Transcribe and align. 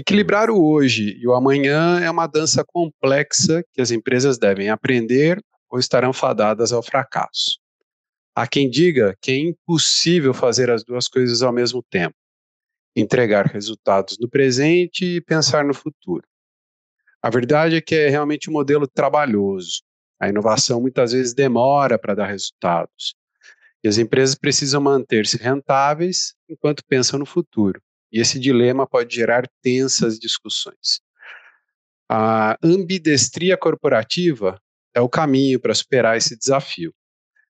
Equilibrar 0.00 0.48
o 0.48 0.58
hoje 0.58 1.18
e 1.20 1.28
o 1.28 1.34
amanhã 1.34 2.00
é 2.00 2.10
uma 2.10 2.26
dança 2.26 2.64
complexa 2.64 3.62
que 3.74 3.82
as 3.82 3.90
empresas 3.90 4.38
devem 4.38 4.70
aprender 4.70 5.44
ou 5.68 5.78
estarão 5.78 6.10
fadadas 6.10 6.72
ao 6.72 6.82
fracasso. 6.82 7.58
Há 8.34 8.46
quem 8.46 8.70
diga 8.70 9.14
que 9.20 9.30
é 9.30 9.36
impossível 9.36 10.32
fazer 10.32 10.70
as 10.70 10.82
duas 10.82 11.06
coisas 11.06 11.42
ao 11.42 11.52
mesmo 11.52 11.82
tempo: 11.82 12.16
entregar 12.96 13.44
resultados 13.44 14.16
no 14.18 14.26
presente 14.26 15.04
e 15.04 15.20
pensar 15.20 15.66
no 15.66 15.74
futuro. 15.74 16.26
A 17.20 17.28
verdade 17.28 17.76
é 17.76 17.80
que 17.82 17.94
é 17.94 18.08
realmente 18.08 18.48
um 18.48 18.54
modelo 18.54 18.88
trabalhoso. 18.88 19.82
A 20.18 20.30
inovação 20.30 20.80
muitas 20.80 21.12
vezes 21.12 21.34
demora 21.34 21.98
para 21.98 22.14
dar 22.14 22.26
resultados. 22.26 23.14
E 23.84 23.88
as 23.88 23.98
empresas 23.98 24.34
precisam 24.34 24.80
manter-se 24.80 25.36
rentáveis 25.36 26.34
enquanto 26.48 26.82
pensam 26.88 27.18
no 27.18 27.26
futuro. 27.26 27.82
E 28.12 28.20
esse 28.20 28.38
dilema 28.38 28.86
pode 28.86 29.14
gerar 29.14 29.48
tensas 29.62 30.18
discussões. 30.18 31.00
A 32.08 32.56
ambidestria 32.62 33.56
corporativa 33.56 34.60
é 34.94 35.00
o 35.00 35.08
caminho 35.08 35.60
para 35.60 35.74
superar 35.74 36.16
esse 36.16 36.36
desafio. 36.36 36.92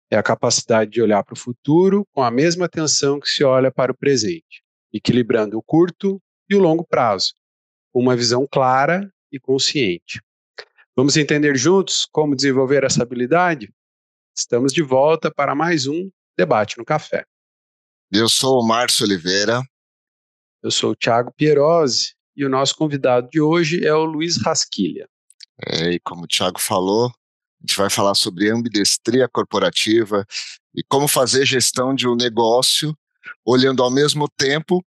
É 0.09 0.17
a 0.17 0.23
capacidade 0.23 0.89
de 0.91 1.01
olhar 1.01 1.23
para 1.23 1.33
o 1.33 1.37
futuro 1.37 2.07
com 2.11 2.23
a 2.23 2.31
mesma 2.31 2.65
atenção 2.65 3.19
que 3.19 3.27
se 3.27 3.43
olha 3.43 3.71
para 3.71 3.91
o 3.91 3.97
presente, 3.97 4.63
equilibrando 4.91 5.57
o 5.57 5.61
curto 5.61 6.21
e 6.49 6.55
o 6.55 6.59
longo 6.59 6.85
prazo, 6.85 7.33
com 7.91 8.01
uma 8.01 8.15
visão 8.15 8.47
clara 8.49 9.11
e 9.31 9.39
consciente. 9.39 10.21
Vamos 10.95 11.17
entender 11.17 11.55
juntos 11.55 12.07
como 12.11 12.35
desenvolver 12.35 12.83
essa 12.83 13.03
habilidade? 13.03 13.71
Estamos 14.35 14.73
de 14.73 14.81
volta 14.81 15.29
para 15.29 15.53
mais 15.53 15.85
um 15.85 16.09
Debate 16.35 16.77
no 16.77 16.85
Café. 16.85 17.25
Eu 18.11 18.29
sou 18.29 18.61
o 18.61 18.67
Márcio 18.67 19.05
Oliveira. 19.05 19.61
Eu 20.67 20.71
sou 20.71 20.91
o 20.91 20.95
Thiago 20.97 21.31
Pierosi 21.31 22.13
e 22.35 22.43
o 22.43 22.49
nosso 22.49 22.75
convidado 22.75 23.29
de 23.31 23.39
hoje 23.39 23.85
é 23.85 23.93
o 23.93 24.03
Luiz 24.03 24.35
Rasquilha. 24.35 25.07
É, 25.65 25.91
e 25.91 25.99
como 26.01 26.25
o 26.25 26.27
Thiago 26.27 26.59
falou, 26.59 27.05
a 27.07 27.11
gente 27.61 27.77
vai 27.77 27.89
falar 27.89 28.13
sobre 28.15 28.49
ambidestria 28.49 29.29
corporativa 29.29 30.25
e 30.75 30.83
como 30.83 31.07
fazer 31.07 31.45
gestão 31.45 31.95
de 31.95 32.05
um 32.05 32.17
negócio 32.17 32.93
olhando 33.45 33.81
ao 33.81 33.89
mesmo 33.89 34.27
tempo 34.27 34.83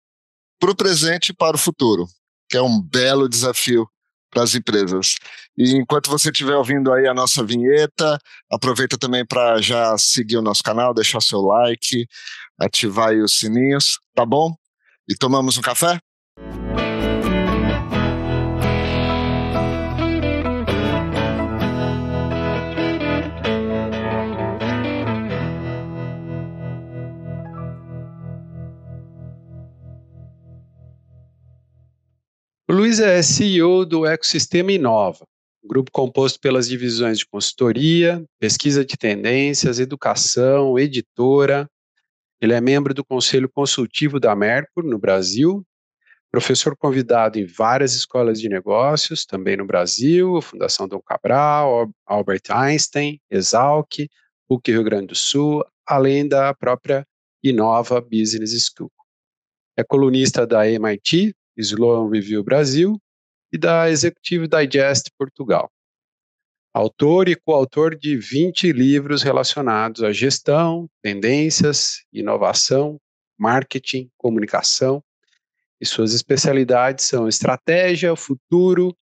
para 0.60 0.70
o 0.70 0.76
presente 0.76 1.30
e 1.30 1.34
para 1.34 1.56
o 1.56 1.58
futuro, 1.58 2.06
que 2.48 2.56
é 2.56 2.62
um 2.62 2.80
belo 2.80 3.28
desafio 3.28 3.84
para 4.30 4.44
as 4.44 4.54
empresas. 4.54 5.16
E 5.58 5.74
enquanto 5.74 6.08
você 6.08 6.30
estiver 6.30 6.54
ouvindo 6.54 6.92
aí 6.92 7.08
a 7.08 7.14
nossa 7.14 7.42
vinheta, 7.42 8.16
aproveita 8.48 8.96
também 8.96 9.26
para 9.26 9.60
já 9.60 9.98
seguir 9.98 10.36
o 10.36 10.42
nosso 10.42 10.62
canal, 10.62 10.94
deixar 10.94 11.20
seu 11.20 11.40
like, 11.40 12.06
ativar 12.60 13.08
aí 13.08 13.20
os 13.20 13.40
sininhos, 13.40 13.98
tá 14.14 14.24
bom? 14.24 14.54
E 15.06 15.14
tomamos 15.14 15.58
um 15.58 15.60
café? 15.60 15.98
O 32.66 32.72
Luiz 32.72 32.98
é 32.98 33.20
CEO 33.20 33.84
do 33.84 34.06
Ecosistema 34.06 34.72
Inova, 34.72 35.26
um 35.62 35.68
grupo 35.68 35.90
composto 35.92 36.40
pelas 36.40 36.66
divisões 36.66 37.18
de 37.18 37.26
consultoria, 37.26 38.24
pesquisa 38.40 38.82
de 38.82 38.96
tendências, 38.96 39.78
educação, 39.78 40.78
editora. 40.78 41.68
Ele 42.44 42.52
é 42.52 42.60
membro 42.60 42.92
do 42.92 43.02
Conselho 43.02 43.48
Consultivo 43.48 44.20
da 44.20 44.36
Mercur 44.36 44.84
no 44.84 44.98
Brasil, 44.98 45.66
professor 46.30 46.76
convidado 46.76 47.38
em 47.38 47.46
várias 47.46 47.94
escolas 47.94 48.38
de 48.38 48.50
negócios, 48.50 49.24
também 49.24 49.56
no 49.56 49.64
Brasil, 49.64 50.42
Fundação 50.42 50.86
Dom 50.86 51.00
Cabral, 51.00 51.90
Albert 52.04 52.42
Einstein, 52.50 53.18
Exalc, 53.30 54.06
PUC 54.46 54.72
Rio 54.72 54.84
Grande 54.84 55.06
do 55.06 55.14
Sul, 55.14 55.64
além 55.86 56.28
da 56.28 56.52
própria 56.52 57.06
Inova 57.42 57.98
Business 57.98 58.52
School. 58.66 58.92
É 59.74 59.82
colunista 59.82 60.46
da 60.46 60.68
MIT, 60.68 61.34
Sloan 61.56 62.10
Review 62.10 62.44
Brasil 62.44 63.00
e 63.50 63.56
da 63.56 63.88
Executive 63.88 64.46
Digest 64.46 65.08
Portugal. 65.16 65.70
Autor 66.76 67.28
e 67.28 67.36
coautor 67.36 67.94
de 67.94 68.16
20 68.16 68.72
livros 68.72 69.22
relacionados 69.22 70.02
à 70.02 70.10
gestão, 70.10 70.90
tendências, 71.00 72.04
inovação, 72.12 73.00
marketing, 73.38 74.10
comunicação. 74.18 75.00
E 75.80 75.86
suas 75.86 76.12
especialidades 76.12 77.06
são 77.06 77.28
estratégia, 77.28 78.16
futuro, 78.16 78.92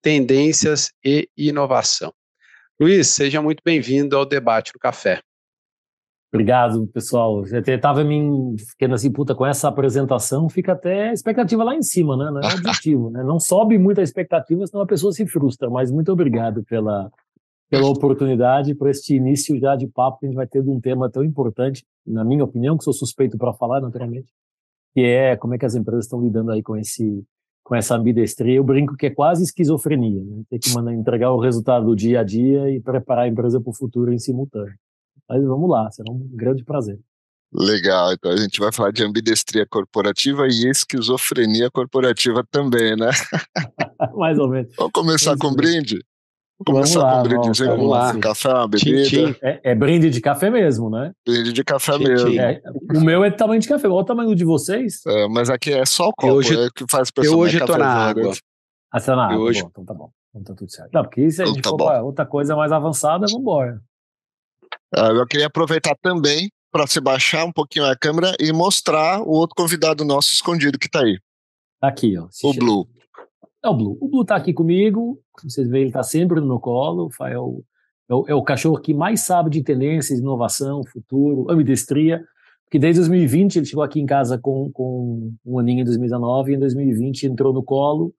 tendências 0.00 0.92
e 1.04 1.28
inovação. 1.36 2.14
Luiz, 2.78 3.08
seja 3.08 3.42
muito 3.42 3.60
bem-vindo 3.64 4.16
ao 4.16 4.24
Debate 4.24 4.70
no 4.72 4.78
Café. 4.78 5.20
Obrigado, 6.36 6.86
pessoal. 6.88 7.46
Já 7.46 7.60
estava 7.60 8.04
me 8.04 8.56
ficando 8.58 8.94
assim, 8.94 9.10
puta, 9.10 9.34
com 9.34 9.46
essa 9.46 9.68
apresentação, 9.68 10.50
fica 10.50 10.72
até 10.72 11.08
a 11.08 11.12
expectativa 11.14 11.64
lá 11.64 11.74
em 11.74 11.80
cima, 11.80 12.14
né? 12.14 12.30
Não 12.30 12.40
é 12.42 12.54
objetivo, 12.54 13.08
né? 13.08 13.24
Não 13.24 13.40
sobe 13.40 13.78
muito 13.78 14.00
a 14.00 14.04
expectativa, 14.04 14.66
senão 14.66 14.82
a 14.82 14.86
pessoa 14.86 15.12
se 15.12 15.26
frustra. 15.26 15.70
Mas 15.70 15.90
muito 15.90 16.12
obrigado 16.12 16.62
pela, 16.64 17.10
pela 17.70 17.88
oportunidade, 17.88 18.74
por 18.74 18.90
este 18.90 19.14
início 19.14 19.58
já 19.58 19.76
de 19.76 19.86
papo 19.86 20.18
que 20.18 20.26
a 20.26 20.28
gente 20.28 20.36
vai 20.36 20.46
ter 20.46 20.62
de 20.62 20.68
um 20.68 20.78
tema 20.78 21.10
tão 21.10 21.24
importante, 21.24 21.82
na 22.06 22.22
minha 22.22 22.44
opinião, 22.44 22.76
que 22.76 22.84
sou 22.84 22.92
suspeito 22.92 23.38
para 23.38 23.54
falar, 23.54 23.80
naturalmente, 23.80 24.30
que 24.92 25.00
é 25.00 25.36
como 25.36 25.54
é 25.54 25.58
que 25.58 25.64
as 25.64 25.74
empresas 25.74 26.04
estão 26.04 26.20
lidando 26.20 26.50
aí 26.50 26.62
com 26.62 26.76
esse 26.76 27.24
com 27.64 27.74
essa 27.74 27.96
ambidestria. 27.96 28.56
Eu 28.56 28.62
brinco 28.62 28.94
que 28.94 29.06
é 29.06 29.10
quase 29.10 29.42
esquizofrenia, 29.42 30.22
né? 30.22 30.42
Ter 30.50 30.58
que 30.58 30.72
mandar 30.74 30.92
entregar 30.92 31.32
o 31.32 31.40
resultado 31.40 31.86
do 31.86 31.96
dia 31.96 32.20
a 32.20 32.22
dia 32.22 32.70
e 32.70 32.78
preparar 32.78 33.24
a 33.24 33.28
empresa 33.28 33.58
para 33.58 33.70
o 33.70 33.74
futuro 33.74 34.12
em 34.12 34.18
simultâneo. 34.18 34.74
Mas 35.28 35.44
vamos 35.44 35.68
lá, 35.68 35.90
será 35.90 36.10
um 36.10 36.28
grande 36.32 36.64
prazer. 36.64 36.98
Legal, 37.52 38.12
então 38.12 38.30
a 38.30 38.36
gente 38.36 38.58
vai 38.58 38.72
falar 38.72 38.90
de 38.90 39.04
ambidestria 39.04 39.66
corporativa 39.66 40.46
e 40.46 40.68
esquizofrenia 40.68 41.70
corporativa 41.70 42.44
também, 42.50 42.96
né? 42.96 43.10
Mais 44.14 44.38
ou 44.38 44.48
menos. 44.48 44.74
Vamos 44.76 44.92
começar 44.92 45.36
com 45.38 45.54
brinde? 45.54 46.04
Vamos 46.58 46.90
começar 46.90 47.02
lá, 47.02 47.12
com 47.12 47.18
um 47.18 47.22
brindezinho, 47.22 47.70
vamos, 47.70 47.90
lá. 47.90 48.12
Um 48.12 48.20
café, 48.20 48.48
uma 48.48 48.68
bebida. 48.68 49.02
Tchim, 49.02 49.32
tchim. 49.32 49.38
É, 49.42 49.60
é, 49.70 49.74
brinde 49.74 50.10
de 50.10 50.20
café 50.20 50.50
mesmo, 50.50 50.90
né? 50.90 51.12
Brinde 51.26 51.52
de 51.52 51.62
café 51.62 51.92
tchim, 51.92 52.04
mesmo. 52.04 52.40
É, 52.40 52.62
o 52.94 53.00
meu 53.00 53.24
é 53.24 53.30
de 53.30 53.36
tamanho 53.36 53.60
de 53.60 53.68
café, 53.68 53.86
olha 53.86 53.96
o 53.96 54.04
tamanho 54.04 54.34
de 54.34 54.44
vocês. 54.44 55.00
É, 55.06 55.28
mas 55.28 55.50
aqui 55.50 55.72
é 55.72 55.84
só 55.84 56.08
o 56.08 56.12
copo, 56.12 56.32
hoje, 56.32 56.58
é 56.58 56.68
que 56.74 56.84
faz 56.90 57.10
pessoa 57.10 57.36
Eu 57.36 57.38
hoje 57.40 57.58
estou 57.58 57.76
na 57.78 57.88
água. 57.88 58.32
Ah, 58.90 58.98
você 58.98 59.06
tá 59.06 59.16
na 59.16 59.26
água, 59.26 59.38
hoje... 59.38 59.62
bom, 59.62 59.68
então 59.70 59.84
tá 59.84 59.94
bom. 59.94 60.10
Então 60.30 60.42
tá 60.42 60.58
tudo 60.58 60.70
certo. 60.70 60.90
Não, 60.92 61.02
porque 61.02 61.30
se 61.30 61.42
a 61.42 61.44
então 61.44 61.54
gente 61.54 61.66
então, 61.66 61.76
tá 61.76 62.02
outra 62.02 62.26
coisa 62.26 62.56
mais 62.56 62.72
avançada, 62.72 63.26
vamos 63.26 63.40
embora. 63.40 63.82
Uh, 64.94 65.16
eu 65.18 65.26
queria 65.26 65.46
aproveitar 65.46 65.96
também 66.00 66.50
para 66.70 66.86
se 66.86 67.00
baixar 67.00 67.44
um 67.44 67.52
pouquinho 67.52 67.86
a 67.86 67.96
câmera 67.96 68.34
e 68.38 68.52
mostrar 68.52 69.22
o 69.22 69.30
outro 69.30 69.56
convidado 69.56 70.04
nosso 70.04 70.32
escondido 70.32 70.78
que 70.78 70.86
está 70.86 71.00
aí. 71.00 71.18
Aqui, 71.80 72.16
ó. 72.18 72.28
O 72.42 72.54
Blue. 72.54 72.88
É 73.64 73.68
o 73.68 73.74
Blue. 73.74 73.98
O 74.00 74.08
Blue 74.08 74.22
está 74.22 74.36
aqui 74.36 74.52
comigo. 74.52 75.20
Vocês 75.42 75.68
veem, 75.68 75.82
ele 75.82 75.90
está 75.90 76.02
sempre 76.02 76.40
no 76.40 76.46
meu 76.46 76.60
colo. 76.60 77.10
É 77.22 77.38
o, 77.38 77.62
é, 78.08 78.14
o, 78.14 78.24
é 78.28 78.34
o 78.34 78.42
cachorro 78.42 78.78
que 78.78 78.94
mais 78.94 79.20
sabe 79.20 79.50
de 79.50 79.62
tendências, 79.62 80.18
inovação, 80.18 80.84
futuro, 80.84 81.50
ambidestria. 81.50 82.22
Porque 82.64 82.78
desde 82.78 83.00
2020 83.00 83.56
ele 83.56 83.66
chegou 83.66 83.84
aqui 83.84 84.00
em 84.00 84.06
casa 84.06 84.38
com, 84.38 84.70
com 84.72 85.32
um 85.44 85.58
aninho 85.58 85.80
em 85.80 85.84
2019 85.84 86.52
e 86.52 86.54
em 86.56 86.58
2020 86.58 87.26
entrou 87.26 87.52
no 87.52 87.62
colo 87.62 88.12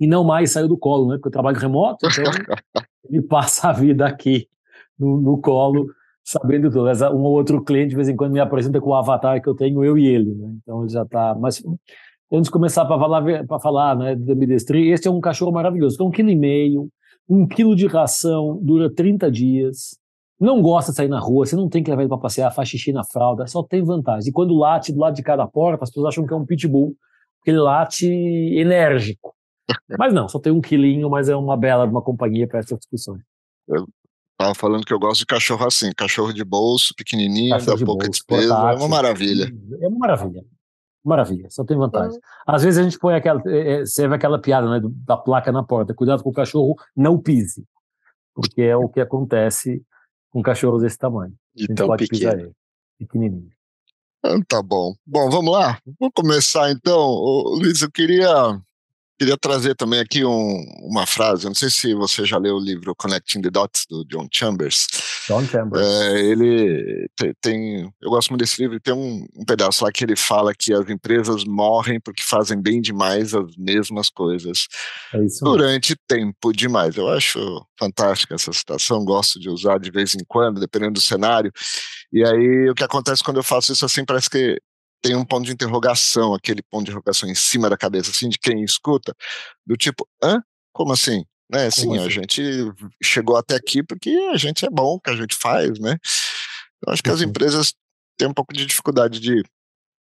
e 0.00 0.06
não 0.06 0.24
mais 0.24 0.52
saiu 0.52 0.66
do 0.66 0.78
colo, 0.78 1.08
né? 1.08 1.16
Porque 1.16 1.28
eu 1.28 1.32
trabalho 1.32 1.58
remoto, 1.58 2.06
então 2.06 2.24
ele 3.08 3.20
passa 3.20 3.68
a 3.68 3.72
vida 3.72 4.06
aqui 4.06 4.48
no, 4.98 5.20
no 5.20 5.38
colo 5.38 5.86
sabendo 6.30 6.70
tudo. 6.70 6.88
Um 7.14 7.22
ou 7.22 7.32
outro 7.32 7.62
cliente 7.62 7.90
de 7.90 7.96
vez 7.96 8.08
em 8.08 8.14
quando 8.14 8.32
me 8.32 8.40
apresenta 8.40 8.80
com 8.80 8.90
o 8.90 8.94
avatar 8.94 9.42
que 9.42 9.48
eu 9.48 9.54
tenho, 9.54 9.84
eu 9.84 9.98
e 9.98 10.06
ele, 10.06 10.34
né? 10.34 10.54
Então 10.62 10.82
ele 10.82 10.92
já 10.92 11.02
está. 11.02 11.34
Mas 11.34 11.62
antes 12.32 12.44
de 12.44 12.50
começar 12.50 12.84
para 12.84 12.98
falar, 12.98 13.46
para 13.46 13.58
falar 13.58 13.96
né, 13.96 14.14
de 14.14 14.32
ambidestria, 14.32 14.94
este 14.94 15.08
é 15.08 15.10
um 15.10 15.20
cachorro 15.20 15.52
maravilhoso, 15.52 15.96
que 15.96 16.02
é 16.02 16.06
um 16.06 16.10
quilo 16.10 16.30
e 16.30 16.36
meio, 16.36 16.88
um 17.28 17.46
quilo 17.46 17.74
de 17.74 17.86
ração, 17.86 18.58
dura 18.62 18.92
30 18.94 19.30
dias. 19.30 19.98
Não 20.38 20.62
gosta 20.62 20.92
de 20.92 20.96
sair 20.96 21.08
na 21.08 21.18
rua, 21.18 21.44
você 21.44 21.54
não 21.54 21.68
tem 21.68 21.82
que 21.82 21.90
levar 21.90 22.02
ele 22.02 22.08
para 22.08 22.16
passear, 22.16 22.50
faz 22.50 22.68
xixi 22.68 22.92
na 22.92 23.04
fralda, 23.04 23.46
só 23.46 23.62
tem 23.62 23.82
vantagem. 23.82 24.30
E 24.30 24.32
quando 24.32 24.56
late 24.56 24.92
do 24.92 25.00
lado 25.00 25.14
de 25.14 25.22
cada 25.22 25.46
porta, 25.46 25.84
as 25.84 25.90
pessoas 25.90 26.14
acham 26.14 26.26
que 26.26 26.32
é 26.32 26.36
um 26.36 26.46
pitbull, 26.46 26.94
porque 27.36 27.50
ele 27.50 27.58
late 27.58 28.06
enérgico. 28.06 29.34
Mas 29.98 30.14
não, 30.14 30.28
só 30.28 30.38
tem 30.38 30.52
um 30.52 30.60
quilinho, 30.60 31.10
mas 31.10 31.28
é 31.28 31.36
uma 31.36 31.56
bela 31.56 31.84
uma 31.84 32.02
companhia 32.02 32.48
para 32.48 32.58
essas 32.58 32.78
discussões. 32.78 33.20
Tava 34.40 34.54
falando 34.54 34.86
que 34.86 34.94
eu 34.94 34.98
gosto 34.98 35.20
de 35.20 35.26
cachorro 35.26 35.66
assim, 35.66 35.92
cachorro 35.94 36.32
de 36.32 36.42
bolso, 36.42 36.94
pequenininho, 36.96 37.50
cachorro 37.50 37.76
dá 37.76 37.84
pouca 37.84 38.06
bolso, 38.06 38.10
despesa, 38.10 38.48
portátil. 38.48 38.72
é 38.72 38.76
uma 38.78 38.88
maravilha. 38.88 39.54
É 39.82 39.86
uma 39.86 39.98
maravilha. 39.98 40.44
Maravilha, 41.04 41.50
só 41.50 41.62
tem 41.62 41.76
vantagem. 41.76 42.16
Uhum. 42.16 42.20
Às 42.46 42.62
vezes 42.62 42.78
a 42.78 42.82
gente 42.82 42.98
põe 42.98 43.14
aquela, 43.14 43.42
é, 43.44 43.82
é, 43.82 43.84
serve 43.84 44.14
aquela 44.14 44.40
piada 44.40 44.66
né, 44.70 44.80
da 45.04 45.18
placa 45.18 45.52
na 45.52 45.62
porta, 45.62 45.92
cuidado 45.92 46.22
com 46.22 46.30
o 46.30 46.32
cachorro, 46.32 46.74
não 46.96 47.18
pise, 47.18 47.66
porque 48.34 48.62
é 48.62 48.74
o 48.74 48.88
que 48.88 49.00
acontece 49.00 49.84
com 50.30 50.40
cachorros 50.40 50.80
desse 50.80 50.96
tamanho. 50.96 51.34
De 51.54 51.66
tão 51.74 51.88
pode 51.88 52.08
pequeno. 52.08 52.30
Pisar 52.30 52.40
ele, 52.40 52.52
pequenininho. 52.98 53.50
Ah, 54.24 54.40
tá 54.48 54.62
bom. 54.62 54.94
Bom, 55.06 55.28
vamos 55.28 55.52
lá. 55.52 55.78
Vamos 55.98 56.14
começar 56.14 56.70
então. 56.70 56.98
Ô, 56.98 57.56
Luiz, 57.58 57.82
eu 57.82 57.90
queria 57.90 58.58
Queria 59.20 59.36
trazer 59.36 59.74
também 59.74 60.00
aqui 60.00 60.24
um, 60.24 60.64
uma 60.80 61.04
frase, 61.04 61.44
não 61.44 61.54
sei 61.54 61.68
se 61.68 61.92
você 61.92 62.24
já 62.24 62.38
leu 62.38 62.56
o 62.56 62.58
livro 62.58 62.94
Connecting 62.96 63.42
the 63.42 63.50
Dots, 63.50 63.84
do 63.86 64.02
John 64.06 64.26
Chambers. 64.32 64.86
John 65.28 65.44
Chambers. 65.44 65.86
É, 65.86 66.20
ele 66.20 67.06
tem, 67.14 67.34
tem, 67.38 67.94
eu 68.00 68.08
gosto 68.08 68.30
muito 68.30 68.40
desse 68.40 68.62
livro, 68.62 68.80
tem 68.80 68.94
um, 68.94 69.26
um, 69.36 69.44
pedaço 69.44 69.84
lá 69.84 69.92
que 69.92 70.04
ele 70.04 70.16
fala 70.16 70.54
que 70.54 70.72
as 70.72 70.88
empresas 70.88 71.44
morrem 71.44 72.00
porque 72.00 72.22
fazem 72.22 72.58
bem 72.58 72.80
demais 72.80 73.34
as 73.34 73.54
mesmas 73.58 74.08
coisas 74.08 74.68
é 75.12 75.18
durante 75.42 75.94
tempo 76.08 76.50
demais. 76.50 76.96
Eu 76.96 77.10
acho 77.10 77.38
fantástica 77.78 78.36
essa 78.36 78.54
citação, 78.54 79.04
gosto 79.04 79.38
de 79.38 79.50
usar 79.50 79.78
de 79.78 79.90
vez 79.90 80.14
em 80.14 80.24
quando, 80.26 80.58
dependendo 80.58 80.94
do 80.94 81.00
cenário. 81.02 81.52
E 82.10 82.24
aí 82.24 82.70
o 82.70 82.74
que 82.74 82.84
acontece 82.84 83.22
quando 83.22 83.36
eu 83.36 83.44
faço 83.44 83.70
isso 83.70 83.84
assim, 83.84 84.02
parece 84.02 84.30
que 84.30 84.58
tem 85.02 85.14
um 85.14 85.24
ponto 85.24 85.46
de 85.46 85.52
interrogação, 85.52 86.34
aquele 86.34 86.62
ponto 86.62 86.84
de 86.84 86.90
interrogação 86.90 87.28
em 87.28 87.34
cima 87.34 87.70
da 87.70 87.76
cabeça, 87.76 88.10
assim, 88.10 88.28
de 88.28 88.38
quem 88.38 88.62
escuta, 88.62 89.14
do 89.66 89.76
tipo, 89.76 90.06
hã? 90.22 90.42
Como 90.72 90.92
assim? 90.92 91.24
Né, 91.50 91.66
assim, 91.66 91.96
assim? 91.96 92.06
a 92.06 92.08
gente 92.08 92.42
chegou 93.02 93.36
até 93.36 93.56
aqui 93.56 93.82
porque 93.82 94.10
a 94.32 94.36
gente 94.36 94.64
é 94.64 94.70
bom, 94.70 95.00
que 95.00 95.10
a 95.10 95.16
gente 95.16 95.34
faz, 95.34 95.80
né? 95.80 95.96
Eu 96.86 96.92
acho 96.92 97.02
que 97.02 97.10
as 97.10 97.20
empresas 97.20 97.74
têm 98.16 98.28
um 98.28 98.34
pouco 98.34 98.54
de 98.54 98.64
dificuldade 98.64 99.18
de 99.18 99.42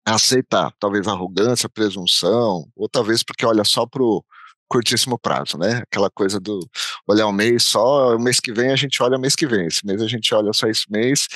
aceitar, 0.05 0.71
talvez 0.79 1.07
arrogância, 1.07 1.67
presunção, 1.67 2.67
ou 2.75 2.89
talvez 2.89 3.23
porque 3.23 3.45
olha 3.45 3.63
só 3.63 3.85
pro 3.85 4.23
curtíssimo 4.69 5.19
prazo, 5.19 5.57
né? 5.57 5.83
Aquela 5.83 6.09
coisa 6.09 6.39
do 6.39 6.59
olhar 7.07 7.27
um 7.27 7.31
mês 7.31 7.63
só, 7.63 8.15
o 8.15 8.19
mês 8.19 8.39
que 8.39 8.51
vem 8.51 8.71
a 8.71 8.75
gente 8.75 9.01
olha 9.03 9.17
o 9.17 9.21
mês 9.21 9.35
que 9.35 9.45
vem, 9.45 9.67
esse 9.67 9.85
mês 9.85 10.01
a 10.01 10.07
gente 10.07 10.33
olha 10.33 10.51
só 10.53 10.67
esse 10.67 10.89
mês, 10.91 11.27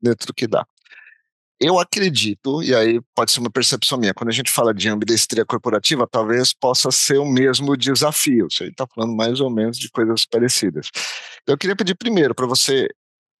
dentro 0.00 0.26
do 0.26 0.34
que 0.34 0.46
dá. 0.46 0.66
Eu 1.62 1.78
acredito, 1.78 2.62
e 2.62 2.74
aí 2.74 3.00
pode 3.14 3.30
ser 3.30 3.40
uma 3.40 3.50
percepção 3.50 3.98
minha, 3.98 4.14
quando 4.14 4.30
a 4.30 4.32
gente 4.32 4.50
fala 4.50 4.72
de 4.72 4.88
ambidestria 4.88 5.44
corporativa, 5.44 6.08
talvez 6.10 6.54
possa 6.54 6.90
ser 6.90 7.18
o 7.18 7.26
mesmo 7.26 7.76
desafio. 7.76 8.48
Você 8.50 8.64
está 8.68 8.86
falando 8.86 9.14
mais 9.14 9.40
ou 9.40 9.50
menos 9.50 9.78
de 9.78 9.90
coisas 9.90 10.24
parecidas. 10.24 10.88
Então, 11.42 11.52
eu 11.52 11.58
queria 11.58 11.76
pedir 11.76 11.94
primeiro 11.96 12.34
para 12.34 12.46
você 12.46 12.88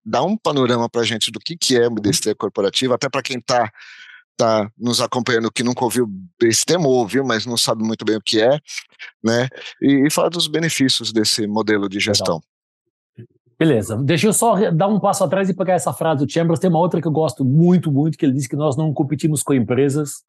dar 0.04 0.22
um 0.22 0.36
panorama 0.36 0.86
para 0.88 1.00
a 1.00 1.04
gente 1.04 1.30
do 1.30 1.40
que, 1.40 1.56
que 1.56 1.78
é 1.78 1.84
ambidestria 1.84 2.34
corporativa, 2.34 2.94
até 2.94 3.08
para 3.08 3.22
quem 3.22 3.38
está 3.38 3.70
tá 4.36 4.70
nos 4.78 5.00
acompanhando 5.00 5.50
que 5.50 5.62
nunca 5.62 5.84
ouviu 5.84 6.06
esse 6.42 6.64
termo, 6.64 6.88
ouviu, 6.88 7.24
mas 7.24 7.46
não 7.46 7.56
sabe 7.56 7.82
muito 7.82 8.04
bem 8.04 8.16
o 8.16 8.22
que 8.22 8.40
é, 8.40 8.58
né? 9.24 9.48
E, 9.80 10.06
e 10.06 10.10
falar 10.10 10.28
dos 10.28 10.46
benefícios 10.46 11.12
desse 11.12 11.46
modelo 11.46 11.88
de 11.88 12.00
gestão. 12.00 12.40
Beleza, 13.60 13.94
deixa 13.98 14.26
eu 14.26 14.32
só 14.32 14.70
dar 14.70 14.88
um 14.88 14.98
passo 14.98 15.22
atrás 15.22 15.50
e 15.50 15.54
pegar 15.54 15.74
essa 15.74 15.92
frase 15.92 16.24
do 16.24 16.32
Chambers. 16.32 16.58
Tem 16.58 16.70
uma 16.70 16.78
outra 16.78 16.98
que 16.98 17.06
eu 17.06 17.12
gosto 17.12 17.44
muito, 17.44 17.92
muito, 17.92 18.16
que 18.16 18.24
ele 18.24 18.32
diz 18.32 18.46
que 18.46 18.56
nós 18.56 18.74
não 18.74 18.90
competimos 18.90 19.42
com 19.42 19.52
empresas, 19.52 20.22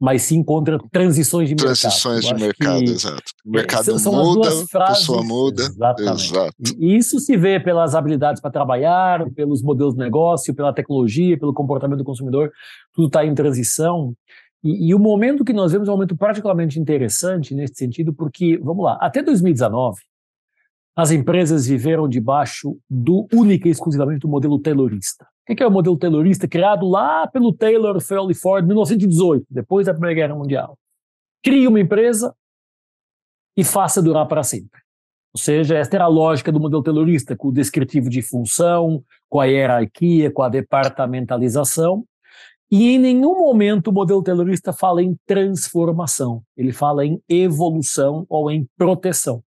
mas 0.00 0.22
sim 0.22 0.42
contra 0.42 0.78
transições 0.90 1.50
de 1.50 1.54
transições 1.54 2.24
mercado. 2.24 2.24
Transições 2.24 2.24
de 2.24 2.46
mercado, 2.46 2.82
exato. 2.90 3.32
O 3.44 3.50
mercado 3.50 3.84
são, 3.84 3.98
são 3.98 4.12
muda, 4.12 4.48
a 4.72 4.86
pessoa 4.86 5.22
muda. 5.22 5.62
Exatamente. 5.64 6.30
Exato. 6.30 6.54
E 6.78 6.96
isso 6.96 7.20
se 7.20 7.36
vê 7.36 7.60
pelas 7.60 7.94
habilidades 7.94 8.40
para 8.40 8.50
trabalhar, 8.50 9.28
pelos 9.32 9.62
modelos 9.62 9.92
de 9.92 10.00
negócio, 10.00 10.54
pela 10.54 10.72
tecnologia, 10.72 11.38
pelo 11.38 11.52
comportamento 11.52 11.98
do 11.98 12.04
consumidor, 12.04 12.50
tudo 12.94 13.08
está 13.08 13.22
em 13.22 13.34
transição. 13.34 14.14
E, 14.64 14.88
e, 14.88 14.94
o 14.94 14.98
momento 14.98 15.44
que 15.44 15.52
nós 15.52 15.72
vemos 15.72 15.88
é 15.88 15.90
um 15.90 15.94
momento 15.94 16.16
particularmente 16.16 16.80
interessante 16.80 17.54
nesse 17.54 17.74
sentido, 17.74 18.14
porque, 18.14 18.56
vamos 18.56 18.82
lá, 18.82 18.96
até 18.98 19.22
2019, 19.22 20.00
as 20.98 21.12
empresas 21.12 21.68
viveram 21.68 22.08
debaixo 22.08 22.76
do 22.90 23.28
única 23.32 23.68
e 23.68 23.70
exclusivamente 23.70 24.18
do 24.18 24.28
modelo 24.28 24.58
taylorista. 24.58 25.24
O 25.48 25.54
que 25.54 25.62
é 25.62 25.66
o 25.66 25.70
modelo 25.70 25.96
taylorista? 25.96 26.48
Criado 26.48 26.88
lá 26.88 27.24
pelo 27.28 27.52
Taylor 27.52 28.00
Felly 28.00 28.34
Ford 28.34 28.64
em 28.64 28.66
1918, 28.66 29.46
depois 29.48 29.86
da 29.86 29.92
Primeira 29.92 30.16
Guerra 30.16 30.34
Mundial. 30.34 30.76
Crie 31.40 31.68
uma 31.68 31.78
empresa 31.78 32.34
e 33.56 33.62
faça 33.62 34.02
durar 34.02 34.26
para 34.26 34.42
sempre. 34.42 34.80
Ou 35.32 35.40
seja, 35.40 35.78
esta 35.78 35.96
era 35.96 36.06
a 36.06 36.08
lógica 36.08 36.50
do 36.50 36.58
modelo 36.58 36.82
taylorista, 36.82 37.36
com 37.36 37.46
o 37.46 37.52
descritivo 37.52 38.10
de 38.10 38.20
função, 38.20 39.00
com 39.28 39.38
a 39.38 39.44
hierarquia, 39.44 40.32
com 40.32 40.42
a 40.42 40.48
departamentalização. 40.48 42.04
E 42.68 42.90
em 42.90 42.98
nenhum 42.98 43.38
momento 43.38 43.90
o 43.90 43.92
modelo 43.92 44.20
taylorista 44.20 44.72
fala 44.72 45.00
em 45.00 45.16
transformação, 45.24 46.42
ele 46.56 46.72
fala 46.72 47.06
em 47.06 47.22
evolução 47.28 48.26
ou 48.28 48.50
em 48.50 48.66
proteção 48.76 49.44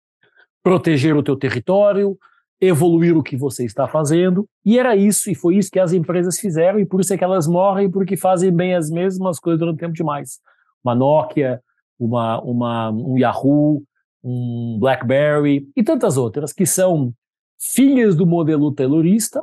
proteger 0.66 1.14
o 1.16 1.22
teu 1.22 1.36
território, 1.36 2.18
evoluir 2.60 3.16
o 3.16 3.22
que 3.22 3.36
você 3.36 3.64
está 3.64 3.86
fazendo, 3.86 4.48
e 4.64 4.80
era 4.80 4.96
isso, 4.96 5.30
e 5.30 5.34
foi 5.36 5.58
isso 5.58 5.70
que 5.70 5.78
as 5.78 5.92
empresas 5.92 6.40
fizeram, 6.40 6.80
e 6.80 6.84
por 6.84 7.00
isso 7.00 7.14
é 7.14 7.16
que 7.16 7.22
elas 7.22 7.46
morrem, 7.46 7.88
porque 7.88 8.16
fazem 8.16 8.50
bem 8.52 8.74
as 8.74 8.90
mesmas 8.90 9.38
coisas 9.38 9.60
durante 9.60 9.78
tempo 9.78 9.92
demais. 9.92 10.40
Uma 10.82 10.92
Nokia, 10.92 11.62
uma, 11.96 12.40
uma, 12.40 12.90
um 12.90 13.16
Yahoo, 13.16 13.80
um 14.24 14.76
BlackBerry 14.80 15.68
e 15.76 15.84
tantas 15.84 16.16
outras, 16.16 16.52
que 16.52 16.66
são 16.66 17.14
filhas 17.60 18.16
do 18.16 18.26
modelo 18.26 18.74
taylorista, 18.74 19.40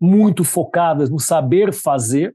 muito 0.00 0.44
focadas 0.44 1.10
no 1.10 1.20
saber 1.20 1.74
fazer, 1.74 2.34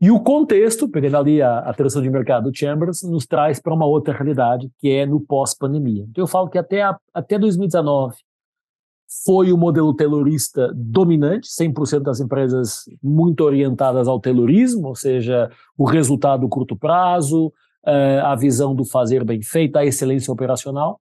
e 0.00 0.10
o 0.10 0.20
contexto, 0.20 0.88
pegando 0.88 1.16
ali 1.16 1.42
a, 1.42 1.58
a 1.58 1.72
tradução 1.72 2.02
de 2.02 2.10
mercado 2.10 2.50
do 2.50 2.56
Chambers, 2.56 3.02
nos 3.02 3.26
traz 3.26 3.60
para 3.60 3.74
uma 3.74 3.86
outra 3.86 4.14
realidade, 4.14 4.70
que 4.78 4.90
é 4.90 5.06
no 5.06 5.20
pós-pandemia. 5.20 6.06
Então 6.08 6.22
eu 6.22 6.28
falo 6.28 6.48
que 6.48 6.58
até, 6.58 6.82
a, 6.82 6.96
até 7.12 7.38
2019 7.38 8.16
foi 9.24 9.52
o 9.52 9.56
modelo 9.56 9.94
taylorista 9.94 10.72
dominante, 10.74 11.48
100% 11.48 12.00
das 12.00 12.20
empresas 12.20 12.84
muito 13.02 13.44
orientadas 13.44 14.08
ao 14.08 14.18
taylorismo, 14.18 14.88
ou 14.88 14.96
seja, 14.96 15.50
o 15.78 15.84
resultado 15.84 16.48
curto 16.48 16.76
prazo, 16.76 17.52
eh, 17.86 18.20
a 18.20 18.34
visão 18.34 18.74
do 18.74 18.84
fazer 18.84 19.24
bem 19.24 19.40
feito, 19.42 19.76
a 19.76 19.84
excelência 19.84 20.32
operacional. 20.32 20.98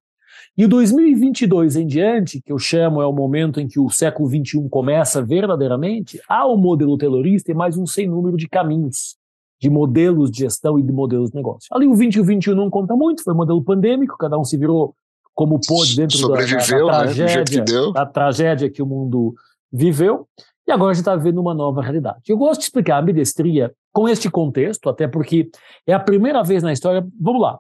E 0.58 0.66
o 0.66 0.68
2022 0.68 1.76
em 1.76 1.88
diante, 1.88 2.42
que 2.42 2.52
eu 2.52 2.60
chamo 2.60 3.02
é 3.02 3.08
o 3.08 3.12
momento 3.12 3.60
em 3.60 3.68
que 3.68 3.80
o 3.80 3.90
século 3.90 4.30
XXI 4.30 4.68
começa 4.70 5.22
verdadeiramente, 5.22 6.22
há 6.28 6.46
o 6.46 6.56
modelo 6.56 6.98
taylorista 6.98 7.52
e 7.52 7.56
mais 7.56 7.78
um 7.78 7.86
sem 7.86 8.08
número 8.08 8.38
de 8.38 8.48
caminhos, 8.48 9.16
de 9.60 9.70
modelos 9.70 10.30
de 10.30 10.40
gestão 10.40 10.78
e 10.78 10.84
de 10.84 10.92
modelos 10.92 11.32
de 11.32 11.36
negócio. 11.36 11.68
Ali 11.72 11.88
o 11.88 11.96
20 11.96 12.16
e 12.16 12.20
o 12.20 12.24
21 12.24 12.56
não 12.56 12.70
conta 12.70 12.96
muito, 12.96 13.24
foi 13.24 13.34
um 13.34 13.38
modelo 13.38 13.64
pandêmico, 13.64 14.18
cada 14.18 14.38
um 14.38 14.44
se 14.44 14.58
virou 14.58 14.96
como 15.34 15.60
pôde 15.60 15.96
dentro 15.96 16.20
da, 16.28 16.36
da, 16.36 16.36
da, 16.36 16.46
né, 16.46 16.48
tragédia, 16.48 17.60
né? 17.60 17.92
da 17.94 18.06
tragédia 18.06 18.70
que 18.70 18.82
o 18.82 18.86
mundo 18.86 19.34
viveu. 19.72 20.28
E 20.68 20.72
agora 20.72 20.92
a 20.92 20.94
gente 20.94 21.02
está 21.02 21.16
vivendo 21.16 21.40
uma 21.40 21.54
nova 21.54 21.82
realidade. 21.82 22.22
Eu 22.28 22.38
gosto 22.38 22.60
de 22.60 22.66
explicar 22.66 22.98
a 22.98 23.00
ambidestria 23.02 23.74
com 23.92 24.08
este 24.08 24.30
contexto, 24.30 24.88
até 24.88 25.08
porque 25.08 25.50
é 25.86 25.94
a 25.94 26.00
primeira 26.00 26.42
vez 26.44 26.64
na 26.64 26.72
história. 26.72 27.06
Vamos 27.20 27.42
lá 27.42 27.60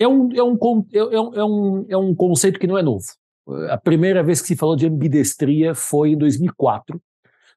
é 0.00 0.08
um, 0.08 0.32
é, 0.32 0.38
é, 0.38 0.98
é, 0.98 1.22
um, 1.22 1.34
é, 1.34 1.44
um, 1.44 1.86
é 1.90 1.96
um 1.96 2.14
conceito 2.14 2.58
que 2.58 2.66
não 2.66 2.78
é 2.78 2.82
novo. 2.82 3.04
A 3.68 3.76
primeira 3.76 4.22
vez 4.22 4.40
que 4.40 4.48
se 4.48 4.56
falou 4.56 4.74
de 4.74 4.86
ambidestria 4.86 5.74
foi 5.74 6.12
em 6.12 6.18
2004, 6.18 7.00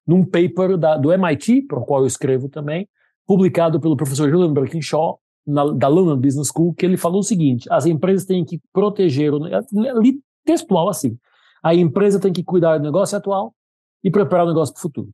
num 0.05 0.25
paper 0.25 0.77
da, 0.77 0.97
do 0.97 1.11
MIT, 1.13 1.63
para 1.63 1.79
o 1.79 1.85
qual 1.85 2.01
eu 2.01 2.07
escrevo 2.07 2.49
também, 2.49 2.87
publicado 3.25 3.79
pelo 3.79 3.95
professor 3.95 4.29
Julian 4.29 4.53
Birkinshaw, 4.53 5.19
na, 5.45 5.65
da 5.71 5.87
London 5.87 6.17
Business 6.17 6.49
School, 6.53 6.73
que 6.73 6.85
ele 6.85 6.97
falou 6.97 7.19
o 7.19 7.23
seguinte: 7.23 7.67
as 7.71 7.85
empresas 7.85 8.25
têm 8.25 8.43
que 8.43 8.59
proteger, 8.73 9.31
ali, 9.33 10.19
textual 10.45 10.89
assim, 10.89 11.17
a 11.63 11.73
empresa 11.73 12.19
tem 12.19 12.33
que 12.33 12.43
cuidar 12.43 12.77
do 12.77 12.83
negócio 12.83 13.17
atual 13.17 13.53
e 14.03 14.11
preparar 14.11 14.45
o 14.45 14.49
negócio 14.49 14.73
para 14.73 14.79
o 14.79 14.81
futuro. 14.81 15.09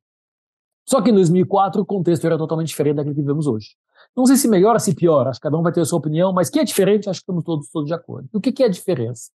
Só 0.88 1.02
que 1.02 1.12
em 1.12 1.14
2004 1.14 1.82
o 1.82 1.86
contexto 1.86 2.26
era 2.26 2.38
totalmente 2.38 2.70
diferente 2.70 2.96
daquele 2.96 3.14
que 3.14 3.22
vivemos 3.22 3.46
hoje. 3.46 3.76
Não 4.16 4.26
sei 4.26 4.36
se 4.36 4.48
melhora 4.48 4.80
se 4.80 4.94
piora, 4.94 5.30
acho 5.30 5.40
que 5.40 5.44
cada 5.44 5.58
um 5.58 5.62
vai 5.62 5.72
ter 5.72 5.82
a 5.82 5.86
sua 5.86 6.00
opinião, 6.00 6.34
mas 6.34 6.50
que 6.50 6.60
é 6.60 6.64
diferente, 6.64 7.10
acho 7.10 7.20
que 7.20 7.24
estamos 7.24 7.44
todos, 7.44 7.70
todos 7.70 7.88
de 7.88 7.94
acordo. 7.94 8.28
O 8.34 8.42
que, 8.42 8.52
que 8.52 8.64
é 8.64 8.66
a 8.66 8.70
diferença? 8.70 9.32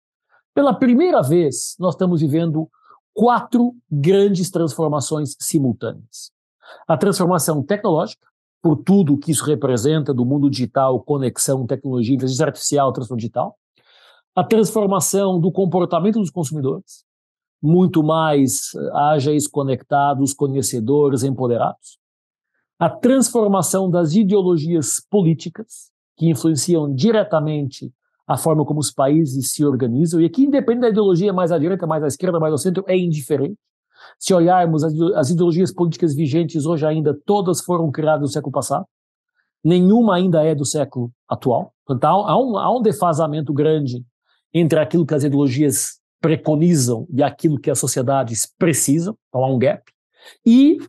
Pela 0.54 0.74
primeira 0.74 1.22
vez, 1.22 1.76
nós 1.80 1.94
estamos 1.94 2.22
vivendo 2.22 2.70
quatro 3.14 3.76
grandes 3.90 4.50
transformações 4.50 5.36
simultâneas. 5.40 6.32
A 6.88 6.98
transformação 6.98 7.62
tecnológica, 7.62 8.26
por 8.62 8.78
tudo 8.78 9.18
que 9.18 9.32
isso 9.32 9.46
representa 9.46 10.14
do 10.14 10.26
mundo 10.26 10.50
digital, 10.50 11.00
conexão, 11.02 11.66
tecnologia, 11.66 12.16
inteligência 12.16 12.46
artificial, 12.46 12.92
transformação 12.92 13.18
digital. 13.18 13.58
A 14.36 14.44
transformação 14.44 15.40
do 15.40 15.52
comportamento 15.52 16.20
dos 16.20 16.30
consumidores, 16.30 17.04
muito 17.62 18.02
mais 18.02 18.74
eh, 18.76 18.92
ágeis, 18.94 19.48
conectados, 19.48 20.34
conhecedores, 20.34 21.24
empoderados 21.24 22.01
a 22.82 22.90
transformação 22.90 23.92
das 23.92 24.16
ideologias 24.16 25.00
políticas, 25.08 25.92
que 26.18 26.28
influenciam 26.28 26.92
diretamente 26.92 27.94
a 28.28 28.36
forma 28.36 28.66
como 28.66 28.80
os 28.80 28.90
países 28.90 29.52
se 29.52 29.64
organizam, 29.64 30.20
e 30.20 30.26
aqui, 30.26 30.46
independente 30.46 30.82
da 30.82 30.90
ideologia 30.90 31.32
mais 31.32 31.52
à 31.52 31.60
direita, 31.60 31.86
mais 31.86 32.04
à 32.04 32.08
esquerda, 32.08 32.40
mais 32.40 32.52
ao 32.52 32.58
centro, 32.58 32.84
é 32.88 32.98
indiferente. 32.98 33.56
Se 34.18 34.34
olharmos 34.34 34.84
as 34.84 35.30
ideologias 35.30 35.72
políticas 35.72 36.16
vigentes 36.16 36.66
hoje 36.66 36.84
ainda, 36.84 37.16
todas 37.24 37.62
foram 37.62 37.92
criadas 37.92 38.22
no 38.22 38.28
século 38.30 38.52
passado, 38.52 38.88
nenhuma 39.64 40.16
ainda 40.16 40.44
é 40.44 40.56
do 40.56 40.66
século 40.66 41.12
atual. 41.30 41.76
Portanto, 41.86 42.06
há 42.06 42.36
um, 42.36 42.58
há 42.58 42.76
um 42.76 42.82
defasamento 42.82 43.54
grande 43.54 44.04
entre 44.52 44.80
aquilo 44.80 45.06
que 45.06 45.14
as 45.14 45.24
ideologias 45.24 46.00
preconizam 46.20 47.06
e 47.14 47.22
aquilo 47.22 47.60
que 47.60 47.70
as 47.70 47.78
sociedades 47.78 48.52
precisam, 48.58 49.16
então 49.30 49.44
há 49.44 49.48
um 49.48 49.60
gap. 49.60 49.84
E 50.44 50.80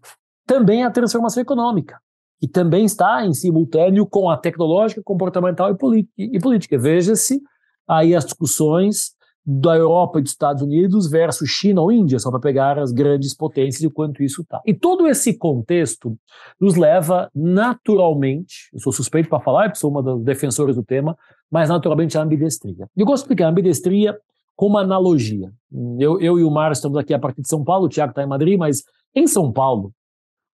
também 0.47 0.85
a 0.85 0.91
transformação 0.91 1.43
econômica, 1.43 1.99
que 2.41 2.49
também 2.49 2.85
está 2.85 3.25
em 3.25 3.33
simultâneo 3.33 4.07
com 4.07 4.29
a 4.29 4.37
tecnológica, 4.37 5.03
comportamental 5.05 5.71
e, 5.71 6.41
política. 6.41 6.79
Veja-se 6.79 7.41
aí 7.89 8.15
as 8.15 8.25
discussões 8.25 9.13
da 9.45 9.77
Europa 9.77 10.21
e 10.21 10.23
dos 10.23 10.31
Estados 10.31 10.63
Unidos 10.63 11.11
versus 11.11 11.49
China 11.49 11.83
ou 11.83 11.91
Índia, 11.91 12.19
só 12.19 12.31
para 12.31 12.39
pegar 12.39 12.79
as 12.79 12.93
grandes 12.93 13.35
potências 13.35 13.83
e 13.83 13.87
o 13.87 13.91
quanto 13.91 14.23
isso 14.23 14.43
está. 14.43 14.61
E 14.65 14.73
todo 14.73 15.09
esse 15.09 15.37
contexto 15.37 16.17
nos 16.61 16.77
leva 16.77 17.29
naturalmente, 17.35 18.71
eu 18.73 18.79
sou 18.79 18.93
suspeito 18.93 19.29
para 19.29 19.41
falar, 19.41 19.69
eu 19.69 19.75
sou 19.75 19.91
uma 19.91 20.03
das 20.03 20.23
defensores 20.23 20.77
do 20.77 20.85
tema, 20.85 21.17
mas 21.51 21.69
naturalmente 21.69 22.17
à 22.17 22.23
ambidestria. 22.23 22.89
Eu 22.97 23.05
gosto 23.05 23.23
de 23.23 23.25
explicar 23.25 23.47
a 23.47 23.51
ambidestria 23.51 24.17
como 24.55 24.79
analogia. 24.79 25.53
Eu, 25.99 26.21
eu 26.21 26.39
e 26.39 26.45
o 26.45 26.51
Mário 26.51 26.73
estamos 26.73 26.97
aqui 26.97 27.13
a 27.13 27.19
partir 27.19 27.43
de 27.43 27.49
São 27.49 27.65
Paulo, 27.65 27.87
o 27.87 27.89
Tiago 27.89 28.11
está 28.11 28.23
em 28.23 28.29
Madrid, 28.29 28.57
mas 28.57 28.85
em 29.15 29.27
São 29.27 29.53
Paulo, 29.53 29.93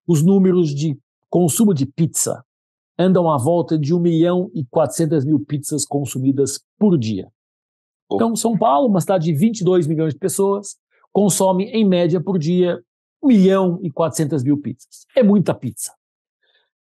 os 0.09 0.23
números 0.23 0.75
de 0.75 0.99
consumo 1.29 1.75
de 1.75 1.85
pizza 1.85 2.43
andam 2.99 3.31
à 3.31 3.37
volta 3.37 3.79
de 3.79 3.95
1 3.95 4.01
milhão 4.01 4.51
e 4.55 4.65
400 4.65 5.25
mil 5.25 5.39
pizzas 5.39 5.85
consumidas 5.85 6.59
por 6.79 6.99
dia. 6.99 7.29
Então, 8.11 8.35
São 8.35 8.57
Paulo, 8.57 8.89
uma 8.89 9.03
cidade 9.03 9.27
de 9.27 9.35
22 9.35 9.87
milhões 9.87 10.15
de 10.15 10.19
pessoas, 10.19 10.77
consome, 11.13 11.67
em 11.67 11.87
média, 11.87 12.21
por 12.21 12.39
dia, 12.39 12.83
1 13.23 13.29
milhão 13.29 13.79
e 13.83 13.91
400 13.91 14.43
mil 14.43 14.57
pizzas. 14.57 15.07
É 15.15 15.23
muita 15.23 15.53
pizza. 15.53 15.93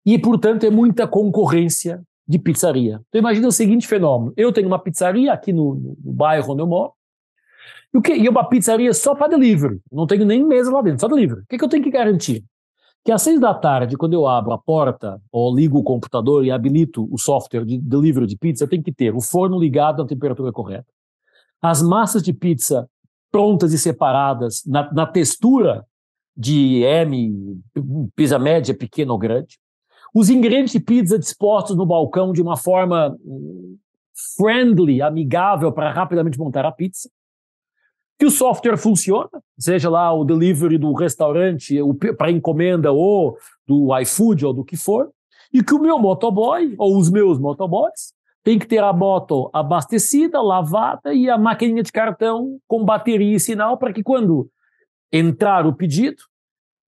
E, 0.07 0.17
portanto, 0.17 0.65
é 0.65 0.71
muita 0.71 1.09
concorrência 1.09 2.01
de 2.27 2.39
pizzaria. 2.39 3.01
Então, 3.09 3.19
imagina 3.19 3.49
o 3.49 3.53
seguinte 3.53 3.89
fenômeno. 3.89 4.33
Eu 4.37 4.53
tenho 4.53 4.69
uma 4.69 4.79
pizzaria 4.79 5.33
aqui 5.33 5.53
no, 5.53 5.75
no 5.75 6.13
bairro 6.13 6.53
onde 6.53 6.63
eu 6.63 6.67
moro, 6.67 6.93
e, 7.93 7.99
o 7.99 8.03
que, 8.03 8.15
e 8.15 8.29
uma 8.29 8.49
pizzaria 8.49 8.95
só 8.95 9.15
para 9.15 9.29
delivery. 9.29 9.81
Não 9.91 10.07
tenho 10.07 10.25
nem 10.25 10.45
mesa 10.45 10.71
lá 10.71 10.81
dentro, 10.81 11.01
só 11.01 11.09
delivery. 11.09 11.41
O 11.41 11.47
que, 11.49 11.59
que 11.59 11.65
eu 11.65 11.69
tenho 11.69 11.83
que 11.83 11.91
garantir? 11.91 12.45
Que 13.07 13.13
às 13.13 13.23
seis 13.23 13.39
da 13.39 13.55
tarde, 13.55 13.97
quando 13.97 14.15
eu 14.15 14.27
abro 14.27 14.53
a 14.53 14.59
porta 14.59 15.23
ou 15.31 15.55
ligo 15.55 15.79
o 15.79 15.83
computador 15.85 16.45
e 16.45 16.51
habilito 16.51 17.09
o 17.09 17.17
software 17.17 17.65
de 17.65 17.79
delivery 17.79 18.27
de 18.27 18.37
pizza, 18.37 18.65
eu 18.65 18.69
tenho 18.69 18.83
que 18.83 18.91
ter 18.91 19.15
o 19.15 19.21
forno 19.21 19.61
ligado 19.61 20.03
à 20.03 20.05
temperatura 20.05 20.51
correta, 20.51 20.89
as 21.63 21.81
massas 21.81 22.21
de 22.21 22.33
pizza 22.33 22.91
prontas 23.31 23.73
e 23.73 23.79
separadas 23.79 24.65
na, 24.67 24.93
na 24.93 25.07
textura 25.07 25.87
de 26.37 26.83
M, 26.83 27.61
pizza 28.17 28.41
média, 28.41 28.77
pequena 28.77 29.13
ou 29.13 29.19
grande, 29.19 29.57
os 30.13 30.29
ingredientes 30.29 30.73
de 30.73 30.81
pizza 30.81 31.17
dispostos 31.17 31.77
no 31.77 31.87
balcão 31.87 32.33
de 32.33 32.43
uma 32.43 32.57
forma 32.57 33.17
hum, 33.25 33.77
friendly, 34.37 35.01
amigável 35.01 35.71
para 35.71 35.93
rapidamente 35.93 36.41
montar 36.41 36.65
a 36.65 36.73
pizza, 36.73 37.09
que 38.19 38.25
o 38.25 38.31
software 38.31 38.77
funciona, 38.77 39.31
seja 39.59 39.91
lá 39.91 40.13
o 40.13 40.25
delivery 40.25 40.79
do 40.79 40.93
restaurante 40.95 41.79
para 42.17 42.31
encomenda 42.31 42.91
ou 42.91 43.37
do 43.67 43.97
iFood 43.99 44.47
ou 44.47 44.53
do 44.55 44.65
que 44.65 44.77
for, 44.77 45.11
e 45.53 45.63
que 45.63 45.75
o 45.75 45.79
meu 45.79 45.99
motoboy 45.99 46.75
ou 46.79 46.97
os 46.97 47.11
meus 47.11 47.39
motoboys 47.39 48.15
tem 48.43 48.59
que 48.59 48.67
ter 48.67 48.83
a 48.83 48.93
moto 48.93 49.51
abastecida, 49.53 50.41
lavada 50.41 51.13
e 51.13 51.29
a 51.29 51.37
maquininha 51.37 51.83
de 51.83 51.93
cartão 51.93 52.59
com 52.67 52.85
bateria 52.85 53.37
e 53.37 53.41
sinal 53.41 53.77
para 53.77 53.93
que 53.93 54.03
quando 54.03 54.49
entrar 55.13 55.67
o 55.67 55.75
pedido, 55.75 56.23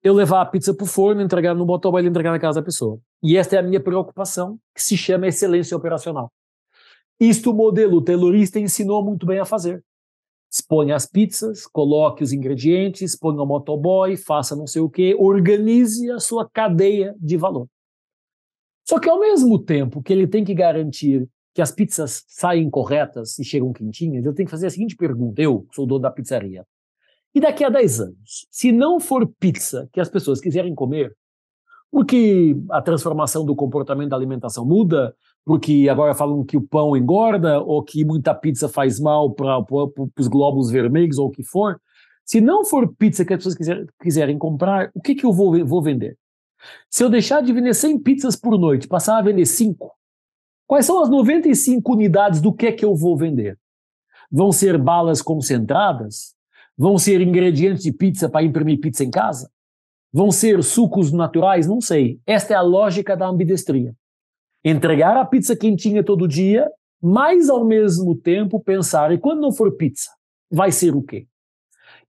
eu 0.03 0.15
levar 0.15 0.41
a 0.41 0.47
pizza 0.47 0.73
para 0.73 0.85
o 0.85 0.87
forno, 0.87 1.21
entregar 1.21 1.55
no 1.55 1.67
motoboy 1.67 2.03
e 2.03 2.07
entregar 2.07 2.31
na 2.31 2.39
casa 2.39 2.61
da 2.61 2.65
pessoa. 2.65 2.99
E 3.23 3.37
esta 3.37 3.57
é 3.57 3.59
a 3.59 3.63
minha 3.63 3.81
preocupação, 3.81 4.59
que 4.75 4.83
se 4.83 4.97
chama 4.97 5.27
excelência 5.27 5.77
operacional. 5.77 6.31
Isto 7.19 7.51
o 7.51 7.55
modelo 7.55 8.01
taylorista 8.01 8.61
ensinou 8.61 9.05
muito 9.05 9.27
bem 9.27 9.41
a 9.41 9.45
fazer. 9.45 9.83
Exponha 10.51 10.97
as 10.97 11.07
pizzas, 11.07 11.67
coloque 11.67 12.23
os 12.23 12.33
ingredientes, 12.33 13.17
ponha 13.17 13.43
o 13.43 13.47
motoboy, 13.47 14.17
faça 14.17 14.57
não 14.57 14.67
sei 14.67 14.81
o 14.81 14.89
que, 14.89 15.15
organize 15.15 16.11
a 16.11 16.19
sua 16.19 16.49
cadeia 16.49 17.15
de 17.21 17.37
valor. 17.37 17.69
Só 18.89 18.99
que 18.99 19.09
ao 19.09 19.21
mesmo 19.21 19.59
tempo 19.59 20.03
que 20.03 20.13
ele 20.13 20.27
tem 20.27 20.43
que 20.43 20.55
garantir 20.55 21.29
que 21.55 21.61
as 21.61 21.71
pizzas 21.71 22.25
saem 22.27 22.71
corretas 22.71 23.39
e 23.39 23.45
chegam 23.45 23.73
quentinhas, 23.73 24.25
eu 24.25 24.33
tenho 24.33 24.47
que 24.47 24.51
fazer 24.51 24.69
a 24.69 24.71
seguinte 24.71 24.97
pergunta, 24.97 25.43
eu 25.43 25.67
sou 25.75 25.85
o 25.85 25.89
dono 25.89 26.01
da 26.01 26.11
pizzaria. 26.11 26.65
E 27.35 27.41
daqui 27.41 27.65
a 27.65 27.69
10 27.69 28.01
anos, 28.01 28.47
se 28.51 28.73
não 28.73 28.99
for 28.99 29.27
pizza 29.39 29.89
que 29.93 30.01
as 30.01 30.09
pessoas 30.09 30.41
quiserem 30.41 30.75
comer, 30.75 31.15
porque 31.91 32.57
a 32.71 32.81
transformação 32.81 33.45
do 33.45 33.55
comportamento 33.55 34.11
da 34.11 34.17
alimentação 34.17 34.65
muda, 34.65 35.15
porque 35.45 35.89
agora 35.91 36.15
falam 36.15 36.45
que 36.45 36.57
o 36.57 36.63
pão 36.63 36.97
engorda, 36.97 37.61
ou 37.61 37.83
que 37.83 38.05
muita 38.05 38.35
pizza 38.35 38.69
faz 38.69 39.01
mal 39.01 39.33
para 39.33 39.59
os 40.19 40.29
glóbulos 40.29 40.71
vermelhos, 40.71 41.19
ou 41.19 41.29
o 41.29 41.31
que 41.31 41.43
for, 41.43 41.81
se 42.25 42.41
não 42.41 42.65
for 42.65 42.95
pizza 42.95 43.25
que 43.25 43.33
as 43.33 43.39
pessoas 43.39 43.55
quiser, 43.55 43.87
quiserem 44.03 44.37
comprar, 44.37 44.91
o 44.95 45.01
que, 45.01 45.15
que 45.15 45.25
eu 45.25 45.33
vou, 45.33 45.65
vou 45.65 45.83
vender? 45.83 46.17
Se 46.91 47.03
eu 47.03 47.09
deixar 47.09 47.41
de 47.43 47.53
vender 47.53 47.75
100 47.75 48.01
pizzas 48.01 48.37
por 48.37 48.59
noite, 48.59 48.87
passar 48.87 49.17
a 49.17 49.23
vender 49.23 49.47
5, 49.47 49.99
Quais 50.69 50.85
são 50.85 51.03
as 51.03 51.09
95 51.09 51.91
unidades 51.91 52.43
do 52.43 52.53
que 52.53 52.67
é 52.67 52.73
que 52.73 52.85
eu 52.85 52.95
vou 52.95 53.17
vender? 53.17 53.59
Vão 54.31 54.53
ser 54.53 54.77
balas 54.77 55.23
concentradas? 55.23 56.35
Vão 56.77 56.99
ser 56.99 57.23
ingredientes 57.23 57.83
de 57.83 57.91
pizza 57.91 58.29
para 58.29 58.45
imprimir 58.45 58.79
pizza 58.79 59.03
em 59.03 59.11
casa? 59.11 59.51
Vão 60.13 60.31
ser 60.31 60.63
sucos 60.63 61.11
naturais? 61.11 61.67
Não 61.67 61.81
sei. 61.81 62.21
Esta 62.27 62.53
é 62.53 62.57
a 62.57 62.61
lógica 62.61 63.17
da 63.17 63.27
ambidestria. 63.27 63.95
Entregar 64.69 65.17
a 65.17 65.25
pizza 65.25 65.57
quentinha 65.57 66.05
todo 66.05 66.29
dia, 66.29 66.69
mas 67.03 67.49
ao 67.49 67.65
mesmo 67.65 68.15
tempo 68.15 68.61
pensar, 68.61 69.11
e 69.11 69.17
quando 69.17 69.41
não 69.41 69.51
for 69.51 69.75
pizza, 69.75 70.11
vai 70.51 70.71
ser 70.71 70.95
o 70.95 71.01
quê? 71.01 71.27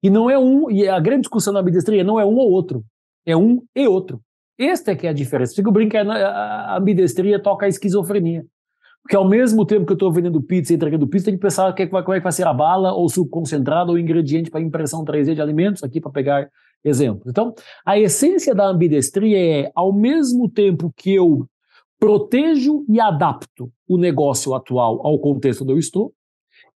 E 0.04 0.10
não 0.10 0.30
é 0.30 0.38
um, 0.38 0.70
e 0.70 0.86
a 0.86 1.00
grande 1.00 1.22
discussão 1.22 1.54
da 1.54 1.62
ambidestria 1.62 2.04
não 2.04 2.20
é 2.20 2.26
um 2.26 2.36
ou 2.36 2.52
outro, 2.52 2.84
é 3.26 3.34
um 3.34 3.64
e 3.74 3.88
outro. 3.88 4.22
Esta 4.58 4.92
é 4.92 4.96
que 4.96 5.08
é 5.08 5.10
a 5.10 5.14
diferença. 5.14 5.56
Fico 5.56 5.72
brincando, 5.72 6.12
a 6.12 6.76
ambidestria 6.76 7.42
toca 7.42 7.66
a 7.66 7.70
esquizofrenia. 7.70 8.46
Porque 9.02 9.16
ao 9.16 9.26
mesmo 9.26 9.66
tempo 9.66 9.86
que 9.86 9.94
eu 9.94 9.96
estou 9.96 10.12
vendendo 10.12 10.42
pizza 10.42 10.74
e 10.74 10.76
entregando 10.76 11.08
pizza, 11.08 11.28
tem 11.28 11.36
que 11.36 11.40
pensar 11.40 11.72
que 11.74 11.84
é, 11.84 11.88
como 11.88 12.14
é 12.14 12.18
que 12.18 12.24
vai 12.24 12.32
ser 12.34 12.46
a 12.46 12.54
bala, 12.54 12.92
ou 12.92 13.08
suco 13.08 13.30
concentrado, 13.30 13.92
ou 13.92 13.98
ingrediente 13.98 14.52
para 14.52 14.60
impressão 14.60 15.06
3D 15.06 15.34
de 15.34 15.42
alimentos, 15.42 15.82
aqui 15.82 16.02
para 16.02 16.12
pegar 16.12 16.50
exemplos. 16.84 17.26
Então, 17.26 17.54
a 17.86 17.98
essência 17.98 18.54
da 18.54 18.68
ambidestria 18.68 19.38
é, 19.40 19.72
ao 19.74 19.94
mesmo 19.94 20.50
tempo 20.50 20.94
que 20.94 21.16
eu 21.16 21.48
protejo 22.00 22.86
e 22.88 23.00
adapto 23.00 23.72
o 23.88 23.98
negócio 23.98 24.54
atual 24.54 25.06
ao 25.06 25.20
contexto 25.20 25.64
onde 25.64 25.74
eu 25.74 25.78
estou, 25.78 26.14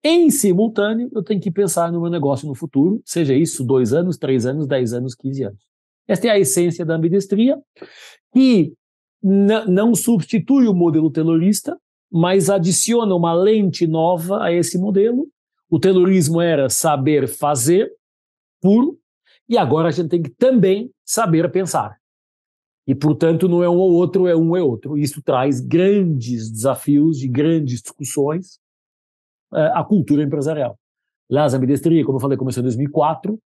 em 0.02 0.28
simultâneo, 0.28 1.10
eu 1.14 1.22
tenho 1.22 1.40
que 1.40 1.50
pensar 1.50 1.90
no 1.90 2.00
meu 2.00 2.10
negócio 2.10 2.46
no 2.46 2.54
futuro, 2.54 3.00
seja 3.06 3.34
isso 3.34 3.64
dois 3.64 3.94
anos, 3.94 4.18
três 4.18 4.44
anos, 4.44 4.66
dez 4.66 4.92
anos, 4.92 5.14
quinze 5.14 5.44
anos. 5.44 5.58
Esta 6.06 6.28
é 6.28 6.30
a 6.30 6.38
essência 6.38 6.84
da 6.84 6.94
ambidestria, 6.94 7.58
que 8.32 8.74
não 9.22 9.94
substitui 9.94 10.68
o 10.68 10.74
modelo 10.74 11.10
taylorista, 11.10 11.78
mas 12.12 12.50
adiciona 12.50 13.14
uma 13.14 13.32
lente 13.32 13.86
nova 13.86 14.42
a 14.42 14.52
esse 14.52 14.76
modelo. 14.76 15.26
O 15.70 15.80
taylorismo 15.80 16.40
era 16.42 16.68
saber 16.68 17.26
fazer, 17.26 17.90
puro, 18.60 18.98
e 19.48 19.56
agora 19.56 19.88
a 19.88 19.90
gente 19.90 20.10
tem 20.10 20.22
que 20.22 20.30
também 20.30 20.90
saber 21.02 21.50
pensar. 21.50 21.96
E, 22.86 22.94
portanto, 22.94 23.48
não 23.48 23.62
é 23.62 23.68
um 23.68 23.76
ou 23.76 23.92
outro, 23.92 24.26
é 24.26 24.36
um 24.36 24.56
e 24.56 24.60
outro. 24.60 24.98
Isso 24.98 25.22
traz 25.22 25.60
grandes 25.60 26.50
desafios 26.50 27.22
e 27.22 27.28
grandes 27.28 27.80
discussões 27.80 28.58
uh, 29.52 29.72
à 29.74 29.84
cultura 29.84 30.22
empresarial. 30.22 30.78
Lá, 31.30 31.46
a 31.46 31.58
como 32.04 32.16
eu 32.16 32.20
falei, 32.20 32.36
começou 32.36 32.60
em 32.60 32.64
2004, 32.64 33.38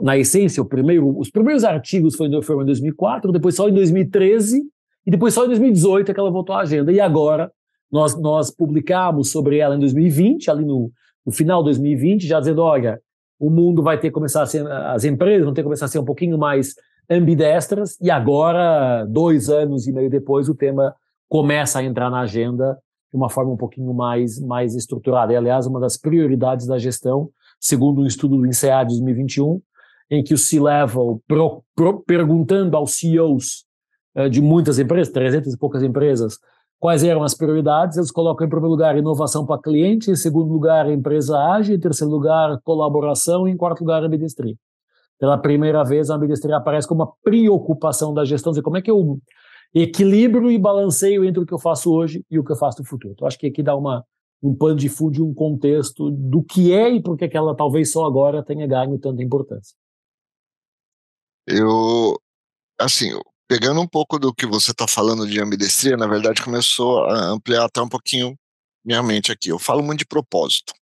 na 0.00 0.18
essência, 0.18 0.62
primeiro, 0.64 1.16
os 1.18 1.30
primeiros 1.30 1.64
artigos 1.64 2.16
foram, 2.16 2.42
foram 2.42 2.62
em 2.62 2.66
2004, 2.66 3.32
depois 3.32 3.54
só 3.54 3.68
em 3.68 3.74
2013, 3.74 4.62
e 5.06 5.10
depois 5.10 5.32
só 5.32 5.44
em 5.44 5.48
2018 5.48 6.10
é 6.10 6.14
que 6.14 6.20
ela 6.20 6.30
voltou 6.30 6.54
à 6.54 6.60
agenda. 6.60 6.92
E 6.92 7.00
agora, 7.00 7.50
nós, 7.90 8.18
nós 8.20 8.50
publicamos 8.50 9.30
sobre 9.30 9.58
ela 9.58 9.76
em 9.76 9.78
2020, 9.78 10.50
ali 10.50 10.64
no, 10.64 10.90
no 11.24 11.32
final 11.32 11.62
de 11.62 11.66
2020, 11.66 12.26
já 12.26 12.40
dizendo, 12.40 12.60
olha, 12.60 13.00
o 13.38 13.48
mundo 13.48 13.82
vai 13.82 13.98
ter 13.98 14.08
que 14.08 14.14
começar 14.14 14.42
a 14.42 14.46
ser, 14.46 14.66
as 14.66 15.04
empresas 15.04 15.44
vão 15.44 15.54
ter 15.54 15.62
que 15.62 15.66
começar 15.66 15.86
a 15.86 15.88
ser 15.88 15.98
um 15.98 16.04
pouquinho 16.04 16.36
mais 16.36 16.74
ambidestras, 17.08 17.98
e 18.00 18.10
agora, 18.10 19.04
dois 19.04 19.48
anos 19.48 19.86
e 19.86 19.92
meio 19.92 20.10
depois, 20.10 20.48
o 20.48 20.54
tema 20.54 20.94
começa 21.28 21.78
a 21.78 21.84
entrar 21.84 22.10
na 22.10 22.20
agenda 22.20 22.78
de 23.12 23.16
uma 23.16 23.28
forma 23.28 23.52
um 23.52 23.56
pouquinho 23.56 23.92
mais, 23.94 24.40
mais 24.40 24.74
estruturada. 24.74 25.32
E, 25.32 25.36
aliás, 25.36 25.66
uma 25.66 25.78
das 25.78 25.96
prioridades 25.96 26.66
da 26.66 26.78
gestão, 26.78 27.30
segundo 27.60 28.02
um 28.02 28.06
estudo 28.06 28.36
do 28.36 28.46
INSEAD 28.46 28.88
2021, 28.88 29.60
em 30.10 30.22
que 30.22 30.34
o 30.34 30.38
C-Level, 30.38 31.22
perguntando 32.06 32.76
aos 32.76 32.94
CEOs 32.96 33.64
uh, 34.16 34.28
de 34.28 34.42
muitas 34.42 34.78
empresas, 34.78 35.12
300 35.12 35.54
e 35.54 35.58
poucas 35.58 35.82
empresas, 35.82 36.38
quais 36.78 37.02
eram 37.02 37.22
as 37.22 37.34
prioridades, 37.34 37.96
eles 37.96 38.10
colocam 38.10 38.46
em 38.46 38.50
primeiro 38.50 38.70
lugar 38.70 38.98
inovação 38.98 39.46
para 39.46 39.60
cliente, 39.60 40.10
em 40.10 40.16
segundo 40.16 40.52
lugar 40.52 40.90
empresa 40.90 41.38
ágil, 41.38 41.76
em 41.76 41.80
terceiro 41.80 42.12
lugar 42.12 42.60
colaboração 42.62 43.48
e 43.48 43.52
em 43.52 43.56
quarto 43.56 43.80
lugar 43.80 44.02
ambidestria. 44.04 44.54
Pela 45.18 45.38
primeira 45.38 45.84
vez 45.84 46.10
a 46.10 46.16
ambidestria 46.16 46.56
aparece 46.56 46.88
como 46.88 47.02
uma 47.02 47.12
preocupação 47.22 48.12
da 48.12 48.24
gestão, 48.24 48.52
dizer 48.52 48.62
como 48.62 48.76
é 48.76 48.82
que 48.82 48.90
eu 48.90 49.18
equilibro 49.74 50.50
e 50.50 50.58
balanceio 50.58 51.24
entre 51.24 51.42
o 51.42 51.46
que 51.46 51.54
eu 51.54 51.58
faço 51.58 51.92
hoje 51.92 52.24
e 52.30 52.38
o 52.38 52.44
que 52.44 52.52
eu 52.52 52.56
faço 52.56 52.80
no 52.80 52.86
futuro. 52.86 53.12
Então 53.14 53.26
acho 53.26 53.38
que 53.38 53.46
aqui 53.46 53.62
dá 53.62 53.76
uma 53.76 54.04
um 54.42 54.54
pano 54.54 54.76
de 54.76 54.90
fundo, 54.90 55.26
um 55.26 55.32
contexto 55.32 56.10
do 56.10 56.42
que 56.42 56.70
é 56.70 56.90
e 56.90 57.02
por 57.02 57.16
que 57.16 57.30
ela 57.32 57.56
talvez 57.56 57.90
só 57.90 58.04
agora 58.04 58.44
tenha 58.44 58.66
ganho 58.66 58.98
tanta 58.98 59.22
importância. 59.22 59.74
Eu, 61.46 62.20
assim, 62.78 63.18
pegando 63.48 63.80
um 63.80 63.88
pouco 63.88 64.18
do 64.18 64.34
que 64.34 64.44
você 64.44 64.72
está 64.72 64.86
falando 64.86 65.26
de 65.26 65.40
ambidestria, 65.40 65.96
na 65.96 66.06
verdade 66.06 66.42
começou 66.42 67.04
a 67.04 67.30
ampliar 67.30 67.64
até 67.64 67.80
um 67.80 67.88
pouquinho 67.88 68.38
minha 68.84 69.02
mente 69.02 69.32
aqui. 69.32 69.48
Eu 69.48 69.58
falo 69.58 69.82
muito 69.82 70.00
de 70.00 70.06
propósito. 70.06 70.74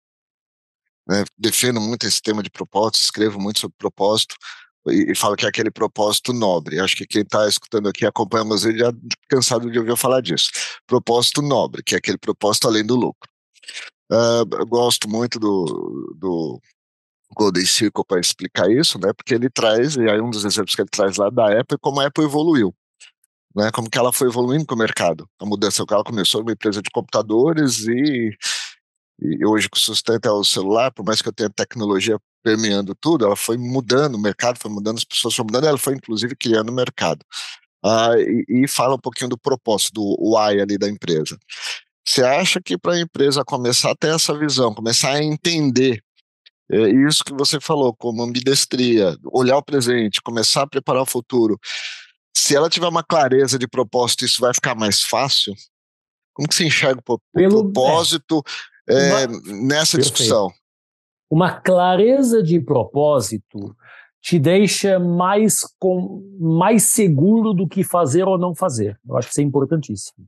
Né? 1.11 1.25
Defendo 1.37 1.81
muito 1.81 2.07
esse 2.07 2.23
tema 2.23 2.41
de 2.41 2.49
propósito, 2.49 3.01
escrevo 3.01 3.41
muito 3.41 3.59
sobre 3.59 3.77
propósito 3.77 4.37
e, 4.87 5.11
e 5.11 5.15
falo 5.17 5.35
que 5.35 5.45
é 5.45 5.49
aquele 5.49 5.71
propósito 5.71 6.33
nobre. 6.33 6.79
Acho 6.79 6.95
que 6.95 7.05
quem 7.05 7.23
está 7.23 7.49
escutando 7.49 7.89
aqui, 7.89 8.07
acompanha 8.07 8.45
meus 8.45 8.63
vídeos, 8.63 8.93
já 8.93 8.93
cansado 9.29 9.69
de 9.69 9.77
ouvir 9.77 9.97
falar 9.97 10.21
disso. 10.21 10.51
Propósito 10.87 11.43
nobre, 11.43 11.83
que 11.83 11.97
é 11.97 11.99
aquele 11.99 12.17
propósito 12.17 12.69
além 12.69 12.87
do 12.87 12.95
lucro. 12.95 13.29
Uh, 14.13 14.67
gosto 14.67 15.09
muito 15.09 15.41
do, 15.41 16.15
do 16.17 16.61
Golden 17.35 17.67
Circle 17.67 18.05
para 18.07 18.21
explicar 18.21 18.71
isso, 18.71 18.97
né? 19.01 19.13
Porque 19.13 19.35
ele 19.35 19.51
traz, 19.51 19.97
e 19.97 20.09
aí 20.09 20.21
um 20.21 20.31
dos 20.31 20.45
exemplos 20.45 20.77
que 20.77 20.83
ele 20.83 20.89
traz 20.91 21.17
lá 21.17 21.29
da 21.29 21.61
Apple, 21.61 21.79
como 21.81 22.01
a 22.01 22.07
Apple 22.07 22.25
evoluiu. 22.25 22.73
Né, 23.57 23.69
como 23.73 23.91
que 23.91 23.99
ela 23.99 24.13
foi 24.13 24.29
evoluindo 24.29 24.65
com 24.65 24.77
o 24.77 24.79
mercado. 24.79 25.29
A 25.41 25.45
mudança 25.45 25.85
que 25.85 25.93
ela 25.93 26.05
começou 26.05 26.41
uma 26.43 26.53
empresa 26.53 26.81
de 26.81 26.89
computadores 26.89 27.81
e, 27.89 28.31
e 29.21 29.45
hoje 29.45 29.69
que 29.69 29.79
sustenta 29.79 30.33
o 30.33 30.45
celular, 30.45 30.91
por 30.93 31.05
mais 31.05 31.21
que 31.21 31.29
eu 31.29 31.33
tenha 31.33 31.51
tecnologia 31.51 32.19
permeando 32.43 32.95
tudo, 32.95 33.25
ela 33.25 33.37
foi 33.37 33.59
mudando 33.59 34.15
o 34.15 34.21
mercado, 34.21 34.59
foi 34.59 34.71
mudando, 34.71 34.99
as 34.99 35.05
pessoas 35.05 35.35
foram 35.35 35.47
mudando, 35.47 35.67
ela 35.67 35.79
foi 35.79 35.95
inclusive 35.95 36.35
criando 36.35 36.71
o 36.71 36.75
mercado. 36.75 37.25
Ah, 37.85 38.13
e, 38.17 38.65
e, 38.65 38.69
fala 38.69 38.95
um 38.95 38.99
pouquinho 38.99 39.31
do 39.31 39.39
propósito, 39.39 39.95
do 39.95 40.17
why 40.21 40.61
ali 40.61 40.77
da 40.77 40.89
empresa. 40.89 41.39
Você 42.07 42.23
acha 42.23 42.61
que 42.61 42.77
para 42.77 42.95
a 42.95 43.01
empresa 43.01 43.45
começar 43.45 43.91
a 43.91 43.97
ter 43.97 44.15
essa 44.15 44.37
visão, 44.37 44.75
começar 44.75 45.13
a 45.13 45.23
entender 45.23 46.03
é, 46.71 46.89
isso 47.09 47.25
que 47.25 47.33
você 47.33 47.61
falou, 47.61 47.95
como 47.95 48.23
ambidestria, 48.23 49.17
olhar 49.33 49.57
o 49.57 49.63
presente, 49.63 50.23
começar 50.23 50.63
a 50.63 50.67
preparar 50.67 51.03
o 51.03 51.07
futuro, 51.07 51.59
se 52.37 52.55
ela 52.55 52.71
tiver 52.71 52.89
uma 52.89 53.03
clareza 53.03 53.59
de 53.59 53.67
propósito, 53.67 54.25
isso 54.25 54.41
vai 54.41 54.55
ficar 54.55 54.75
mais 54.75 55.03
fácil? 55.03 55.55
Como 56.33 56.49
que 56.49 56.55
você 56.55 56.65
enxerga 56.65 57.03
o, 57.07 57.21
Pelo, 57.35 57.73
propósito 57.73 58.43
é, 58.47 58.51
é, 58.89 59.27
nessa 59.27 59.97
perfeito. 59.97 60.17
discussão? 60.17 60.51
Uma 61.31 61.53
clareza 61.53 62.43
de 62.43 62.61
propósito 62.61 63.75
te 64.21 64.39
deixa 64.39 64.99
mais, 64.99 65.61
com, 65.79 66.23
mais 66.39 66.85
seguro 66.85 67.55
do 67.55 67.67
que 67.67 67.83
fazer 67.83 68.25
ou 68.25 68.37
não 68.37 68.55
fazer. 68.55 68.99
Eu 69.09 69.17
acho 69.17 69.29
que 69.29 69.33
isso 69.33 69.41
é 69.41 69.45
importantíssimo. 69.45 70.27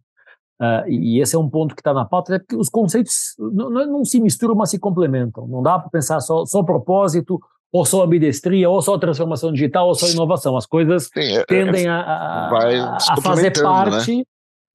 Uh, 0.60 0.88
e 0.88 1.20
esse 1.20 1.34
é 1.34 1.38
um 1.38 1.50
ponto 1.50 1.74
que 1.74 1.80
está 1.80 1.92
na 1.92 2.04
pauta, 2.04 2.36
é 2.36 2.38
que 2.38 2.54
os 2.54 2.68
conceitos 2.68 3.34
não, 3.38 3.68
não, 3.68 4.04
se 4.04 4.20
misturam, 4.20 4.54
mas 4.54 4.70
se 4.70 4.78
complementam. 4.78 5.46
Não 5.48 5.60
dá 5.60 5.78
para 5.78 5.90
pensar 5.90 6.20
só, 6.20 6.46
só 6.46 6.62
propósito, 6.62 7.40
ou 7.72 7.84
só 7.84 8.04
ambidestria, 8.04 8.70
ou 8.70 8.80
só 8.80 8.96
transformação 8.96 9.52
digital, 9.52 9.88
ou 9.88 9.94
só 9.94 10.06
inovação. 10.06 10.56
As 10.56 10.64
coisas 10.64 11.10
Sim, 11.12 11.20
é, 11.20 11.34
é, 11.38 11.44
tendem 11.44 11.88
a, 11.88 12.00
a, 12.00 12.96
a 12.96 13.20
fazer 13.20 13.56
né? 13.56 13.62
parte, 13.62 14.18
né? 14.18 14.24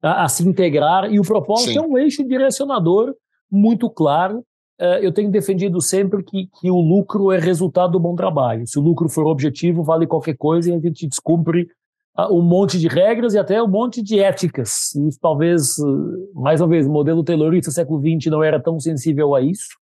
a, 0.03 0.25
a, 0.25 0.27
se 0.27 0.45
integrar, 0.45 1.11
e 1.11 1.19
o 1.19 1.23
propósito 1.23 1.71
Sim. 1.71 1.77
é 1.77 1.81
um 1.81 1.97
eixo 1.97 2.27
direcionador 2.27 3.15
muito 3.51 3.89
claro. 3.89 4.43
Uh, 4.79 5.01
eu 5.01 5.11
tenho 5.11 5.31
defendido 5.31 5.81
sempre 5.81 6.23
que, 6.23 6.47
que 6.59 6.69
o 6.69 6.79
lucro 6.79 7.31
é 7.31 7.39
resultado 7.39 7.93
do 7.93 7.99
bom 7.99 8.15
trabalho. 8.15 8.67
Se 8.67 8.77
o 8.77 8.81
lucro 8.81 9.09
for 9.09 9.25
objetivo, 9.25 9.83
vale 9.83 10.05
qualquer 10.05 10.37
coisa 10.37 10.69
e 10.69 10.75
a 10.75 10.79
gente 10.79 11.07
descumpre 11.07 11.67
um 12.31 12.41
monte 12.41 12.79
de 12.79 12.87
regras 12.87 13.35
e 13.35 13.37
até 13.37 13.61
um 13.61 13.67
monte 13.67 14.01
de 14.01 14.19
éticas. 14.19 14.95
E 14.95 15.09
talvez, 15.21 15.75
mais 16.33 16.59
uma 16.59 16.67
vez, 16.67 16.87
o 16.87 16.91
modelo 16.91 17.23
taylorista 17.23 17.69
do 17.69 17.73
século 17.73 18.01
XX 18.01 18.31
não 18.31 18.43
era 18.43 18.59
tão 18.59 18.79
sensível 18.79 19.35
a 19.35 19.41
isso, 19.41 19.77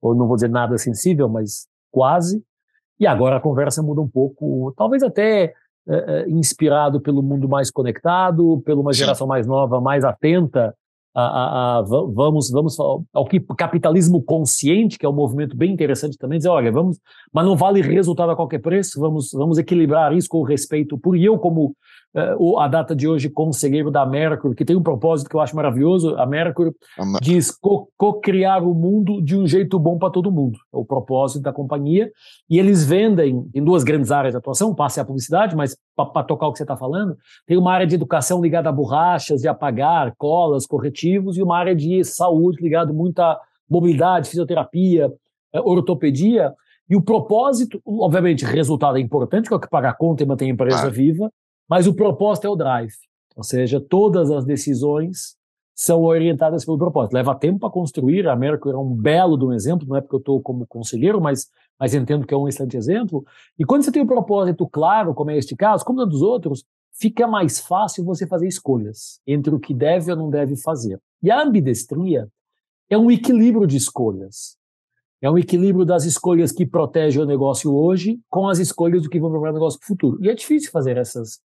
ou 0.00 0.14
não 0.14 0.28
vou 0.28 0.36
dizer 0.36 0.48
nada 0.50 0.78
sensível, 0.78 1.28
mas 1.28 1.66
quase. 1.90 2.42
E 2.98 3.06
agora 3.06 3.36
a 3.36 3.40
conversa 3.40 3.82
muda 3.82 4.00
um 4.00 4.08
pouco, 4.08 4.72
talvez 4.76 5.02
até 5.02 5.52
é, 5.88 6.28
inspirado 6.28 7.00
pelo 7.00 7.22
mundo 7.22 7.48
mais 7.48 7.70
conectado, 7.70 8.62
pela 8.64 8.80
uma 8.80 8.92
geração 8.92 9.26
mais 9.26 9.46
nova, 9.46 9.80
mais 9.80 10.04
atenta 10.04 10.74
a, 11.14 11.22
a, 11.22 11.78
a, 11.78 11.82
vamos, 11.82 12.50
vamos 12.50 12.78
ao 12.78 13.24
que 13.26 13.40
capitalismo 13.40 14.22
consciente, 14.22 14.98
que 14.98 15.04
é 15.04 15.08
um 15.08 15.14
movimento 15.14 15.56
bem 15.56 15.72
interessante 15.72 16.16
também, 16.16 16.38
dizer, 16.38 16.50
olha, 16.50 16.70
vamos, 16.70 16.98
mas 17.32 17.44
não 17.44 17.56
vale 17.56 17.80
resultado 17.80 18.30
a 18.30 18.36
qualquer 18.36 18.60
preço, 18.60 19.00
vamos, 19.00 19.30
vamos 19.32 19.58
equilibrar 19.58 20.12
isso 20.16 20.28
com 20.28 20.38
o 20.38 20.44
respeito 20.44 20.96
por 20.96 21.16
eu 21.16 21.38
como 21.38 21.74
uh, 22.14 22.58
a 22.58 22.68
data 22.68 22.94
de 22.94 23.06
hoje 23.08 23.28
conselheiro 23.28 23.90
da 23.90 24.04
Mercury, 24.04 24.54
que 24.54 24.64
tem 24.64 24.76
um 24.76 24.82
propósito 24.82 25.28
que 25.28 25.36
eu 25.36 25.40
acho 25.40 25.54
maravilhoso, 25.54 26.16
a 26.16 26.26
Mercury 26.26 26.72
diz 27.20 27.52
co-criar 27.96 28.62
o 28.62 28.74
mundo 28.74 29.22
de 29.22 29.36
um 29.36 29.46
jeito 29.46 29.78
bom 29.78 29.98
para 29.98 30.10
todo 30.10 30.30
mundo, 30.30 30.58
é 30.72 30.76
o 30.76 30.84
propósito 30.84 31.42
da 31.42 31.52
companhia, 31.52 32.10
e 32.48 32.58
eles 32.58 32.84
vendem 32.84 33.48
em 33.54 33.62
duas 33.62 33.84
grandes 33.84 34.10
áreas 34.10 34.32
de 34.32 34.38
atuação, 34.38 34.74
passe 34.74 35.00
a 35.00 35.04
publicidade, 35.04 35.54
mas 35.56 35.76
para 35.96 36.24
tocar 36.24 36.48
o 36.48 36.52
que 36.52 36.58
você 36.58 36.64
está 36.64 36.76
falando, 36.76 37.16
tem 37.46 37.56
uma 37.56 37.72
área 37.72 37.86
de 37.86 37.94
educação 37.94 38.40
ligada 38.40 38.68
a 38.68 38.72
borrachas, 38.72 39.40
de 39.40 39.48
apagar, 39.48 40.14
colas, 40.16 40.66
corretivos, 40.66 41.36
e 41.36 41.42
uma 41.42 41.56
área 41.56 41.74
de 41.74 42.02
saúde 42.04 42.62
ligada 42.62 42.92
muito 42.92 43.20
à 43.20 43.38
mobilidade, 43.68 44.28
fisioterapia, 44.28 45.12
eh, 45.52 45.60
ortopedia, 45.60 46.52
e 46.88 46.96
o 46.96 47.00
propósito, 47.00 47.80
obviamente, 47.86 48.44
resultado 48.44 48.98
é 48.98 49.00
importante, 49.00 49.46
que 49.46 49.54
é 49.54 49.56
o 49.56 49.60
que 49.60 49.70
paga 49.70 49.90
a 49.90 49.94
conta 49.94 50.24
e 50.24 50.26
mantém 50.26 50.50
a 50.50 50.52
empresa 50.52 50.88
ah. 50.88 50.90
viva, 50.90 51.30
mas 51.70 51.86
o 51.86 51.94
propósito 51.94 52.48
é 52.48 52.50
o 52.50 52.56
drive. 52.56 52.92
Ou 53.36 53.44
seja, 53.44 53.80
todas 53.80 54.28
as 54.28 54.44
decisões 54.44 55.36
são 55.72 56.02
orientadas 56.02 56.64
pelo 56.64 56.76
propósito. 56.76 57.14
Leva 57.14 57.34
tempo 57.34 57.60
para 57.60 57.70
construir, 57.70 58.28
a 58.28 58.34
Mercury 58.34 58.74
é 58.74 58.78
um 58.78 58.92
belo 58.92 59.38
de 59.38 59.44
um 59.44 59.52
exemplo, 59.52 59.86
não 59.88 59.96
é 59.96 60.00
porque 60.00 60.16
eu 60.16 60.18
estou 60.18 60.42
como 60.42 60.66
conselheiro, 60.66 61.20
mas, 61.20 61.46
mas 61.78 61.94
entendo 61.94 62.26
que 62.26 62.34
é 62.34 62.36
um 62.36 62.48
excelente 62.48 62.76
exemplo. 62.76 63.24
E 63.58 63.64
quando 63.64 63.84
você 63.84 63.92
tem 63.92 64.02
um 64.02 64.06
propósito 64.06 64.68
claro, 64.68 65.14
como 65.14 65.30
é 65.30 65.38
este 65.38 65.54
caso, 65.56 65.84
como 65.84 66.04
dos 66.04 66.20
outros, 66.20 66.64
fica 66.92 67.26
mais 67.26 67.60
fácil 67.60 68.04
você 68.04 68.26
fazer 68.26 68.48
escolhas 68.48 69.20
entre 69.26 69.54
o 69.54 69.60
que 69.60 69.72
deve 69.72 70.10
ou 70.10 70.18
não 70.18 70.28
deve 70.28 70.56
fazer. 70.56 71.00
E 71.22 71.30
a 71.30 71.40
ambidestria 71.40 72.28
é 72.90 72.98
um 72.98 73.10
equilíbrio 73.10 73.66
de 73.66 73.76
escolhas. 73.76 74.58
É 75.22 75.30
um 75.30 75.38
equilíbrio 75.38 75.84
das 75.84 76.04
escolhas 76.04 76.50
que 76.50 76.66
protegem 76.66 77.22
o 77.22 77.26
negócio 77.26 77.72
hoje 77.74 78.18
com 78.28 78.48
as 78.48 78.58
escolhas 78.58 79.02
do 79.02 79.08
que 79.08 79.20
vão 79.20 79.30
provar 79.30 79.50
o 79.50 79.54
negócio 79.54 79.78
no 79.80 79.86
futuro. 79.86 80.18
E 80.20 80.28
é 80.28 80.34
difícil 80.34 80.70
fazer 80.70 80.96
essas, 80.96 81.40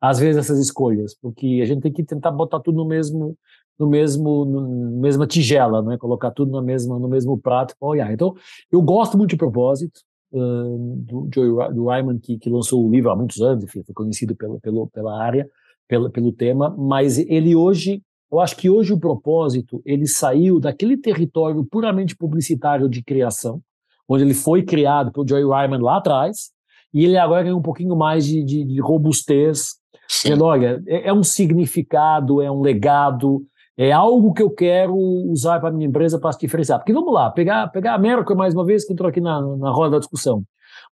às 0.00 0.18
vezes 0.18 0.36
essas 0.36 0.58
escolhas, 0.58 1.14
porque 1.14 1.60
a 1.62 1.66
gente 1.66 1.82
tem 1.82 1.92
que 1.92 2.04
tentar 2.04 2.30
botar 2.30 2.60
tudo 2.60 2.76
no 2.76 2.86
mesmo 2.86 3.36
no 3.78 3.86
mesmo 3.88 4.44
no, 4.44 5.00
mesma 5.00 5.26
tigela, 5.26 5.80
né? 5.82 5.96
Colocar 5.98 6.30
tudo 6.30 6.52
na 6.52 6.62
mesma 6.62 6.98
no 6.98 7.08
mesmo 7.08 7.38
prato 7.38 7.74
olhar. 7.80 8.12
Então, 8.12 8.34
eu 8.70 8.82
gosto 8.82 9.16
muito 9.16 9.30
de 9.30 9.36
propósito 9.36 10.00
uh, 10.32 10.96
do 10.96 11.28
Joey 11.32 11.74
do 11.74 11.88
Ryman 11.88 12.18
que, 12.18 12.38
que 12.38 12.50
lançou 12.50 12.86
o 12.86 12.90
livro 12.90 13.10
há 13.10 13.16
muitos 13.16 13.40
anos, 13.40 13.64
enfim, 13.64 13.82
foi 13.84 13.94
conhecido 13.94 14.34
pelo, 14.34 14.60
pelo 14.60 14.86
pela 14.88 15.22
área, 15.22 15.48
pelo, 15.86 16.10
pelo 16.10 16.32
tema, 16.32 16.74
mas 16.76 17.18
ele 17.18 17.54
hoje 17.54 18.02
eu 18.30 18.40
acho 18.40 18.56
que 18.56 18.68
hoje 18.68 18.92
o 18.92 19.00
propósito 19.00 19.80
ele 19.86 20.06
saiu 20.06 20.60
daquele 20.60 20.98
território 20.98 21.64
puramente 21.64 22.14
publicitário 22.14 22.88
de 22.88 23.02
criação, 23.02 23.62
onde 24.06 24.22
ele 24.22 24.34
foi 24.34 24.62
criado 24.62 25.10
pelo 25.10 25.26
Joey 25.26 25.44
Ryman 25.44 25.80
lá 25.80 25.96
atrás, 25.96 26.50
e 26.92 27.04
ele 27.04 27.18
agora 27.18 27.42
ganha 27.42 27.56
um 27.56 27.62
pouquinho 27.62 27.94
mais 27.96 28.24
de, 28.26 28.42
de, 28.42 28.64
de 28.64 28.80
robustez. 28.80 29.76
Dizendo, 30.08 30.44
olha, 30.44 30.82
é, 30.86 31.08
é, 31.08 31.12
um 31.12 31.22
significado, 31.22 32.40
é 32.40 32.50
um 32.50 32.60
legado, 32.60 33.42
é 33.76 33.92
algo 33.92 34.32
que 34.32 34.42
eu 34.42 34.50
quero 34.50 34.94
usar 34.96 35.60
para 35.60 35.68
a 35.68 35.72
minha 35.72 35.86
empresa 35.86 36.18
para 36.18 36.32
se 36.32 36.40
diferenciar. 36.40 36.78
Porque 36.78 36.92
vamos 36.92 37.12
lá, 37.12 37.30
pegar, 37.30 37.68
pegar 37.68 37.94
a 37.94 37.98
Mercury 37.98 38.36
mais 38.36 38.54
uma 38.54 38.64
vez, 38.64 38.84
que 38.84 38.92
entrou 38.92 39.08
aqui 39.08 39.20
na, 39.20 39.40
na 39.56 39.70
roda 39.70 39.92
da 39.92 39.98
discussão. 39.98 40.42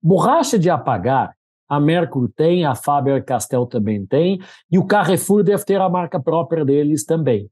Borracha 0.02 0.58
de 0.58 0.68
apagar, 0.68 1.34
a 1.68 1.80
Mercury 1.80 2.30
tem, 2.36 2.64
a 2.64 2.74
Faber-Castell 2.74 3.66
também 3.66 4.06
tem, 4.06 4.38
e 4.70 4.78
o 4.78 4.86
Carrefour 4.86 5.42
deve 5.42 5.64
ter 5.64 5.80
a 5.80 5.88
marca 5.88 6.20
própria 6.20 6.64
deles 6.64 7.04
também. 7.04 7.48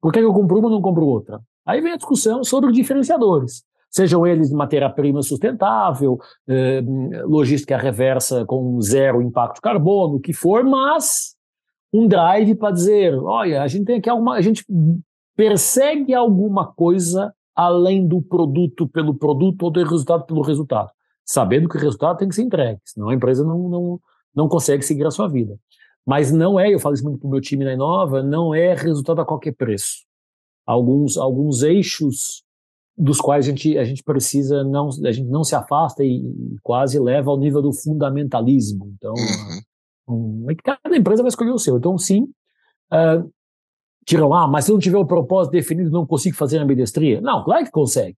Por 0.00 0.12
que 0.12 0.18
eu 0.18 0.32
compro 0.32 0.58
uma 0.58 0.68
e 0.68 0.72
não 0.72 0.82
compro 0.82 1.06
outra? 1.06 1.40
Aí 1.66 1.80
vem 1.80 1.92
a 1.92 1.96
discussão 1.96 2.42
sobre 2.42 2.72
diferenciadores 2.72 3.62
sejam 3.94 4.26
eles 4.26 4.50
matéria-prima 4.50 5.22
sustentável, 5.22 6.18
eh, 6.48 6.82
logística 7.24 7.78
reversa 7.78 8.44
com 8.44 8.80
zero 8.80 9.22
impacto 9.22 9.56
de 9.56 9.60
carbono, 9.60 10.16
o 10.16 10.20
que 10.20 10.32
for, 10.32 10.64
mas 10.64 11.36
um 11.92 12.08
drive 12.08 12.56
para 12.56 12.72
dizer, 12.72 13.14
olha, 13.14 13.62
a 13.62 13.68
gente 13.68 13.84
tem 13.84 13.98
aqui 13.98 14.10
alguma, 14.10 14.34
a 14.34 14.40
gente 14.40 14.64
persegue 15.36 16.12
alguma 16.12 16.66
coisa 16.66 17.32
além 17.54 18.04
do 18.04 18.20
produto 18.20 18.88
pelo 18.88 19.14
produto 19.14 19.62
ou 19.62 19.70
do 19.70 19.84
resultado 19.84 20.24
pelo 20.26 20.42
resultado, 20.42 20.90
sabendo 21.24 21.68
que 21.68 21.76
o 21.76 21.80
resultado 21.80 22.18
tem 22.18 22.28
que 22.28 22.34
ser 22.34 22.42
entregue, 22.42 22.80
senão 22.84 23.10
a 23.10 23.14
empresa 23.14 23.44
não, 23.44 23.68
não, 23.68 24.00
não 24.34 24.48
consegue 24.48 24.82
seguir 24.82 25.06
a 25.06 25.10
sua 25.12 25.28
vida. 25.28 25.56
Mas 26.04 26.32
não 26.32 26.58
é, 26.58 26.74
eu 26.74 26.80
falo 26.80 26.96
isso 26.96 27.04
muito 27.04 27.20
para 27.20 27.28
o 27.28 27.30
meu 27.30 27.40
time 27.40 27.64
na 27.64 27.74
Inova, 27.74 28.24
não 28.24 28.52
é 28.52 28.74
resultado 28.74 29.20
a 29.20 29.24
qualquer 29.24 29.54
preço. 29.54 30.04
Alguns, 30.66 31.16
alguns 31.16 31.62
eixos 31.62 32.43
dos 32.96 33.20
quais 33.20 33.46
a 33.46 33.48
gente, 33.50 33.76
a 33.76 33.84
gente 33.84 34.02
precisa 34.02 34.62
não 34.62 34.88
a 35.04 35.12
gente 35.12 35.28
não 35.28 35.42
se 35.42 35.54
afasta 35.54 36.04
e, 36.04 36.22
quase 36.62 36.98
leva 36.98 37.30
ao 37.30 37.38
nível 37.38 37.60
do 37.60 37.72
fundamentalismo. 37.72 38.92
Então, 38.96 39.14
uhum. 40.08 40.44
um, 40.44 40.50
é 40.50 40.54
cada 40.54 40.96
empresa 40.96 41.22
vai 41.22 41.28
escolher 41.28 41.50
o 41.50 41.58
seu. 41.58 41.76
Então, 41.76 41.98
sim, 41.98 42.22
uh, 42.92 43.30
tiram, 44.04 44.32
ah, 44.32 44.46
mas 44.46 44.66
se 44.66 44.72
não 44.72 44.78
tiver 44.78 44.98
o 44.98 45.06
propósito 45.06 45.52
definido, 45.52 45.90
não 45.90 46.06
consigo 46.06 46.36
fazer 46.36 46.58
a 46.58 46.62
ambidestria. 46.62 47.20
Não, 47.20 47.42
claro 47.42 47.64
que 47.64 47.70
consegue. 47.70 48.16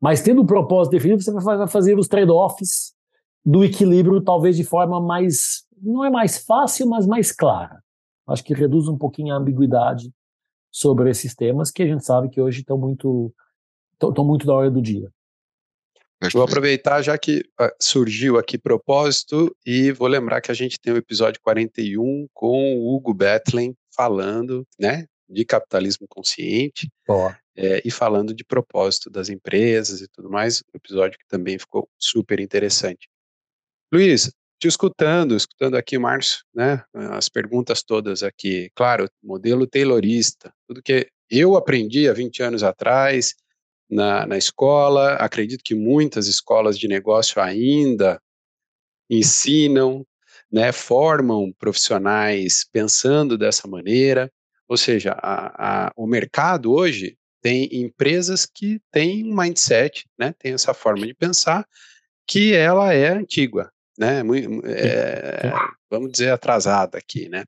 Mas 0.00 0.22
tendo 0.22 0.42
o 0.42 0.46
propósito 0.46 0.92
definido, 0.92 1.22
você 1.22 1.32
vai 1.32 1.68
fazer 1.68 1.98
os 1.98 2.08
trade-offs 2.08 2.94
do 3.44 3.64
equilíbrio, 3.64 4.20
talvez 4.20 4.56
de 4.56 4.64
forma 4.64 5.00
mais, 5.00 5.64
não 5.80 6.04
é 6.04 6.10
mais 6.10 6.38
fácil, 6.44 6.88
mas 6.88 7.06
mais 7.06 7.32
clara. 7.32 7.82
Acho 8.28 8.42
que 8.42 8.54
reduz 8.54 8.88
um 8.88 8.98
pouquinho 8.98 9.32
a 9.32 9.38
ambiguidade 9.38 10.10
sobre 10.70 11.08
esses 11.10 11.34
temas 11.34 11.70
que 11.70 11.82
a 11.82 11.86
gente 11.86 12.04
sabe 12.04 12.28
que 12.28 12.40
hoje 12.40 12.60
estão 12.60 12.76
muito, 12.76 13.32
estão 14.00 14.24
muito 14.24 14.46
da 14.46 14.54
hora 14.54 14.70
do 14.70 14.82
dia. 14.82 15.10
Vou 16.32 16.42
aproveitar 16.42 17.02
já 17.02 17.16
que 17.18 17.44
ah, 17.58 17.72
surgiu 17.80 18.38
aqui 18.38 18.56
propósito 18.56 19.54
e 19.66 19.92
vou 19.92 20.08
lembrar 20.08 20.40
que 20.40 20.50
a 20.50 20.54
gente 20.54 20.80
tem 20.80 20.92
o 20.92 20.96
episódio 20.96 21.40
41 21.42 22.26
com 22.32 22.76
o 22.76 22.94
Hugo 22.94 23.12
Betlen 23.12 23.76
falando, 23.94 24.66
né, 24.78 25.06
de 25.28 25.44
capitalismo 25.44 26.06
consciente 26.08 26.88
é, 27.54 27.82
e 27.84 27.90
falando 27.90 28.34
de 28.34 28.44
propósito 28.44 29.10
das 29.10 29.28
empresas 29.28 30.00
e 30.00 30.08
tudo 30.08 30.30
mais, 30.30 30.62
um 30.74 30.76
episódio 30.76 31.18
que 31.18 31.26
também 31.28 31.58
ficou 31.58 31.88
super 31.98 32.40
interessante. 32.40 33.08
Luiz, 33.92 34.32
te 34.58 34.68
escutando, 34.68 35.36
escutando 35.36 35.76
aqui, 35.76 35.98
Márcio, 35.98 36.40
né, 36.54 36.82
as 36.94 37.28
perguntas 37.28 37.82
todas 37.82 38.22
aqui, 38.22 38.70
claro, 38.74 39.08
modelo 39.22 39.66
taylorista, 39.66 40.52
tudo 40.66 40.82
que 40.82 41.08
eu 41.28 41.56
aprendi 41.56 42.08
há 42.08 42.12
20 42.12 42.42
anos 42.42 42.62
atrás 42.62 43.34
na, 43.88 44.26
na 44.26 44.36
escola, 44.36 45.14
acredito 45.14 45.62
que 45.64 45.74
muitas 45.74 46.26
escolas 46.26 46.78
de 46.78 46.88
negócio 46.88 47.40
ainda 47.40 48.20
ensinam, 49.08 50.04
né, 50.50 50.72
formam 50.72 51.52
profissionais 51.58 52.66
pensando 52.72 53.38
dessa 53.38 53.68
maneira, 53.68 54.30
ou 54.68 54.76
seja, 54.76 55.12
a, 55.12 55.86
a, 55.86 55.92
o 55.96 56.06
mercado 56.06 56.72
hoje 56.72 57.16
tem 57.40 57.68
empresas 57.72 58.44
que 58.46 58.80
têm 58.90 59.24
um 59.24 59.36
mindset, 59.36 60.06
né, 60.18 60.34
tem 60.38 60.52
essa 60.52 60.74
forma 60.74 61.06
de 61.06 61.14
pensar, 61.14 61.66
que 62.26 62.52
ela 62.54 62.92
é 62.92 63.08
antiga, 63.08 63.70
né, 63.96 64.22
é, 64.64 65.52
vamos 65.90 66.10
dizer 66.12 66.30
atrasada 66.30 66.98
aqui, 66.98 67.28
né. 67.28 67.44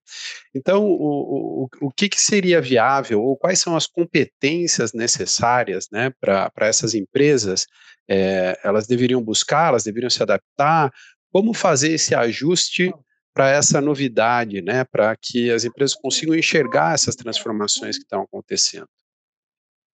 Então, 0.55 0.85
o, 0.85 1.65
o, 1.65 1.69
o 1.83 1.91
que, 1.91 2.09
que 2.09 2.21
seria 2.21 2.61
viável 2.61 3.23
ou 3.23 3.37
quais 3.37 3.61
são 3.61 3.77
as 3.77 3.87
competências 3.87 4.93
necessárias, 4.93 5.87
né, 5.93 6.13
para 6.21 6.51
essas 6.61 6.95
empresas? 6.95 7.67
É, 8.09 8.59
elas 8.65 8.87
deveriam 8.87 9.23
buscar, 9.23 9.69
elas 9.69 9.85
deveriam 9.85 10.11
se 10.11 10.23
adaptar. 10.23 10.91
Como 11.31 11.53
fazer 11.53 11.93
esse 11.93 12.15
ajuste 12.15 12.91
para 13.35 13.51
essa 13.51 13.81
novidade, 13.81 14.61
né, 14.63 14.85
para 14.85 15.15
que 15.15 15.51
as 15.51 15.65
empresas 15.65 15.95
consigam 15.95 16.35
enxergar 16.35 16.95
essas 16.95 17.15
transformações 17.15 17.97
que 17.97 18.03
estão 18.03 18.23
acontecendo. 18.23 18.89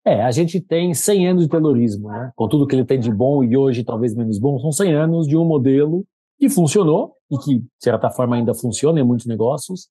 É, 0.06 0.22
a 0.22 0.30
gente 0.30 0.60
tem 0.60 0.94
100 0.94 1.28
anos 1.28 1.42
de 1.44 1.50
terrorismo, 1.50 2.08
né, 2.08 2.30
com 2.36 2.48
tudo 2.48 2.66
que 2.66 2.74
ele 2.74 2.84
tem 2.84 2.98
de 2.98 3.10
bom 3.10 3.42
e 3.42 3.56
hoje 3.56 3.84
talvez 3.84 4.14
menos 4.14 4.38
bom, 4.38 4.58
são 4.58 4.72
100 4.72 4.94
anos 4.94 5.26
de 5.26 5.36
um 5.36 5.44
modelo 5.44 6.06
que 6.38 6.48
funcionou 6.48 7.14
e 7.30 7.38
que, 7.38 7.58
de 7.58 7.66
certa 7.78 8.10
forma, 8.10 8.36
ainda 8.36 8.54
funciona 8.54 9.00
em 9.00 9.04
muitos 9.04 9.26
negócios, 9.26 9.88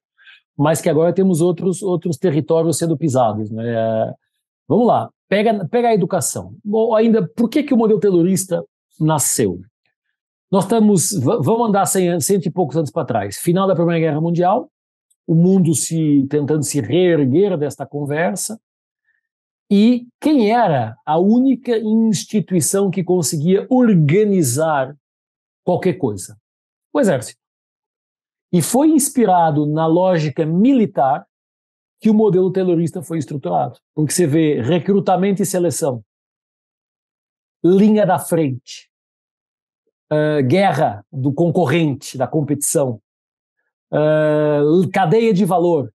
mas 0.57 0.81
que 0.81 0.89
agora 0.89 1.13
temos 1.13 1.41
outros, 1.41 1.81
outros 1.81 2.17
territórios 2.17 2.77
sendo 2.77 2.97
pisados. 2.97 3.49
Né? 3.49 4.13
Vamos 4.67 4.87
lá, 4.87 5.09
pega, 5.27 5.67
pega 5.67 5.89
a 5.89 5.93
educação. 5.93 6.55
Ou 6.69 6.95
ainda, 6.95 7.27
por 7.35 7.49
que, 7.49 7.63
que 7.63 7.73
o 7.73 7.77
modelo 7.77 7.99
terrorista 7.99 8.63
nasceu? 8.99 9.59
Nós 10.51 10.65
estamos, 10.65 11.11
vamos 11.19 11.69
andar 11.69 11.85
cento 11.87 12.45
e 12.45 12.51
poucos 12.51 12.77
anos 12.77 12.91
para 12.91 13.05
trás. 13.05 13.37
Final 13.39 13.67
da 13.67 13.73
Primeira 13.73 13.99
Guerra 13.99 14.21
Mundial, 14.21 14.69
o 15.25 15.33
mundo 15.33 15.73
se 15.73 16.27
tentando 16.29 16.63
se 16.63 16.79
reerguer 16.79 17.57
desta 17.57 17.85
conversa. 17.85 18.59
E 19.71 20.05
quem 20.21 20.51
era 20.51 20.95
a 21.03 21.17
única 21.17 21.75
instituição 21.79 22.91
que 22.91 23.03
conseguia 23.03 23.65
organizar 23.69 24.95
qualquer 25.63 25.93
coisa? 25.93 26.37
O 26.93 26.99
exército. 26.99 27.41
E 28.51 28.61
foi 28.61 28.89
inspirado 28.89 29.65
na 29.65 29.87
lógica 29.87 30.45
militar 30.45 31.25
que 31.99 32.09
o 32.09 32.13
modelo 32.13 32.51
terrorista 32.51 33.01
foi 33.01 33.17
estruturado. 33.17 33.79
Porque 33.95 34.13
você 34.13 34.27
vê 34.27 34.61
recrutamento 34.61 35.41
e 35.41 35.45
seleção, 35.45 36.03
linha 37.63 38.05
da 38.05 38.19
frente, 38.19 38.91
uh, 40.11 40.45
guerra 40.45 41.05
do 41.11 41.33
concorrente, 41.33 42.17
da 42.17 42.27
competição, 42.27 43.01
uh, 43.91 44.89
cadeia 44.91 45.33
de 45.33 45.45
valor. 45.45 45.91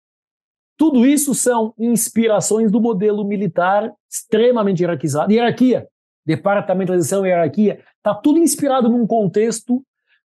Tudo 0.77 1.05
isso 1.05 1.33
são 1.33 1.73
inspirações 1.77 2.69
do 2.69 2.81
modelo 2.81 3.23
militar 3.23 3.91
extremamente 4.11 4.81
hierarquizado. 4.81 5.31
Hierarquia, 5.31 5.87
departamentalização 6.25 7.25
e 7.25 7.29
hierarquia, 7.29 7.79
está 7.97 8.13
tudo 8.13 8.39
inspirado 8.39 8.89
num 8.89 9.05
contexto 9.05 9.83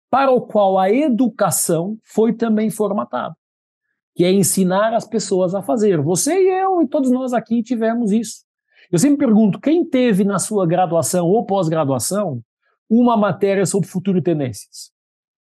para 0.10 0.32
o 0.32 0.41
qual 0.41 0.78
a 0.78 0.91
educação 0.91 1.97
foi 2.04 2.34
também 2.34 2.69
formatada, 2.69 3.36
que 4.15 4.23
é 4.23 4.32
ensinar 4.32 4.93
as 4.93 5.08
pessoas 5.08 5.54
a 5.54 5.62
fazer. 5.62 6.02
Você 6.02 6.34
e 6.34 6.62
eu 6.62 6.82
e 6.82 6.88
todos 6.88 7.12
nós 7.12 7.34
aqui 7.34 7.62
tivemos 7.62 8.12
isso. 8.12 8.43
Eu 8.91 8.97
sempre 8.97 9.25
pergunto, 9.25 9.60
quem 9.60 9.86
teve 9.86 10.23
na 10.23 10.39
sua 10.39 10.65
graduação 10.65 11.28
ou 11.28 11.45
pós-graduação 11.45 12.41
uma 12.89 13.15
matéria 13.15 13.65
sobre 13.65 13.88
futuro 13.88 14.17
e 14.17 14.21
tendências, 14.21 14.91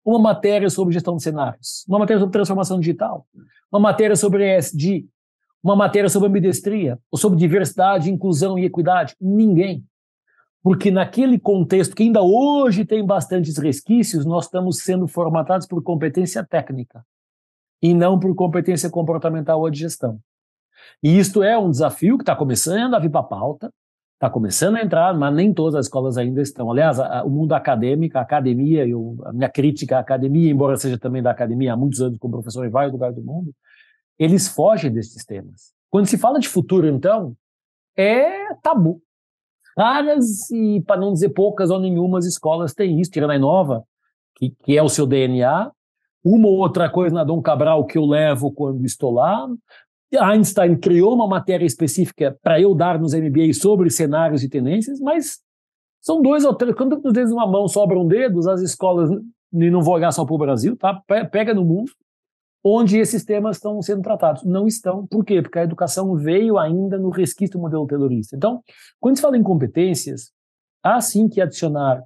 uma 0.04 0.18
matéria 0.18 0.70
sobre 0.70 0.94
gestão 0.94 1.16
de 1.16 1.22
cenários, 1.22 1.86
uma 1.88 2.00
matéria 2.00 2.20
sobre 2.20 2.34
transformação 2.34 2.80
digital, 2.80 3.28
uma 3.72 3.80
matéria 3.80 4.16
sobre 4.16 4.58
ESG, 4.58 5.08
uma 5.64 5.76
matéria 5.76 6.10
sobre 6.10 6.30
ambidestria, 6.30 7.00
ou 7.12 7.18
sobre 7.18 7.38
diversidade, 7.38 8.12
inclusão 8.12 8.58
e 8.58 8.66
equidade? 8.66 9.16
Ninguém. 9.20 9.84
Porque 10.66 10.90
naquele 10.90 11.38
contexto 11.38 11.96
que 11.96 12.02
ainda 12.02 12.24
hoje 12.24 12.86
tem 12.86 13.06
bastantes 13.06 13.56
resquícios, 13.56 14.26
nós 14.26 14.46
estamos 14.46 14.80
sendo 14.80 15.08
formatados 15.08 15.68
por 15.68 15.84
competência 15.84 16.44
técnica 16.44 17.06
e 17.80 17.94
não 17.94 18.20
por 18.20 18.34
competência 18.34 18.90
comportamental 18.90 19.62
ou 19.62 19.70
de 19.70 19.78
gestão. 19.78 20.20
E 21.04 21.20
isto 21.20 21.44
é 21.44 21.56
um 21.56 21.70
desafio 21.70 22.18
que 22.18 22.24
está 22.24 22.36
começando 22.36 22.96
a 22.96 23.00
vir 23.00 23.12
para 23.12 23.20
a 23.20 23.26
pauta, 23.26 23.72
está 24.16 24.28
começando 24.28 24.78
a 24.78 24.82
entrar, 24.82 25.14
mas 25.14 25.36
nem 25.36 25.54
todas 25.54 25.76
as 25.76 25.86
escolas 25.86 26.18
ainda 26.18 26.42
estão. 26.42 26.72
Aliás, 26.72 27.00
a, 27.00 27.20
a, 27.20 27.24
o 27.24 27.30
mundo 27.30 27.54
acadêmico, 27.54 28.18
a 28.18 28.22
academia, 28.22 28.88
eu, 28.88 29.18
a 29.24 29.32
minha 29.32 29.50
crítica 29.50 29.98
à 29.98 30.00
academia, 30.00 30.50
embora 30.50 30.78
seja 30.78 30.98
também 30.98 31.22
da 31.22 31.30
academia 31.30 31.74
há 31.74 31.78
muitos 31.78 32.02
anos 32.02 32.18
como 32.18 32.34
professor 32.34 32.66
em 32.66 32.72
vários 32.72 32.92
lugares 32.92 33.16
do 33.16 33.24
mundo, 33.24 33.54
eles 34.18 34.48
fogem 34.48 34.92
desses 34.92 35.24
temas. 35.24 35.76
Quando 35.92 36.08
se 36.08 36.18
fala 36.18 36.40
de 36.40 36.50
futuro, 36.50 36.88
então, 36.88 37.38
é 37.96 38.52
tabu. 38.64 39.05
Raras 39.78 40.50
e, 40.52 40.82
para 40.82 41.00
não 41.00 41.14
dizer 41.14 41.30
poucas 41.30 41.70
ou 41.70 41.80
nenhumas 41.80 42.26
escolas 42.26 42.74
têm 42.74 43.00
isso, 43.00 43.12
tirando 43.12 43.32
a 43.32 43.36
Inova, 43.36 43.84
que, 44.36 44.54
que 44.64 44.78
é 44.78 44.82
o 44.82 44.90
seu 44.90 45.06
DNA, 45.06 45.72
uma 46.24 46.48
ou 46.48 46.58
outra 46.58 46.90
coisa 46.90 47.14
na 47.14 47.24
Dom 47.24 47.42
Cabral 47.42 47.86
que 47.86 47.98
eu 47.98 48.06
levo 48.06 48.52
quando 48.52 48.86
estou 48.86 49.12
lá, 49.12 49.48
Einstein 50.18 50.78
criou 50.78 51.14
uma 51.14 51.28
matéria 51.28 51.66
específica 51.66 52.38
para 52.42 52.60
eu 52.60 52.74
dar 52.74 53.00
nos 53.00 53.14
MBA 53.14 53.54
sobre 53.54 53.90
cenários 53.90 54.44
e 54.44 54.50
tendências, 54.50 55.00
mas 55.00 55.40
são 56.02 56.22
dois 56.22 56.46
ou 56.46 56.54
três. 56.54 56.76
Quando 56.76 57.00
nos 57.02 57.14
dedos 57.14 57.30
de 57.30 57.36
uma 57.36 57.48
mão 57.48 57.68
sobram 57.68 58.08
dedos, 58.08 58.48
as 58.48 58.62
escolas, 58.62 59.10
e 59.54 59.70
não 59.70 59.82
vou 59.82 59.96
olhar 59.96 60.12
só 60.12 60.26
para 60.26 60.36
o 60.36 60.38
Brasil, 60.38 60.78
tá? 60.78 61.02
pega 61.32 61.54
no 61.54 61.66
mundo, 61.66 61.92
onde 62.68 62.98
esses 62.98 63.24
temas 63.24 63.58
estão 63.58 63.80
sendo 63.80 64.02
tratados. 64.02 64.44
Não 64.44 64.66
estão. 64.66 65.06
Por 65.06 65.24
quê? 65.24 65.40
Porque 65.40 65.60
a 65.60 65.64
educação 65.64 66.16
veio 66.16 66.58
ainda 66.58 66.98
no 66.98 67.12
resquício 67.12 67.54
do 67.54 67.62
modelo 67.62 67.86
terrorista. 67.86 68.36
Então, 68.36 68.64
quando 69.00 69.18
se 69.18 69.22
fala 69.22 69.38
em 69.38 69.44
competências, 69.44 70.32
há 70.84 71.00
sim 71.00 71.30
que 71.30 71.40
adicionar 71.40 72.04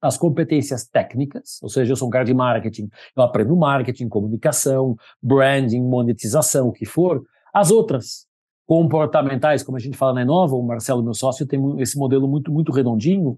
as 0.00 0.16
competências 0.16 0.86
técnicas, 0.86 1.58
ou 1.62 1.68
seja, 1.68 1.92
eu 1.92 1.96
sou 1.96 2.08
um 2.08 2.10
cara 2.10 2.24
de 2.24 2.32
marketing, 2.32 2.88
eu 3.14 3.22
aprendo 3.22 3.54
marketing, 3.56 4.08
comunicação, 4.08 4.96
branding, 5.22 5.82
monetização, 5.82 6.68
o 6.68 6.72
que 6.72 6.86
for. 6.86 7.22
As 7.52 7.70
outras, 7.70 8.26
comportamentais, 8.66 9.62
como 9.62 9.76
a 9.76 9.80
gente 9.80 9.96
fala 9.96 10.14
na 10.14 10.22
Inova, 10.22 10.56
o 10.56 10.62
Marcelo, 10.62 11.02
meu 11.02 11.14
sócio, 11.14 11.46
tem 11.46 11.60
esse 11.80 11.98
modelo 11.98 12.26
muito, 12.26 12.50
muito 12.50 12.72
redondinho 12.72 13.36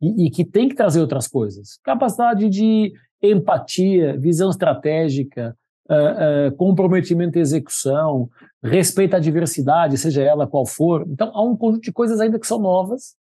e, 0.00 0.26
e 0.26 0.30
que 0.30 0.44
tem 0.44 0.68
que 0.68 0.74
trazer 0.74 1.00
outras 1.00 1.28
coisas. 1.28 1.78
Capacidade 1.82 2.48
de 2.48 2.92
empatia, 3.22 4.18
visão 4.18 4.50
estratégica, 4.50 5.56
uh, 5.90 6.56
comprometimento 6.56 7.38
e 7.38 7.40
execução, 7.40 8.28
respeito 8.62 9.16
à 9.16 9.18
diversidade, 9.18 9.98
seja 9.98 10.22
ela 10.22 10.46
qual 10.46 10.64
for. 10.64 11.04
Então, 11.08 11.30
há 11.34 11.42
um 11.42 11.56
conjunto 11.56 11.82
de 11.82 11.92
coisas 11.92 12.20
ainda 12.20 12.38
que 12.38 12.46
são 12.46 12.58
novas 12.58 13.18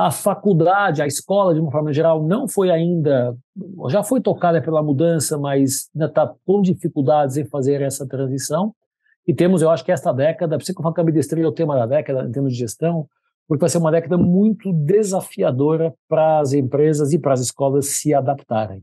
a 0.00 0.10
faculdade, 0.10 1.02
a 1.02 1.06
escola, 1.06 1.52
de 1.52 1.60
uma 1.60 1.70
forma 1.70 1.92
geral, 1.92 2.22
não 2.22 2.48
foi 2.48 2.70
ainda, 2.70 3.36
já 3.90 4.02
foi 4.02 4.18
tocada 4.18 4.62
pela 4.62 4.82
mudança, 4.82 5.36
mas 5.36 5.90
ainda 5.94 6.06
está 6.06 6.34
com 6.46 6.62
dificuldades 6.62 7.36
em 7.36 7.44
fazer 7.44 7.82
essa 7.82 8.08
transição. 8.08 8.74
E 9.28 9.34
temos, 9.34 9.60
eu 9.60 9.68
acho 9.68 9.84
que 9.84 9.92
esta 9.92 10.10
década, 10.10 10.56
por 10.56 10.62
isso 10.62 10.72
que 10.72 10.80
eu 10.80 10.82
falo 10.82 10.94
que 10.94 11.00
a 11.00 11.02
ambidestria 11.02 11.44
é 11.44 11.46
o 11.46 11.52
tema 11.52 11.76
da 11.76 11.84
década, 11.84 12.24
em 12.24 12.32
termos 12.32 12.54
de 12.54 12.58
gestão, 12.58 13.06
porque 13.46 13.60
vai 13.60 13.68
ser 13.68 13.76
uma 13.76 13.90
década 13.90 14.16
muito 14.16 14.72
desafiadora 14.72 15.92
para 16.08 16.40
as 16.40 16.54
empresas 16.54 17.12
e 17.12 17.18
para 17.18 17.34
as 17.34 17.40
escolas 17.40 17.84
se 17.88 18.14
adaptarem. 18.14 18.82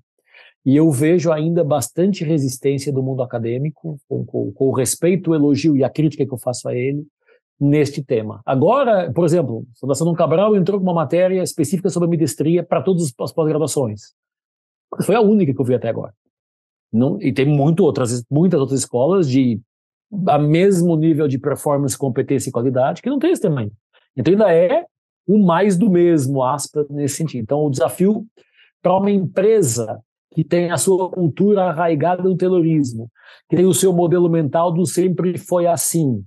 E 0.67 0.75
eu 0.75 0.91
vejo 0.91 1.31
ainda 1.31 1.63
bastante 1.63 2.25
resistência 2.25 2.91
do 2.91 3.01
mundo 3.01 3.23
acadêmico, 3.23 3.97
com, 4.05 4.25
com, 4.25 4.51
com 4.51 4.65
o 4.67 4.73
respeito, 4.73 5.31
o 5.31 5.33
elogio 5.33 5.77
e 5.77 5.81
a 5.81 5.89
crítica 5.89 6.25
que 6.25 6.33
eu 6.33 6.37
faço 6.37 6.67
a 6.67 6.75
ele, 6.75 7.07
neste 7.57 8.03
tema. 8.03 8.41
Agora, 8.45 9.09
por 9.13 9.23
exemplo, 9.23 9.65
a 9.71 9.79
Fundação 9.79 10.05
Dom 10.05 10.13
Cabral 10.13 10.57
entrou 10.57 10.77
com 10.77 10.85
uma 10.85 10.93
matéria 10.93 11.41
específica 11.41 11.89
sobre 11.89 12.07
ambidestria 12.07 12.63
para 12.63 12.81
todas 12.81 13.13
as 13.17 13.31
pós-graduações. 13.31 14.13
Foi 15.03 15.15
a 15.15 15.21
única 15.21 15.53
que 15.53 15.61
eu 15.61 15.63
vi 15.63 15.73
até 15.73 15.87
agora. 15.87 16.13
Não, 16.91 17.17
e 17.21 17.31
tem 17.31 17.45
muito 17.45 17.85
outras, 17.85 18.21
muitas 18.29 18.59
outras 18.59 18.81
escolas 18.81 19.29
de 19.29 19.61
a 20.27 20.37
mesmo 20.37 20.97
nível 20.97 21.29
de 21.29 21.39
performance, 21.39 21.97
competência 21.97 22.49
e 22.49 22.51
qualidade, 22.51 23.01
que 23.01 23.09
não 23.09 23.19
tem 23.19 23.31
esse 23.31 23.41
tamanho. 23.41 23.71
Então 24.17 24.33
ainda 24.33 24.53
é 24.53 24.85
o 25.25 25.37
mais 25.37 25.77
do 25.77 25.89
mesmo, 25.89 26.43
aspas, 26.43 26.89
nesse 26.89 27.15
sentido. 27.15 27.43
Então 27.43 27.65
o 27.65 27.69
desafio 27.69 28.25
para 28.81 28.97
uma 28.97 29.09
empresa 29.09 30.03
que 30.37 30.43
tem 30.43 30.69
a 30.69 30.77
sua 30.77 31.09
cultura 31.09 31.63
arraigada 31.63 32.21
no 32.21 32.37
terrorismo, 32.37 33.09
que 33.49 33.55
tem 33.55 33.65
o 33.65 33.73
seu 33.73 33.91
modelo 33.91 34.29
mental 34.29 34.71
do 34.71 34.85
sempre 34.85 35.35
foi 35.35 35.65
assim, 35.65 36.23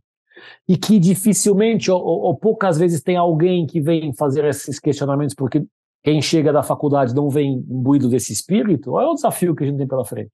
e 0.69 0.77
que 0.77 0.99
dificilmente 0.99 1.93
ou, 1.93 2.03
ou, 2.05 2.37
poucas 2.37 2.77
vezes 2.77 3.01
tem 3.01 3.17
alguém 3.17 3.69
que 3.69 3.81
vem 3.81 4.13
fazer 4.13 4.45
esses 4.47 4.81
questionamentos 4.81 5.33
porque 5.33 5.65
quem 6.03 6.21
chega 6.21 6.53
da 6.53 6.61
faculdade 6.61 7.15
não 7.15 7.31
vem 7.31 7.53
imbuído 7.53 8.09
desse 8.09 8.33
espírito, 8.33 8.99
é 8.99 9.07
o 9.07 9.15
desafio 9.15 9.55
que 9.55 9.63
a 9.63 9.67
gente 9.69 9.79
tem 9.79 9.87
pela 9.87 10.05
frente. 10.05 10.33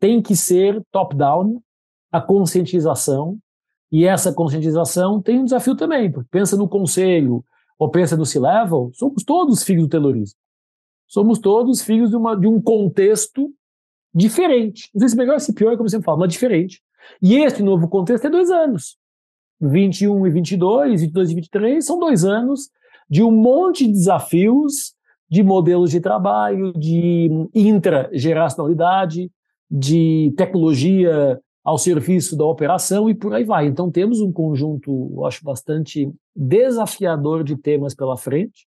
Tem 0.00 0.20
que 0.20 0.34
ser 0.34 0.82
top-down 0.90 1.60
a 2.10 2.20
conscientização, 2.20 3.38
e 3.92 4.04
essa 4.04 4.32
conscientização 4.32 5.22
tem 5.22 5.38
um 5.38 5.44
desafio 5.44 5.76
também, 5.76 6.10
porque 6.10 6.28
pensa 6.28 6.56
no 6.56 6.68
conselho, 6.68 7.44
ou 7.78 7.88
pensa 7.88 8.16
no 8.16 8.26
C-Level, 8.26 8.90
somos 8.94 9.22
todos 9.22 9.62
filhos 9.62 9.84
do 9.84 9.90
terrorismo. 9.90 10.36
Somos 11.06 11.38
todos 11.38 11.82
filhos 11.82 12.10
de, 12.10 12.16
uma, 12.16 12.36
de 12.36 12.46
um 12.46 12.60
contexto 12.60 13.52
diferente. 14.14 14.90
Não 14.94 15.00
sei 15.00 15.08
se 15.10 15.16
melhor 15.16 15.34
ou 15.34 15.40
se 15.40 15.52
pior, 15.52 15.72
como 15.72 15.84
eu 15.84 15.90
sempre 15.90 16.04
falo, 16.04 16.18
mas 16.18 16.32
diferente. 16.32 16.82
E 17.22 17.36
esse 17.36 17.62
novo 17.62 17.88
contexto 17.88 18.26
é 18.26 18.30
dois 18.30 18.50
anos. 18.50 18.96
21 19.60 20.26
e 20.26 20.30
22, 20.30 21.00
22 21.02 21.30
e 21.30 21.34
23, 21.34 21.84
são 21.84 21.98
dois 21.98 22.24
anos 22.24 22.70
de 23.08 23.22
um 23.22 23.30
monte 23.30 23.86
de 23.86 23.92
desafios 23.92 24.94
de 25.28 25.42
modelos 25.42 25.90
de 25.90 26.00
trabalho, 26.00 26.72
de 26.72 27.28
intrageracionalidade, 27.54 29.30
de 29.70 30.32
tecnologia 30.36 31.40
ao 31.64 31.78
serviço 31.78 32.36
da 32.36 32.44
operação 32.44 33.10
e 33.10 33.14
por 33.14 33.34
aí 33.34 33.42
vai. 33.42 33.66
Então 33.66 33.90
temos 33.90 34.20
um 34.20 34.30
conjunto, 34.30 35.10
eu 35.16 35.26
acho, 35.26 35.44
bastante 35.44 36.12
desafiador 36.34 37.42
de 37.42 37.56
temas 37.56 37.94
pela 37.94 38.16
frente, 38.16 38.68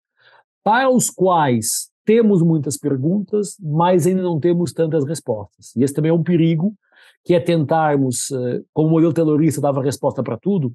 para 0.63 0.89
os 0.89 1.11
quais 1.11 1.91
temos 2.05 2.43
muitas 2.43 2.77
perguntas, 2.77 3.57
mas 3.61 4.07
ainda 4.07 4.23
não 4.23 4.39
temos 4.39 4.73
tantas 4.73 5.05
respostas. 5.05 5.75
E 5.77 5.83
esse 5.83 5.95
também 5.95 6.11
é 6.11 6.15
um 6.15 6.23
perigo, 6.23 6.75
que 7.25 7.35
é 7.35 7.41
tentarmos, 7.41 8.31
eh, 8.31 8.63
como 8.73 8.89
o 8.89 8.91
modelo 8.93 9.13
terrorista 9.13 9.61
dava 9.61 9.83
resposta 9.83 10.23
para 10.23 10.37
tudo, 10.37 10.75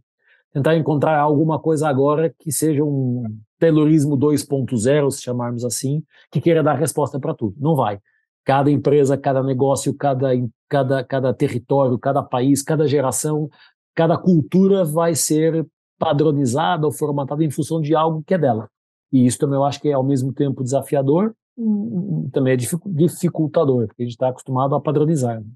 tentar 0.51 0.75
encontrar 0.75 1.19
alguma 1.19 1.59
coisa 1.59 1.87
agora 1.87 2.33
que 2.39 2.51
seja 2.51 2.83
um 2.83 3.23
terrorismo 3.59 4.17
2.0, 4.17 5.11
se 5.11 5.21
chamarmos 5.21 5.63
assim, 5.63 6.03
que 6.31 6.41
queira 6.41 6.63
dar 6.63 6.73
resposta 6.73 7.19
para 7.19 7.33
tudo. 7.33 7.55
Não 7.59 7.75
vai. 7.75 7.99
Cada 8.43 8.71
empresa, 8.71 9.17
cada 9.17 9.43
negócio, 9.43 9.93
cada, 9.93 10.29
cada, 10.67 11.03
cada 11.03 11.33
território, 11.33 11.99
cada 11.99 12.23
país, 12.23 12.63
cada 12.63 12.87
geração, 12.87 13.49
cada 13.93 14.17
cultura 14.17 14.83
vai 14.83 15.13
ser 15.13 15.67
padronizada 15.99 16.85
ou 16.85 16.91
formatada 16.91 17.43
em 17.43 17.51
função 17.51 17.79
de 17.81 17.93
algo 17.93 18.23
que 18.25 18.33
é 18.33 18.37
dela. 18.37 18.69
E 19.11 19.25
isso 19.25 19.37
também 19.37 19.55
eu 19.55 19.63
acho 19.63 19.79
que 19.81 19.89
é 19.89 19.93
ao 19.93 20.03
mesmo 20.03 20.33
tempo 20.33 20.63
desafiador, 20.63 21.35
também 22.31 22.53
é 22.53 22.57
dificultador, 22.57 23.87
porque 23.87 24.03
a 24.03 24.05
gente 24.05 24.13
está 24.13 24.29
acostumado 24.29 24.75
a 24.75 24.81
padronizar. 24.81 25.41
Né? 25.41 25.47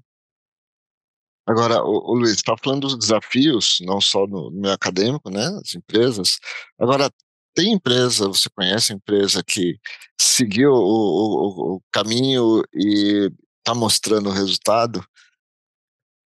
Agora, 1.46 1.82
o, 1.82 2.12
o 2.12 2.14
Luiz, 2.14 2.32
está 2.32 2.56
falando 2.56 2.82
dos 2.82 2.96
desafios, 2.96 3.78
não 3.82 4.00
só 4.00 4.26
no, 4.26 4.50
no 4.50 4.60
meio 4.60 4.74
acadêmico, 4.74 5.30
né, 5.30 5.46
as 5.62 5.74
empresas. 5.74 6.38
Agora, 6.78 7.10
tem 7.54 7.72
empresa, 7.72 8.26
você 8.26 8.48
conhece 8.50 8.92
empresa 8.92 9.42
que 9.44 9.78
seguiu 10.20 10.72
o, 10.72 10.76
o, 10.76 11.74
o 11.76 11.80
caminho 11.92 12.62
e 12.74 13.30
está 13.58 13.74
mostrando 13.74 14.28
o 14.28 14.32
resultado? 14.32 15.04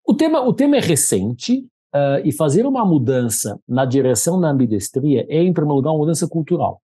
O 0.05 0.13
tema, 0.13 0.41
o 0.41 0.53
tema 0.53 0.77
é 0.77 0.81
recente 0.81 1.59
uh, 1.95 2.19
e 2.25 2.31
fazer 2.31 2.65
uma 2.65 2.85
mudança 2.85 3.57
na 3.67 3.85
direção 3.85 4.39
da 4.39 4.49
ambidestria 4.49 5.25
é, 5.29 5.41
em 5.41 5.53
primeiro 5.53 5.75
lugar, 5.75 5.91
uma 5.91 5.99
mudança 5.99 6.27
cultural. 6.27 6.81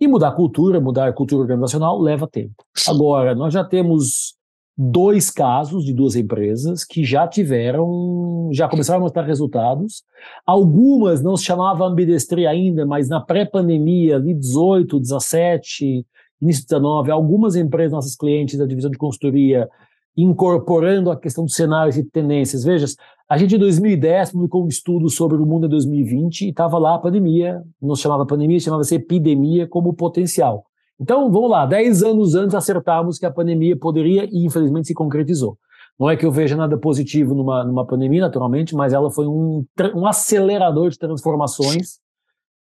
E 0.00 0.06
mudar 0.06 0.28
a 0.28 0.32
cultura, 0.32 0.80
mudar 0.80 1.08
a 1.08 1.12
cultura 1.12 1.42
organizacional 1.42 2.00
leva 2.00 2.26
tempo. 2.26 2.64
Agora, 2.86 3.34
nós 3.34 3.52
já 3.52 3.64
temos 3.64 4.38
dois 4.80 5.28
casos 5.28 5.84
de 5.84 5.92
duas 5.92 6.14
empresas 6.14 6.84
que 6.84 7.04
já 7.04 7.26
tiveram, 7.26 8.48
já 8.52 8.68
começaram 8.68 9.00
a 9.00 9.02
mostrar 9.02 9.24
resultados. 9.24 10.04
Algumas 10.46 11.20
não 11.20 11.36
se 11.36 11.44
chamavam 11.44 11.88
ambidestria 11.88 12.48
ainda, 12.48 12.86
mas 12.86 13.08
na 13.08 13.20
pré-pandemia, 13.20 14.16
ali 14.16 14.32
18, 14.34 15.00
17, 15.00 16.06
início 16.40 16.62
de 16.62 16.68
19, 16.68 17.10
algumas 17.10 17.56
empresas, 17.56 17.92
nossas 17.92 18.14
clientes 18.14 18.56
da 18.56 18.66
divisão 18.66 18.90
de 18.90 18.98
consultoria, 18.98 19.68
incorporando 20.16 21.10
a 21.10 21.16
questão 21.16 21.44
dos 21.44 21.56
cenários 21.56 21.96
e 21.96 22.04
tendências. 22.04 22.62
Veja, 22.62 22.86
a 23.28 23.36
gente 23.36 23.56
em 23.56 23.58
2010 23.58 24.32
publicou 24.32 24.64
um 24.64 24.68
estudo 24.68 25.10
sobre 25.10 25.36
o 25.36 25.44
mundo 25.44 25.66
em 25.66 25.70
2020 25.70 26.42
e 26.42 26.48
estava 26.48 26.78
lá 26.78 26.94
a 26.94 26.98
pandemia, 26.98 27.62
não 27.80 27.94
se 27.94 28.02
chamava 28.02 28.24
pandemia, 28.24 28.58
chamava-se 28.58 28.94
epidemia 28.94 29.68
como 29.68 29.92
potencial. 29.92 30.64
Então, 30.98 31.30
vamos 31.30 31.50
lá, 31.50 31.66
10 31.66 32.02
anos 32.02 32.34
antes 32.34 32.54
acertávamos 32.54 33.18
que 33.18 33.26
a 33.26 33.30
pandemia 33.30 33.76
poderia 33.76 34.24
e 34.24 34.46
infelizmente 34.46 34.88
se 34.88 34.94
concretizou. 34.94 35.58
Não 35.98 36.08
é 36.08 36.16
que 36.16 36.24
eu 36.24 36.32
veja 36.32 36.56
nada 36.56 36.78
positivo 36.78 37.34
numa, 37.34 37.64
numa 37.64 37.84
pandemia, 37.86 38.22
naturalmente, 38.22 38.74
mas 38.74 38.92
ela 38.92 39.10
foi 39.10 39.26
um, 39.26 39.64
um 39.94 40.06
acelerador 40.06 40.90
de 40.90 40.98
transformações 40.98 41.98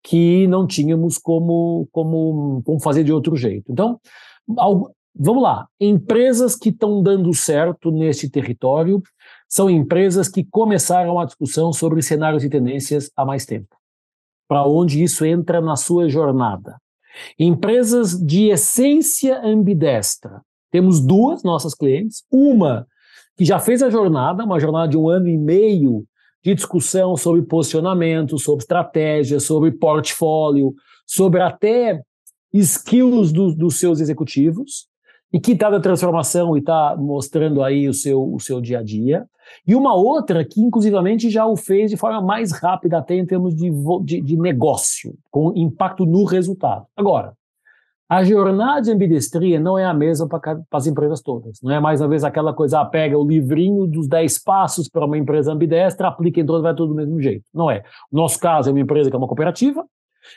que 0.02 0.48
não 0.48 0.66
tínhamos 0.66 1.18
como, 1.18 1.88
como, 1.92 2.62
como 2.66 2.80
fazer 2.80 3.04
de 3.04 3.14
outro 3.14 3.36
jeito. 3.36 3.72
Então, 3.72 4.00
vamos 5.16 5.44
lá, 5.44 5.68
empresas 5.80 6.56
que 6.56 6.70
estão 6.70 7.02
dando 7.02 7.34
certo 7.34 7.92
nesse 7.92 8.30
território 8.30 9.02
são 9.48 9.70
empresas 9.70 10.28
que 10.28 10.44
começaram 10.44 11.20
a 11.20 11.26
discussão 11.26 11.72
sobre 11.72 12.02
cenários 12.02 12.44
e 12.44 12.50
tendências 12.50 13.10
há 13.16 13.26
mais 13.26 13.46
tempo. 13.46 13.76
Para 14.48 14.68
onde 14.68 15.02
isso 15.02 15.26
entra 15.26 15.62
na 15.62 15.76
sua 15.76 16.10
jornada. 16.10 16.78
Empresas 17.40 18.20
de 18.20 18.50
essência 18.50 19.42
ambidestra. 19.44 20.42
Temos 20.72 21.00
duas 21.00 21.44
nossas 21.44 21.74
clientes, 21.74 22.24
uma 22.30 22.86
que 23.38 23.46
já 23.46 23.60
fez 23.60 23.82
a 23.82 23.90
jornada, 23.90 24.44
uma 24.44 24.60
jornada 24.60 24.90
de 24.90 24.98
um 24.98 25.08
ano 25.08 25.28
e 25.28 25.38
meio 25.38 26.06
de 26.44 26.54
discussão 26.54 27.16
sobre 27.18 27.42
posicionamento, 27.42 28.38
sobre 28.38 28.64
estratégia, 28.64 29.40
sobre 29.40 29.72
portfólio, 29.72 30.76
sobre 31.06 31.42
até 31.42 32.02
skills 32.54 33.32
do, 33.32 33.56
dos 33.56 33.80
seus 33.80 34.00
executivos, 34.00 34.88
e 35.32 35.40
que 35.40 35.52
está 35.52 35.70
na 35.70 35.80
transformação 35.80 36.56
e 36.56 36.60
está 36.60 36.96
mostrando 36.98 37.64
aí 37.64 37.88
o 37.90 37.94
seu, 37.94 38.22
o 38.22 38.40
seu 38.40 38.62
dia 38.62 38.80
a 38.80 38.84
dia. 38.84 39.26
E 39.68 39.76
uma 39.76 39.94
outra 39.94 40.44
que, 40.44 40.62
inclusivamente, 40.62 41.30
já 41.30 41.46
o 41.46 41.56
fez 41.56 41.92
de 41.92 41.98
forma 41.98 42.22
mais 42.22 42.52
rápida, 42.52 42.98
até 42.98 43.16
em 43.16 43.26
termos 43.26 43.56
de, 43.56 43.70
de, 44.04 44.22
de 44.22 44.38
negócio, 44.38 45.16
com 45.30 45.54
impacto 45.56 46.06
no 46.06 46.24
resultado. 46.24 46.86
Agora, 46.96 47.34
a 48.08 48.24
jornada 48.24 48.84
de 48.84 48.92
ambidestria 48.92 49.60
não 49.60 49.80
é 49.80 49.86
a 49.86 49.94
mesma 49.94 50.28
para 50.28 50.62
as 50.72 50.86
empresas 50.86 51.22
todas. 51.22 51.60
Não 51.62 51.72
é 51.72 51.80
mais 51.80 52.02
uma 52.02 52.08
vez 52.08 52.24
aquela 52.24 52.54
coisa, 52.54 52.82
ah, 52.82 52.86
pega 52.86 53.18
o 53.18 53.28
livrinho 53.28 53.88
dos 53.88 54.08
10 54.08 54.44
passos 54.44 54.88
para 54.88 55.06
uma 55.06 55.18
empresa 55.18 55.52
ambidestra, 55.52 56.08
aplica 56.08 56.40
em 56.40 56.46
todas, 56.46 56.62
vai 56.62 56.76
tudo 56.76 56.90
do 56.90 56.96
mesmo 56.96 57.20
jeito. 57.20 57.46
Não 57.54 57.70
é. 57.70 57.84
O 58.12 58.16
nosso 58.16 58.40
caso 58.40 58.70
é 58.70 58.72
uma 58.72 58.80
empresa 58.80 59.10
que 59.10 59.16
é 59.16 59.18
uma 59.18 59.28
cooperativa, 59.28 59.84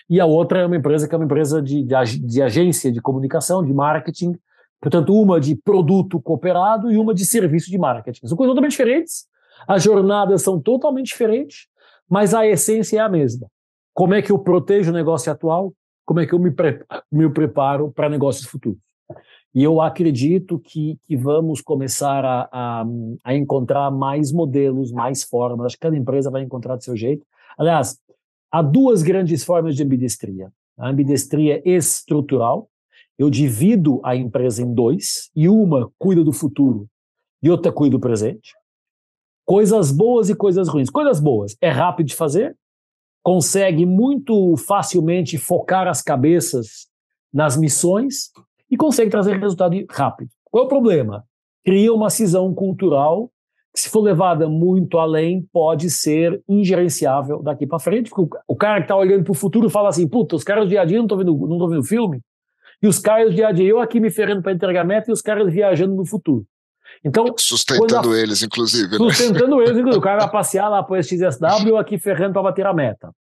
e 0.09 0.19
a 0.19 0.25
outra 0.25 0.61
é 0.61 0.67
uma 0.67 0.77
empresa 0.77 1.07
que 1.07 1.15
é 1.15 1.19
uma 1.19 1.25
empresa 1.25 1.61
de, 1.61 1.83
de, 1.83 2.19
de 2.21 2.43
agência 2.43 2.91
de 2.91 3.01
comunicação, 3.03 3.63
de 3.63 3.73
marketing, 3.73 4.33
Portanto, 4.81 5.13
uma 5.13 5.41
de 5.41 5.57
produto 5.57 6.21
cooperado 6.21 6.91
e 6.91 6.97
uma 6.97 7.13
de 7.13 7.25
serviço 7.25 7.71
de 7.71 7.79
marketing. 7.79 8.27
São 8.27 8.37
coisas 8.37 8.53
totalmente 8.53 8.73
diferentes, 8.73 9.27
as 9.67 9.83
jornadas 9.83 10.43
são 10.43 10.61
totalmente 10.61 11.09
diferentes, 11.09 11.67
mas 12.09 12.33
a 12.33 12.47
essência 12.47 12.99
é 12.99 13.01
a 13.01 13.09
mesma. 13.09 13.49
Como 13.93 14.15
é 14.15 14.23
que 14.23 14.31
eu 14.31 14.39
protejo 14.39 14.91
o 14.91 14.95
negócio 14.95 15.31
atual? 15.33 15.73
Como 16.07 16.21
é 16.21 16.27
que 16.27 16.33
eu 16.33 16.39
me, 16.39 16.51
pre 16.51 16.85
me 17.11 17.29
preparo 17.29 17.91
para 17.91 18.09
negócios 18.09 18.47
futuros? 18.49 18.79
E 19.55 19.65
eu 19.65 19.81
acredito 19.81 20.59
que, 20.59 20.99
que 21.07 21.17
vamos 21.17 21.61
começar 21.61 22.25
a, 22.25 22.49
a, 22.53 22.85
a, 23.25 23.35
encontrar 23.35 23.91
mais 23.91 24.31
modelos, 24.31 24.93
mais 24.93 25.25
formas. 25.25 25.67
Acho 25.67 25.77
que 25.77 25.83
cada 25.83 25.97
empresa 25.97 26.31
vai 26.31 26.43
encontrar 26.43 26.77
do 26.77 26.85
seu 26.85 26.97
jeito. 26.97 27.27
Aliás, 27.59 27.99
há 28.53 28.63
duas 28.63 29.03
grandes 29.03 29.43
formas 29.43 29.75
de 29.75 29.83
ambidestria. 29.83 30.53
A 30.79 30.89
ambidestria 30.89 31.61
estrutural, 31.65 32.69
eu 33.19 33.29
divido 33.29 34.01
a 34.05 34.15
empresa 34.15 34.63
em 34.63 34.73
dois, 34.73 35.31
e 35.35 35.49
uma 35.49 35.91
cuida 35.99 36.23
do 36.23 36.33
futuro 36.33 36.87
e 37.43 37.51
outra 37.51 37.73
cuida 37.73 37.97
do 37.97 38.01
presente. 38.01 38.55
Coisas 39.45 39.91
boas 39.91 40.29
e 40.29 40.35
coisas 40.35 40.69
ruins. 40.69 40.91
Coisas 40.91 41.19
boas, 41.21 41.57
é 41.61 41.71
rápido 41.71 42.07
de 42.07 42.15
fazer, 42.15 42.57
consegue 43.23 43.85
muito 43.85 44.57
facilmente 44.57 45.37
focar 45.37 45.89
as 45.89 46.01
cabeças 46.01 46.87
nas 47.33 47.57
missões 47.57 48.31
e 48.71 48.77
consegue 48.77 49.11
trazer 49.11 49.39
resultado 49.39 49.75
rápido. 49.91 50.31
Qual 50.45 50.65
é 50.65 50.67
o 50.67 50.69
problema? 50.69 51.25
Cria 51.65 51.93
uma 51.93 52.11
cisão 52.11 52.55
cultural 52.55 53.31
que, 53.75 53.81
se 53.81 53.91
for 53.91 54.01
levada 54.01 54.49
muito 54.49 54.99
além, 54.99 55.47
pode 55.53 55.91
ser 55.91 56.43
ingerenciável 56.49 57.43
daqui 57.43 57.67
para 57.67 57.79
frente, 57.79 58.11
porque 58.11 58.37
o 58.47 58.57
cara 58.57 58.77
que 58.77 58.85
está 58.85 58.97
olhando 58.97 59.25
para 59.25 59.33
o 59.33 59.35
futuro 59.35 59.69
fala 59.69 59.89
assim: 59.89 60.09
puta, 60.09 60.37
os 60.37 60.45
caras 60.45 60.65
do 60.65 60.71
dia 60.71 60.83
a 60.83 60.85
dia 60.85 60.99
não 60.99 61.05
estão 61.05 61.19
vendo, 61.19 61.37
não 61.47 61.69
vendo 61.69 61.85
filme, 61.85 62.21
e 62.83 62.87
os 62.87 62.99
caras 62.99 63.35
de 63.35 63.53
dia 63.55 63.69
eu 63.69 63.81
aqui 63.81 63.99
me 63.99 64.11
ferrando 64.11 64.43
para 64.43 64.53
entregar 64.53 64.85
meta 64.85 65.11
e 65.11 65.13
os 65.13 65.21
caras 65.21 65.53
viajando 65.53 65.95
no 65.95 66.07
futuro. 66.07 66.47
Então, 67.05 67.27
sustentando 67.37 68.13
a, 68.13 68.19
eles, 68.19 68.43
inclusive. 68.43 68.91
Né? 68.93 68.97
Sustentando 68.97 69.61
eles, 69.63 69.77
inclusive. 69.77 69.99
O 69.99 70.01
cara 70.01 70.21
vai 70.21 70.31
passear 70.31 70.69
lá 70.69 70.83
para 70.83 70.99
o 70.99 71.03
XSW 71.03 71.77
aqui 71.77 71.99
ferrando 71.99 72.33
para 72.33 72.43
bater 72.43 72.67
a 72.67 72.73
meta. 72.73 73.13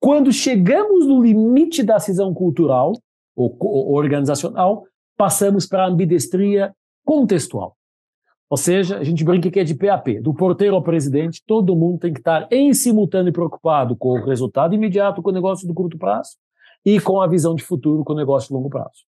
Quando 0.00 0.32
chegamos 0.32 1.06
no 1.06 1.22
limite 1.22 1.82
da 1.82 1.98
cisão 1.98 2.32
cultural 2.32 2.92
ou, 3.36 3.56
ou 3.60 3.94
organizacional, 3.94 4.84
passamos 5.16 5.66
para 5.66 5.84
a 5.84 5.88
ambidestria 5.88 6.74
contextual. 7.04 7.76
Ou 8.50 8.56
seja, 8.56 8.98
a 8.98 9.04
gente 9.04 9.24
brinca 9.24 9.50
que 9.50 9.58
é 9.58 9.64
de 9.64 9.74
PAP, 9.74 10.20
do 10.20 10.34
porteiro 10.34 10.76
ao 10.76 10.82
presidente, 10.82 11.42
todo 11.46 11.74
mundo 11.74 11.98
tem 11.98 12.12
que 12.12 12.20
estar 12.20 12.46
em 12.50 12.72
simultâneo 12.72 13.32
preocupado 13.32 13.96
com 13.96 14.10
o 14.10 14.24
resultado 14.24 14.74
imediato, 14.74 15.22
com 15.22 15.30
o 15.30 15.32
negócio 15.32 15.66
do 15.66 15.74
curto 15.74 15.98
prazo 15.98 16.36
e 16.84 17.00
com 17.00 17.20
a 17.20 17.26
visão 17.26 17.54
de 17.54 17.62
futuro, 17.62 18.04
com 18.04 18.12
o 18.12 18.16
negócio 18.16 18.48
de 18.48 18.54
longo 18.54 18.68
prazo. 18.68 19.04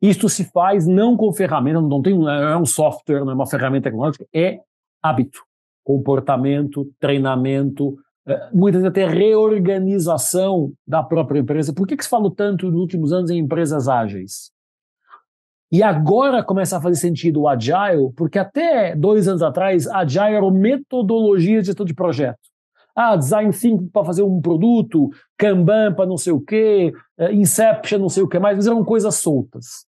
Isto 0.00 0.28
se 0.28 0.44
faz 0.44 0.86
não 0.86 1.16
com 1.16 1.32
ferramenta, 1.32 1.80
não 1.80 2.02
tem 2.02 2.18
não 2.18 2.30
é 2.30 2.56
um 2.56 2.66
software, 2.66 3.24
não 3.24 3.32
é 3.32 3.34
uma 3.34 3.46
ferramenta 3.46 3.84
tecnológica, 3.84 4.26
é 4.34 4.60
hábito, 5.02 5.40
comportamento, 5.82 6.90
treinamento, 6.98 7.96
é, 8.26 8.50
muitas 8.52 8.80
vezes 8.82 8.90
até 8.90 9.06
reorganização 9.06 10.72
da 10.86 11.02
própria 11.02 11.40
empresa. 11.40 11.74
Por 11.74 11.86
que, 11.86 11.96
que 11.96 12.04
se 12.04 12.10
falou 12.10 12.30
tanto 12.30 12.70
nos 12.70 12.80
últimos 12.80 13.12
anos 13.12 13.30
em 13.30 13.38
empresas 13.38 13.88
ágeis? 13.88 14.50
E 15.70 15.82
agora 15.82 16.42
começa 16.42 16.76
a 16.76 16.80
fazer 16.80 16.96
sentido 16.96 17.42
o 17.42 17.48
Agile, 17.48 18.12
porque 18.16 18.38
até 18.38 18.94
dois 18.94 19.26
anos 19.26 19.42
atrás, 19.42 19.86
Agile 19.88 20.34
era 20.34 20.50
metodologia 20.50 21.60
de 21.60 21.66
gestão 21.66 21.84
de 21.84 21.94
projeto. 21.94 22.38
Ah, 22.94 23.16
design 23.16 23.52
thinking 23.52 23.88
para 23.88 24.04
fazer 24.04 24.22
um 24.22 24.40
produto, 24.40 25.10
Kanban 25.36 25.94
para 25.94 26.06
não 26.06 26.16
sei 26.16 26.32
o 26.32 26.40
quê, 26.40 26.92
é, 27.18 27.32
Inception 27.32 27.98
não 27.98 28.08
sei 28.08 28.22
o 28.22 28.28
que 28.28 28.38
mais, 28.38 28.56
mas 28.56 28.66
eram 28.66 28.84
coisas 28.84 29.16
soltas. 29.16 29.86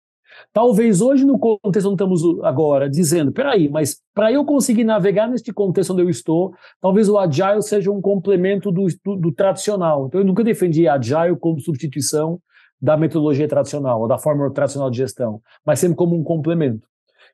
Talvez 0.51 1.01
hoje, 1.01 1.25
no 1.25 1.37
contexto 1.37 1.87
onde 1.87 1.95
estamos 1.95 2.21
agora, 2.43 2.89
dizendo, 2.89 3.31
peraí, 3.31 3.69
mas 3.69 3.97
para 4.13 4.31
eu 4.31 4.43
conseguir 4.45 4.83
navegar 4.83 5.27
neste 5.27 5.51
contexto 5.53 5.93
onde 5.93 6.01
eu 6.01 6.09
estou, 6.09 6.53
talvez 6.81 7.09
o 7.09 7.17
Agile 7.17 7.61
seja 7.61 7.91
um 7.91 8.01
complemento 8.01 8.71
do, 8.71 8.87
do, 9.03 9.15
do 9.15 9.31
tradicional. 9.31 10.07
Então, 10.07 10.21
eu 10.21 10.25
nunca 10.25 10.43
defendi 10.43 10.87
Agile 10.87 11.35
como 11.39 11.59
substituição 11.59 12.39
da 12.81 12.97
metodologia 12.97 13.47
tradicional, 13.47 14.01
ou 14.01 14.07
da 14.07 14.17
forma 14.17 14.51
tradicional 14.51 14.89
de 14.89 14.97
gestão, 14.97 15.41
mas 15.65 15.79
sempre 15.79 15.95
como 15.95 16.15
um 16.15 16.23
complemento. 16.23 16.85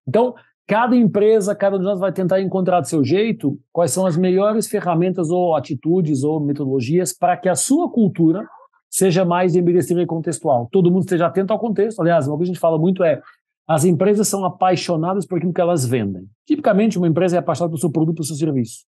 Então, 0.08 0.36
cada 0.69 0.95
empresa, 0.95 1.55
cada 1.55 1.77
um 1.77 1.79
de 1.79 1.86
nós 1.86 1.99
vai 1.99 2.12
tentar 2.12 2.39
encontrar 2.39 2.79
do 2.79 2.88
seu 2.88 3.03
jeito 3.03 3.60
quais 3.73 3.89
são 3.89 4.05
as 4.05 4.15
melhores 4.15 4.67
ferramentas 4.67 5.32
ou 5.32 5.55
atitudes 5.55 6.23
ou 6.23 6.39
metodologias 6.39 7.12
para 7.12 7.36
que 7.36 7.49
a 7.49 7.55
sua 7.55 7.89
cultura 7.89 8.47
seja 8.88 9.25
mais 9.25 9.53
de 9.53 9.60
e 9.60 10.05
contextual. 10.05 10.69
Todo 10.71 10.91
mundo 10.91 11.01
esteja 11.01 11.25
atento 11.25 11.51
ao 11.51 11.58
contexto. 11.58 11.99
Aliás, 11.99 12.27
uma 12.27 12.38
coisa 12.38 12.49
que 12.49 12.51
a 12.51 12.53
gente 12.53 12.62
fala 12.62 12.77
muito 12.77 13.03
é 13.03 13.19
as 13.67 13.84
empresas 13.84 14.27
são 14.27 14.45
apaixonadas 14.45 15.25
por 15.25 15.39
aquilo 15.39 15.53
que 15.53 15.60
elas 15.60 15.88
vendem. 15.88 16.27
Tipicamente, 16.45 16.99
uma 16.99 17.08
empresa 17.08 17.38
é 17.38 17.39
apaixonada 17.39 17.71
pelo 17.71 17.82
seu 17.82 17.91
produto, 17.91 18.17
pelo 18.17 18.27
seu 18.27 18.36
serviço. 18.36 18.86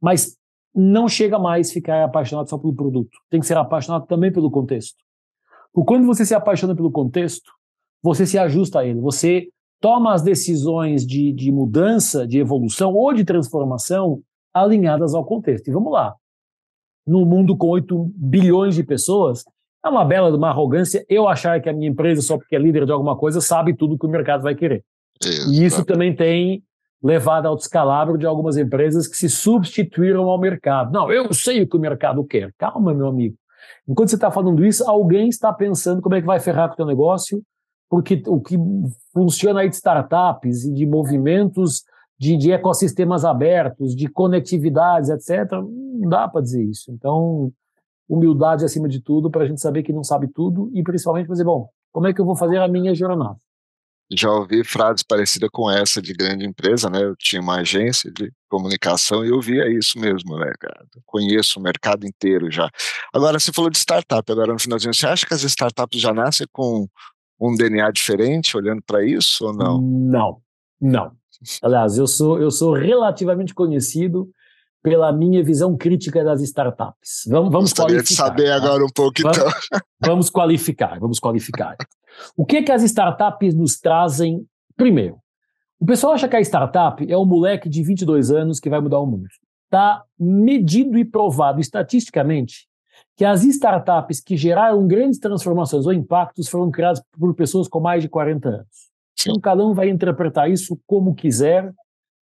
Mas 0.00 0.36
não 0.74 1.08
chega 1.08 1.38
mais 1.38 1.70
ficar 1.70 2.02
apaixonado 2.02 2.50
só 2.50 2.58
pelo 2.58 2.74
produto. 2.74 3.16
Tem 3.30 3.38
que 3.38 3.46
ser 3.46 3.56
apaixonado 3.56 4.06
também 4.08 4.32
pelo 4.32 4.50
contexto. 4.50 4.98
Porque 5.72 5.86
quando 5.86 6.04
você 6.04 6.26
se 6.26 6.34
apaixona 6.34 6.74
pelo 6.74 6.90
contexto, 6.90 7.48
você 8.02 8.26
se 8.26 8.36
ajusta 8.36 8.80
a 8.80 8.84
ele. 8.84 9.00
Você 9.00 9.52
toma 9.82 10.14
as 10.14 10.22
decisões 10.22 11.06
de, 11.06 11.32
de 11.32 11.52
mudança, 11.52 12.26
de 12.26 12.38
evolução 12.38 12.94
ou 12.94 13.12
de 13.12 13.24
transformação 13.24 14.22
alinhadas 14.54 15.14
ao 15.14 15.24
contexto. 15.24 15.68
E 15.68 15.72
vamos 15.72 15.92
lá 15.92 16.14
num 17.06 17.24
mundo 17.24 17.56
com 17.56 17.66
8 17.68 18.12
bilhões 18.14 18.74
de 18.74 18.82
pessoas, 18.82 19.44
é 19.84 19.88
uma 19.88 20.04
bela 20.04 20.30
de 20.30 20.36
uma 20.36 20.50
arrogância 20.50 21.04
eu 21.08 21.28
achar 21.28 21.60
que 21.60 21.68
a 21.68 21.72
minha 21.72 21.90
empresa, 21.90 22.22
só 22.22 22.38
porque 22.38 22.54
é 22.54 22.58
líder 22.58 22.86
de 22.86 22.92
alguma 22.92 23.16
coisa, 23.16 23.40
sabe 23.40 23.74
tudo 23.74 23.98
que 23.98 24.06
o 24.06 24.10
mercado 24.10 24.42
vai 24.42 24.54
querer. 24.54 24.84
E 25.50 25.64
isso 25.64 25.84
também 25.84 26.14
tem 26.14 26.62
levado 27.02 27.46
ao 27.46 27.56
descalabro 27.56 28.16
de 28.16 28.24
algumas 28.24 28.56
empresas 28.56 29.08
que 29.08 29.16
se 29.16 29.28
substituíram 29.28 30.30
ao 30.30 30.38
mercado. 30.38 30.92
Não, 30.92 31.10
eu 31.10 31.32
sei 31.34 31.62
o 31.62 31.68
que 31.68 31.76
o 31.76 31.80
mercado 31.80 32.24
quer. 32.24 32.52
Calma, 32.56 32.94
meu 32.94 33.08
amigo. 33.08 33.36
Enquanto 33.88 34.10
você 34.10 34.14
está 34.14 34.30
falando 34.30 34.64
isso, 34.64 34.88
alguém 34.88 35.28
está 35.28 35.52
pensando 35.52 36.00
como 36.00 36.14
é 36.14 36.20
que 36.20 36.26
vai 36.26 36.38
ferrar 36.38 36.68
com 36.68 36.74
o 36.74 36.76
teu 36.76 36.86
negócio, 36.86 37.42
porque 37.92 38.22
o 38.26 38.40
que 38.40 38.56
funciona 39.12 39.60
aí 39.60 39.68
de 39.68 39.74
startups 39.74 40.64
e 40.64 40.72
de 40.72 40.86
movimentos 40.86 41.82
de, 42.18 42.38
de 42.38 42.50
ecossistemas 42.50 43.22
abertos, 43.22 43.94
de 43.94 44.08
conectividades, 44.08 45.10
etc., 45.10 45.52
não 45.52 46.08
dá 46.08 46.26
para 46.26 46.40
dizer 46.40 46.64
isso. 46.64 46.90
Então, 46.90 47.52
humildade 48.08 48.64
acima 48.64 48.88
de 48.88 48.98
tudo, 48.98 49.30
para 49.30 49.44
a 49.44 49.46
gente 49.46 49.60
saber 49.60 49.82
que 49.82 49.92
não 49.92 50.02
sabe 50.02 50.26
tudo 50.26 50.70
e 50.72 50.82
principalmente 50.82 51.28
dizer, 51.28 51.44
bom, 51.44 51.68
como 51.92 52.06
é 52.06 52.14
que 52.14 52.20
eu 52.22 52.24
vou 52.24 52.34
fazer 52.34 52.56
a 52.62 52.66
minha 52.66 52.94
jornada? 52.94 53.36
Já 54.10 54.30
ouvi 54.30 54.64
frases 54.64 55.02
parecidas 55.02 55.50
com 55.52 55.70
essa 55.70 56.00
de 56.00 56.14
grande 56.14 56.46
empresa, 56.46 56.88
né? 56.88 57.02
Eu 57.02 57.14
tinha 57.14 57.42
uma 57.42 57.56
agência 57.56 58.10
de 58.10 58.32
comunicação 58.48 59.22
e 59.22 59.28
eu 59.28 59.40
via 59.40 59.68
isso 59.68 59.98
mesmo, 59.98 60.38
né, 60.38 60.50
cara? 60.58 60.86
Conheço 61.04 61.60
o 61.60 61.62
mercado 61.62 62.06
inteiro 62.06 62.50
já. 62.50 62.70
Agora, 63.12 63.38
você 63.38 63.52
falou 63.52 63.70
de 63.70 63.76
startup, 63.76 64.32
agora 64.32 64.50
no 64.50 64.58
finalzinho, 64.58 64.94
você 64.94 65.06
acha 65.06 65.26
que 65.26 65.34
as 65.34 65.42
startups 65.42 66.00
já 66.00 66.14
nascem 66.14 66.46
com 66.50 66.88
um 67.40 67.54
DNA 67.54 67.90
diferente, 67.90 68.56
olhando 68.56 68.82
para 68.82 69.04
isso 69.04 69.46
ou 69.46 69.52
não? 69.52 69.80
Não, 69.80 70.40
não. 70.80 71.12
Aliás, 71.62 71.98
eu 71.98 72.06
sou, 72.06 72.40
eu 72.40 72.50
sou 72.50 72.72
relativamente 72.72 73.54
conhecido 73.54 74.30
pela 74.82 75.12
minha 75.12 75.42
visão 75.42 75.76
crítica 75.76 76.24
das 76.24 76.40
startups. 76.42 77.24
Vamos, 77.28 77.52
vamos 77.52 77.70
Gostaria 77.70 77.96
qualificar. 77.96 78.24
de 78.24 78.30
saber 78.30 78.48
tá? 78.48 78.56
agora 78.56 78.84
um 78.84 78.88
pouco, 78.88 79.22
vamos, 79.22 79.38
então. 79.38 79.80
Vamos 80.00 80.30
qualificar, 80.30 80.98
vamos 80.98 81.18
qualificar. 81.20 81.76
O 82.36 82.44
que, 82.44 82.62
que 82.62 82.72
as 82.72 82.82
startups 82.82 83.54
nos 83.54 83.78
trazem? 83.78 84.44
Primeiro, 84.76 85.18
o 85.78 85.86
pessoal 85.86 86.14
acha 86.14 86.28
que 86.28 86.36
a 86.36 86.40
startup 86.40 87.10
é 87.10 87.16
um 87.16 87.24
moleque 87.24 87.68
de 87.68 87.82
22 87.82 88.30
anos 88.30 88.58
que 88.58 88.70
vai 88.70 88.80
mudar 88.80 88.98
o 88.98 89.06
mundo. 89.06 89.26
Está 89.64 90.02
medido 90.18 90.98
e 90.98 91.04
provado 91.04 91.60
estatisticamente 91.60 92.66
que 93.16 93.24
as 93.24 93.44
startups 93.44 94.20
que 94.20 94.36
geraram 94.36 94.86
grandes 94.86 95.18
transformações 95.18 95.86
ou 95.86 95.92
impactos 95.92 96.48
foram 96.48 96.70
criadas 96.70 97.02
por 97.18 97.34
pessoas 97.34 97.68
com 97.68 97.80
mais 97.80 98.02
de 98.02 98.08
40 98.08 98.48
anos. 98.48 98.92
Então, 99.20 99.38
cada 99.40 99.64
um 99.64 99.74
vai 99.74 99.88
interpretar 99.88 100.50
isso 100.50 100.78
como 100.86 101.14
quiser. 101.14 101.72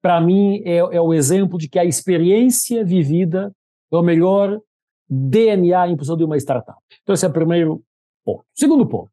Para 0.02 0.20
mim, 0.20 0.62
é, 0.66 0.78
é 0.78 1.02
o 1.02 1.14
exemplo 1.14 1.58
de 1.58 1.68
que 1.70 1.80
a 1.80 1.86
experiência 1.86 2.84
vivida 2.84 3.52
é 3.92 3.96
o 3.96 4.04
melhor 4.04 4.60
DNA 5.10 5.88
em 5.88 5.98
função 5.98 6.18
de 6.18 6.24
uma 6.24 6.38
startup. 6.38 6.78
Então, 7.02 7.14
esse 7.14 7.26
é 7.26 7.30
o 7.30 7.34
primeiro 7.34 7.82
ponto. 8.26 8.44
Segundo 8.54 8.86
ponto, 8.86 9.12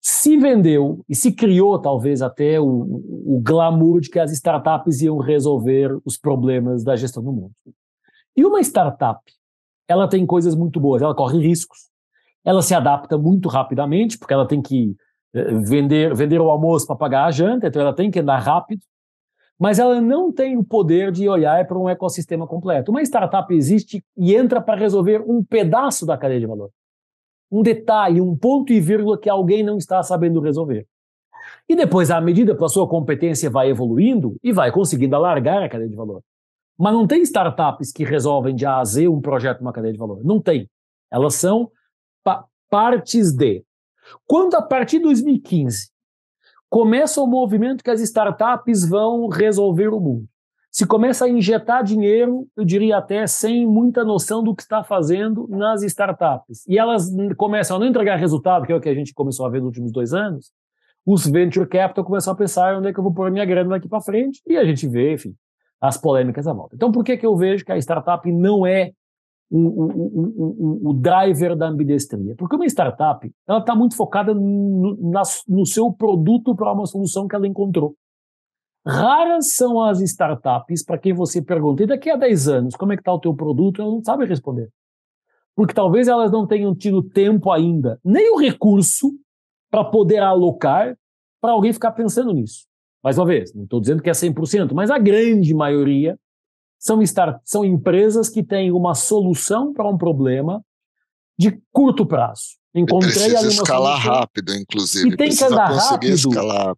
se 0.00 0.36
vendeu 0.36 1.04
e 1.08 1.14
se 1.14 1.32
criou 1.32 1.78
talvez 1.78 2.22
até 2.22 2.58
o, 2.58 2.66
o, 2.66 3.40
glamour 3.42 4.00
de 4.00 4.08
que 4.08 4.18
as 4.18 4.32
startups 4.32 5.02
iam 5.02 5.18
resolver 5.18 5.98
os 6.04 6.16
problemas 6.16 6.82
da 6.82 6.96
gestão 6.96 7.22
do 7.22 7.32
mundo. 7.32 7.52
E 8.34 8.44
uma 8.44 8.60
startup, 8.60 9.20
ela 9.90 10.08
tem 10.08 10.24
coisas 10.24 10.54
muito 10.54 10.78
boas, 10.78 11.02
ela 11.02 11.14
corre 11.14 11.38
riscos, 11.38 11.78
ela 12.44 12.62
se 12.62 12.74
adapta 12.74 13.18
muito 13.18 13.48
rapidamente, 13.48 14.16
porque 14.16 14.32
ela 14.32 14.46
tem 14.46 14.62
que 14.62 14.94
vender, 15.64 16.14
vender 16.14 16.40
o 16.40 16.48
almoço 16.48 16.86
para 16.86 16.96
pagar 16.96 17.24
a 17.24 17.30
janta, 17.30 17.66
então 17.66 17.82
ela 17.82 17.92
tem 17.92 18.10
que 18.10 18.20
andar 18.20 18.38
rápido, 18.38 18.80
mas 19.58 19.78
ela 19.78 20.00
não 20.00 20.32
tem 20.32 20.56
o 20.56 20.64
poder 20.64 21.12
de 21.12 21.28
olhar 21.28 21.66
para 21.66 21.78
um 21.78 21.88
ecossistema 21.88 22.46
completo. 22.46 22.90
Uma 22.90 23.02
startup 23.02 23.52
existe 23.52 24.02
e 24.16 24.34
entra 24.34 24.60
para 24.60 24.78
resolver 24.78 25.22
um 25.26 25.44
pedaço 25.44 26.06
da 26.06 26.16
cadeia 26.16 26.40
de 26.40 26.46
valor. 26.46 26.70
Um 27.50 27.62
detalhe, 27.62 28.20
um 28.20 28.36
ponto 28.36 28.72
e 28.72 28.80
vírgula 28.80 29.18
que 29.18 29.28
alguém 29.28 29.62
não 29.62 29.76
está 29.76 30.02
sabendo 30.02 30.40
resolver. 30.40 30.86
E 31.68 31.74
depois, 31.74 32.10
à 32.10 32.20
medida 32.20 32.56
que 32.56 32.64
a 32.64 32.68
sua 32.68 32.88
competência 32.88 33.50
vai 33.50 33.68
evoluindo 33.68 34.36
e 34.42 34.52
vai 34.52 34.70
conseguindo 34.70 35.16
alargar 35.16 35.62
a 35.62 35.68
cadeia 35.68 35.90
de 35.90 35.96
valor. 35.96 36.22
Mas 36.80 36.94
não 36.94 37.06
tem 37.06 37.20
startups 37.20 37.92
que 37.92 38.04
resolvem 38.04 38.54
de 38.54 38.64
A 38.64 38.78
a 38.78 38.84
Z 38.86 39.06
um 39.06 39.20
projeto, 39.20 39.60
uma 39.60 39.70
cadeia 39.70 39.92
de 39.92 39.98
valor. 39.98 40.24
Não 40.24 40.40
tem. 40.40 40.66
Elas 41.12 41.34
são 41.34 41.70
pa 42.24 42.46
partes 42.70 43.32
de. 43.32 43.62
Quando 44.26 44.54
a 44.54 44.62
partir 44.62 44.96
de 44.96 45.04
2015 45.04 45.90
começa 46.70 47.20
o 47.20 47.26
movimento 47.26 47.84
que 47.84 47.90
as 47.90 48.00
startups 48.00 48.88
vão 48.88 49.28
resolver 49.28 49.88
o 49.88 50.00
mundo, 50.00 50.26
se 50.72 50.86
começa 50.86 51.26
a 51.26 51.28
injetar 51.28 51.84
dinheiro, 51.84 52.48
eu 52.56 52.64
diria 52.64 52.96
até 52.96 53.26
sem 53.26 53.66
muita 53.66 54.02
noção 54.02 54.42
do 54.42 54.54
que 54.54 54.62
está 54.62 54.82
fazendo 54.82 55.48
nas 55.50 55.82
startups, 55.82 56.64
e 56.66 56.78
elas 56.78 57.10
começam 57.36 57.76
a 57.76 57.80
não 57.80 57.88
entregar 57.88 58.16
resultado, 58.16 58.64
que 58.64 58.72
é 58.72 58.76
o 58.76 58.80
que 58.80 58.88
a 58.88 58.94
gente 58.94 59.12
começou 59.12 59.44
a 59.44 59.50
ver 59.50 59.58
nos 59.58 59.66
últimos 59.66 59.92
dois 59.92 60.14
anos, 60.14 60.52
os 61.04 61.26
venture 61.26 61.68
capital 61.68 62.04
começam 62.04 62.32
a 62.32 62.36
pensar 62.36 62.76
onde 62.76 62.88
é 62.88 62.92
que 62.92 63.00
eu 63.00 63.04
vou 63.04 63.12
pôr 63.12 63.30
minha 63.32 63.44
grana 63.44 63.70
daqui 63.70 63.88
para 63.88 64.00
frente, 64.00 64.40
e 64.46 64.56
a 64.56 64.64
gente 64.64 64.86
vê, 64.86 65.14
enfim, 65.14 65.34
as 65.80 65.96
polêmicas 65.96 66.46
à 66.46 66.52
volta. 66.52 66.76
Então, 66.76 66.92
por 66.92 67.02
que, 67.02 67.16
que 67.16 67.26
eu 67.26 67.36
vejo 67.36 67.64
que 67.64 67.72
a 67.72 67.78
startup 67.78 68.30
não 68.30 68.66
é 68.66 68.92
o, 69.50 69.58
o, 69.58 70.84
o, 70.86 70.90
o, 70.90 70.94
driver 70.94 71.56
da 71.56 71.66
ambidestria. 71.66 72.36
Porque 72.36 72.54
uma 72.54 72.66
startup 72.66 73.28
ela 73.48 73.58
está 73.58 73.74
muito 73.74 73.96
focada 73.96 74.32
no, 74.32 74.96
na, 75.10 75.22
no 75.48 75.66
seu 75.66 75.92
produto 75.92 76.54
para 76.54 76.72
uma 76.72 76.86
solução 76.86 77.26
que 77.26 77.34
ela 77.34 77.48
encontrou. 77.48 77.96
Raras 78.86 79.54
são 79.54 79.82
as 79.82 80.00
startups 80.00 80.84
para 80.84 80.98
quem 80.98 81.12
você 81.12 81.42
pergunta, 81.42 81.82
e 81.82 81.86
daqui 81.86 82.08
a 82.08 82.16
10 82.16 82.48
anos, 82.48 82.76
como 82.76 82.92
é 82.92 82.96
que 82.96 83.02
está 83.02 83.12
o 83.12 83.20
teu 83.20 83.34
produto? 83.34 83.82
Ela 83.82 83.90
não 83.90 84.02
sabe 84.02 84.24
responder. 84.24 84.70
Porque 85.54 85.74
talvez 85.74 86.08
elas 86.08 86.30
não 86.30 86.46
tenham 86.46 86.74
tido 86.74 87.02
tempo 87.02 87.50
ainda, 87.50 88.00
nem 88.04 88.32
o 88.32 88.38
recurso 88.38 89.12
para 89.70 89.84
poder 89.84 90.22
alocar 90.22 90.96
para 91.40 91.52
alguém 91.52 91.72
ficar 91.72 91.92
pensando 91.92 92.32
nisso. 92.32 92.66
Mais 93.02 93.18
uma 93.18 93.26
vez, 93.26 93.54
não 93.54 93.64
estou 93.64 93.80
dizendo 93.80 94.02
que 94.02 94.10
é 94.10 94.12
100%, 94.12 94.72
mas 94.72 94.90
a 94.90 94.98
grande 94.98 95.54
maioria 95.54 96.18
são, 96.78 97.02
start, 97.02 97.40
são 97.44 97.64
empresas 97.64 98.28
que 98.28 98.42
têm 98.42 98.72
uma 98.72 98.94
solução 98.94 99.72
para 99.72 99.88
um 99.88 99.98
problema 99.98 100.62
de 101.38 101.60
curto 101.72 102.06
prazo. 102.06 102.58
Encontrei 102.74 103.12
precisa 103.12 103.38
ali 103.38 103.48
uma 103.48 103.62
escalar 103.62 103.96
solução, 103.96 104.20
rápido, 104.20 104.54
inclusive. 104.54 105.08
E 105.08 105.16
tem 105.16 105.28
precisa 105.28 105.46
que 105.46 105.52
andar 105.52 105.72
rápido. 105.72 106.14
Escalar. 106.14 106.74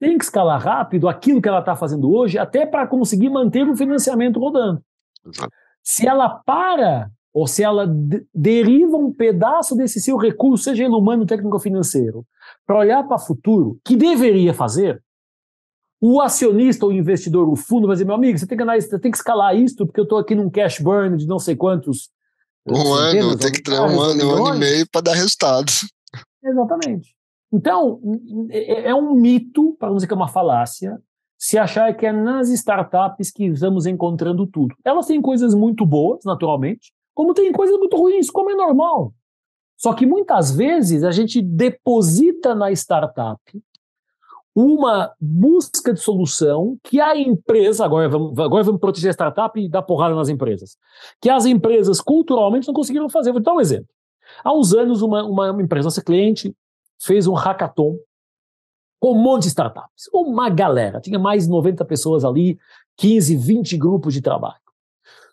Tem 0.00 0.18
que 0.18 0.24
escalar 0.24 0.62
rápido 0.62 1.08
aquilo 1.08 1.40
que 1.40 1.48
ela 1.48 1.60
está 1.60 1.76
fazendo 1.76 2.10
hoje, 2.10 2.38
até 2.38 2.66
para 2.66 2.86
conseguir 2.86 3.28
manter 3.28 3.68
o 3.68 3.76
financiamento 3.76 4.40
rodando. 4.40 4.82
Exato. 5.26 5.52
Se 5.82 6.06
ela 6.06 6.28
para, 6.28 7.10
ou 7.32 7.46
se 7.46 7.62
ela 7.62 7.86
deriva 8.34 8.96
um 8.96 9.12
pedaço 9.12 9.76
desse 9.76 10.00
seu 10.00 10.16
recurso, 10.16 10.64
seja 10.64 10.84
ele 10.84 10.94
humano, 10.94 11.26
técnico 11.26 11.54
ou 11.54 11.60
financeiro, 11.60 12.24
para 12.66 12.78
olhar 12.78 13.04
para 13.04 13.16
o 13.16 13.20
futuro, 13.20 13.78
que 13.84 13.96
deveria 13.96 14.54
fazer, 14.54 15.02
o 16.00 16.20
acionista, 16.20 16.86
o 16.86 16.92
investidor, 16.92 17.48
o 17.48 17.56
fundo 17.56 17.86
vai 17.86 17.94
dizer, 17.94 18.04
meu 18.04 18.14
amigo, 18.14 18.38
você 18.38 18.46
tem 18.46 18.56
que, 18.56 18.62
andar, 18.62 18.80
você 18.80 18.98
tem 18.98 19.10
que 19.10 19.16
escalar 19.16 19.56
isto, 19.56 19.86
porque 19.86 20.00
eu 20.00 20.04
estou 20.04 20.18
aqui 20.18 20.34
num 20.34 20.50
cash 20.50 20.78
burn 20.78 21.16
de 21.16 21.26
não 21.26 21.38
sei 21.38 21.56
quantos. 21.56 22.10
Um 22.66 22.92
ano, 22.94 23.36
tem 23.36 23.52
que 23.52 23.62
ter 23.62 23.72
um 23.72 24.00
ano, 24.00 24.24
um 24.24 24.46
ano 24.46 24.56
e 24.56 24.58
meio 24.58 24.88
para 24.90 25.00
dar 25.00 25.14
resultados. 25.14 25.90
Exatamente. 26.42 27.14
Então, 27.52 28.00
é, 28.50 28.90
é 28.90 28.94
um 28.94 29.14
mito, 29.14 29.76
para 29.78 29.88
não 29.88 29.96
dizer 29.96 30.06
que 30.06 30.12
é 30.12 30.16
uma 30.16 30.28
falácia, 30.28 30.98
se 31.38 31.58
achar 31.58 31.94
que 31.94 32.06
é 32.06 32.12
nas 32.12 32.48
startups 32.48 33.30
que 33.30 33.44
estamos 33.44 33.86
encontrando 33.86 34.46
tudo. 34.46 34.74
Elas 34.84 35.06
têm 35.06 35.20
coisas 35.20 35.54
muito 35.54 35.84
boas, 35.84 36.20
naturalmente, 36.24 36.92
como 37.14 37.34
tem 37.34 37.52
coisas 37.52 37.78
muito 37.78 37.96
ruins, 37.96 38.30
como 38.30 38.50
é 38.50 38.54
normal. 38.54 39.14
Só 39.76 39.92
que 39.92 40.06
muitas 40.06 40.50
vezes 40.50 41.04
a 41.04 41.10
gente 41.10 41.42
deposita 41.42 42.54
na 42.54 42.72
startup 42.72 43.40
uma 44.54 45.12
busca 45.20 45.92
de 45.92 46.00
solução 46.00 46.78
que 46.84 47.00
a 47.00 47.16
empresa, 47.16 47.84
agora 47.84 48.08
vamos, 48.08 48.38
agora 48.38 48.62
vamos 48.62 48.80
proteger 48.80 49.10
a 49.10 49.12
startup 49.12 49.58
e 49.60 49.68
dar 49.68 49.82
porrada 49.82 50.14
nas 50.14 50.28
empresas, 50.28 50.76
que 51.20 51.28
as 51.28 51.44
empresas 51.44 52.00
culturalmente 52.00 52.68
não 52.68 52.74
conseguiram 52.74 53.08
fazer. 53.08 53.32
Vou 53.32 53.40
dar 53.40 53.54
um 53.54 53.60
exemplo. 53.60 53.88
Há 54.44 54.52
uns 54.52 54.72
anos, 54.72 55.02
uma, 55.02 55.24
uma 55.24 55.62
empresa, 55.62 55.86
nossa 55.86 56.02
cliente, 56.02 56.54
fez 57.00 57.26
um 57.26 57.34
hackathon 57.34 57.98
com 59.00 59.12
um 59.12 59.20
monte 59.20 59.42
de 59.42 59.48
startups, 59.48 60.08
uma 60.12 60.48
galera, 60.48 60.98
tinha 60.98 61.18
mais 61.18 61.44
de 61.44 61.50
90 61.50 61.84
pessoas 61.84 62.24
ali, 62.24 62.58
15, 62.96 63.36
20 63.36 63.76
grupos 63.76 64.14
de 64.14 64.22
trabalho. 64.22 64.54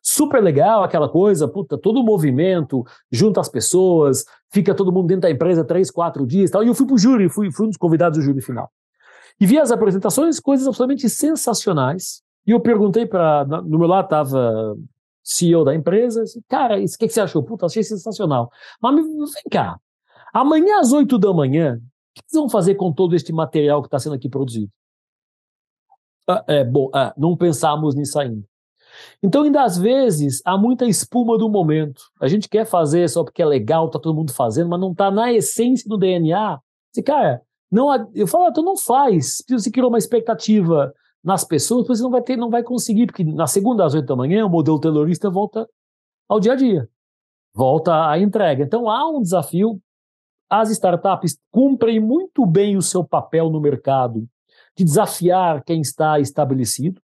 Super 0.04 0.44
legal 0.44 0.84
aquela 0.84 1.08
coisa, 1.08 1.48
puta, 1.48 1.78
todo 1.78 2.02
o 2.02 2.04
movimento, 2.04 2.84
junta 3.10 3.40
as 3.40 3.48
pessoas, 3.48 4.26
fica 4.52 4.74
todo 4.74 4.92
mundo 4.92 5.08
dentro 5.08 5.22
da 5.22 5.32
empresa 5.32 5.64
três, 5.64 5.92
quatro 5.92 6.26
dias 6.26 6.50
e 6.50 6.54
tal. 6.54 6.64
E 6.64 6.68
eu 6.68 6.76
fui 6.76 6.88
pro 6.88 6.98
júri, 6.98 7.30
fui, 7.30 7.52
fui 7.52 7.68
um 7.68 7.70
dos 7.70 7.78
convidados 7.78 8.18
do 8.18 8.26
júri 8.26 8.42
final. 8.42 8.70
E 9.42 9.46
vi 9.48 9.58
as 9.58 9.72
apresentações, 9.72 10.40
coisas 10.40 10.68
absolutamente 10.68 11.10
sensacionais. 11.10 12.22
E 12.46 12.52
eu 12.52 12.60
perguntei 12.60 13.08
para. 13.08 13.44
No 13.44 13.80
meu 13.80 13.88
lado 13.88 14.06
estava 14.06 14.78
CEO 15.24 15.66
da 15.66 15.74
empresa, 15.74 16.24
disse, 16.24 16.44
cara, 16.48 16.78
o 16.78 16.86
que, 16.86 17.08
que, 17.08 17.10
você 17.10 17.22
achou? 17.22 17.42
Puta, 17.42 17.66
achei 17.66 17.82
sensacional. 17.82 18.52
Mas 18.80 18.96
vem 18.96 19.44
cá, 19.50 19.80
amanhã 20.32 20.80
às 20.80 20.92
8 20.92 21.18
da 21.18 21.34
manhã, 21.34 21.82
que 22.14 22.22
vocês 22.28 22.40
vão 22.40 22.50
fazer 22.50 22.76
com 22.76 22.94
todo 22.94 23.16
este 23.16 23.34
material 23.34 23.82
que 23.82 23.88
está 23.88 23.98
sendo 23.98 24.14
aqui 24.14 24.30
produzido? 24.30 24.72
Ah, 26.28 26.44
é, 26.48 26.64
bom, 26.64 26.92
ah, 26.94 27.12
não 27.18 27.36
pensamos 27.36 27.96
nisso 27.96 28.20
ainda. 28.20 28.44
Então, 29.24 29.42
ainda 29.42 29.64
às 29.64 29.76
vezes, 29.76 30.42
há 30.46 30.56
muita 30.56 30.86
espuma 30.86 31.36
do 31.38 31.50
momento. 31.50 32.04
A 32.20 32.28
gente 32.28 32.48
quer 32.48 32.66
fazer 32.66 33.10
só 33.10 33.24
porque 33.24 33.42
é 33.42 33.46
legal, 33.46 33.88
está 33.88 33.98
todo 33.98 34.16
mundo 34.16 34.34
fazendo, 34.34 34.70
mas 34.70 34.80
não 34.80 34.92
está 34.92 35.10
na 35.10 35.34
essência 35.34 35.90
do 35.90 35.98
DNA. 35.98 36.60
Você, 36.92 37.02
cara, 37.02 37.42
não, 37.72 38.12
eu 38.14 38.28
falo, 38.28 38.46
ah, 38.46 38.52
tu 38.52 38.62
não 38.62 38.76
faz. 38.76 39.38
Se 39.38 39.54
você 39.54 39.72
criou 39.72 39.90
uma 39.90 39.98
expectativa 39.98 40.94
nas 41.24 41.46
pessoas, 41.46 41.88
você 41.88 42.04
não 42.04 42.12
vai 42.12 42.22
ter, 42.22 42.36
não 42.36 42.50
vai 42.50 42.64
conseguir, 42.64 43.06
porque 43.06 43.24
na 43.24 43.48
segunda 43.48 43.86
às 43.86 43.94
oito 43.94 44.06
da 44.06 44.16
manhã 44.16 44.46
o 44.46 44.50
modelo 44.50 44.80
terrorista 44.80 45.30
volta 45.30 45.70
ao 46.28 46.40
dia 46.40 46.54
a 46.54 46.56
dia, 46.56 46.90
volta 47.54 48.10
à 48.10 48.20
entrega. 48.20 48.64
Então 48.64 48.90
há 48.90 49.10
um 49.10 49.22
desafio 49.22 49.82
as 50.50 50.70
startups 50.70 51.40
cumprem 51.50 52.02
muito 52.02 52.46
bem 52.46 52.76
o 52.76 52.82
seu 52.82 53.06
papel 53.06 53.50
no 53.50 53.62
mercado 53.62 54.28
de 54.76 54.84
desafiar 54.84 55.64
quem 55.64 55.80
está 55.80 56.20
estabelecido, 56.20 57.02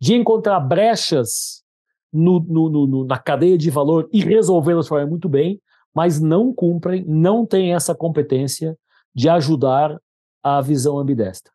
de 0.00 0.14
encontrar 0.14 0.60
brechas 0.60 1.64
no, 2.12 2.38
no, 2.38 2.86
no, 2.86 3.04
na 3.04 3.18
cadeia 3.18 3.58
de 3.58 3.68
valor 3.68 4.08
e 4.12 4.20
resolvê-las 4.20 4.88
muito 5.08 5.28
bem, 5.28 5.60
mas 5.92 6.20
não 6.20 6.52
cumprem, 6.52 7.04
não 7.04 7.44
têm 7.44 7.74
essa 7.74 7.96
competência 7.96 8.78
de 9.14 9.28
ajudar 9.28 9.98
a 10.42 10.60
visão 10.60 10.98
ambidestra. 10.98 11.52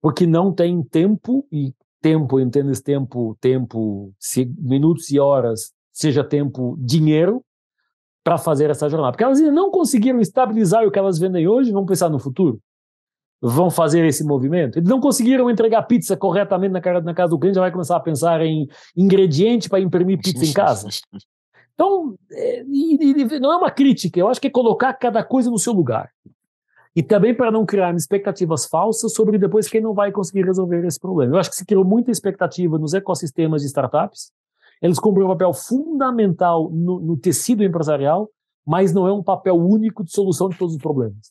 Porque 0.00 0.26
não 0.26 0.52
tem 0.52 0.82
tempo, 0.82 1.46
e 1.50 1.74
tempo, 2.00 2.38
entendo 2.38 2.70
esse 2.70 2.82
tempo, 2.82 3.36
tempo, 3.40 4.12
minutos 4.58 5.10
e 5.10 5.18
horas, 5.18 5.72
seja 5.92 6.22
tempo, 6.22 6.76
dinheiro, 6.78 7.42
para 8.22 8.38
fazer 8.38 8.70
essa 8.70 8.88
jornada. 8.88 9.12
Porque 9.12 9.24
elas 9.24 9.38
ainda 9.38 9.52
não 9.52 9.70
conseguiram 9.70 10.20
estabilizar 10.20 10.84
o 10.86 10.90
que 10.90 10.98
elas 10.98 11.18
vendem 11.18 11.48
hoje, 11.48 11.72
vão 11.72 11.86
pensar 11.86 12.08
no 12.08 12.18
futuro. 12.18 12.60
Vão 13.40 13.70
fazer 13.70 14.04
esse 14.04 14.24
movimento. 14.24 14.78
Eles 14.78 14.88
não 14.88 15.00
conseguiram 15.00 15.50
entregar 15.50 15.82
pizza 15.82 16.16
corretamente 16.16 16.72
na 16.72 16.80
casa 16.80 17.28
do 17.28 17.38
cliente, 17.38 17.56
já 17.56 17.60
vai 17.60 17.70
começar 17.70 17.96
a 17.96 18.00
pensar 18.00 18.40
em 18.40 18.68
ingrediente 18.96 19.68
para 19.68 19.80
imprimir 19.80 20.20
pizza 20.20 20.44
em 20.44 20.52
casa. 20.54 20.88
Então, 21.76 22.16
é, 22.32 22.64
não 23.38 23.52
é 23.52 23.56
uma 23.56 23.70
crítica, 23.70 24.18
eu 24.18 24.28
acho 24.28 24.40
que 24.40 24.46
é 24.46 24.50
colocar 24.50 24.94
cada 24.94 25.22
coisa 25.22 25.50
no 25.50 25.58
seu 25.58 25.74
lugar. 25.74 26.10
E 26.96 27.02
também 27.02 27.34
para 27.34 27.50
não 27.50 27.66
criar 27.66 27.94
expectativas 27.94 28.64
falsas 28.64 29.12
sobre 29.12 29.36
depois 29.36 29.68
quem 29.68 29.82
não 29.82 29.92
vai 29.92 30.10
conseguir 30.10 30.46
resolver 30.46 30.82
esse 30.86 30.98
problema. 30.98 31.34
Eu 31.34 31.38
acho 31.38 31.50
que 31.50 31.56
se 31.56 31.66
criou 31.66 31.84
muita 31.84 32.10
expectativa 32.10 32.78
nos 32.78 32.94
ecossistemas 32.94 33.60
de 33.60 33.68
startups, 33.68 34.32
eles 34.80 34.98
cumprem 34.98 35.26
um 35.26 35.28
papel 35.28 35.52
fundamental 35.52 36.70
no, 36.70 36.98
no, 36.98 37.16
tecido 37.16 37.62
empresarial, 37.62 38.30
mas 38.66 38.94
não 38.94 39.06
é 39.06 39.12
um 39.12 39.22
papel 39.22 39.56
único 39.56 40.02
de 40.02 40.10
solução 40.10 40.48
de 40.48 40.56
todos 40.56 40.74
os 40.74 40.80
problemas. 40.80 41.30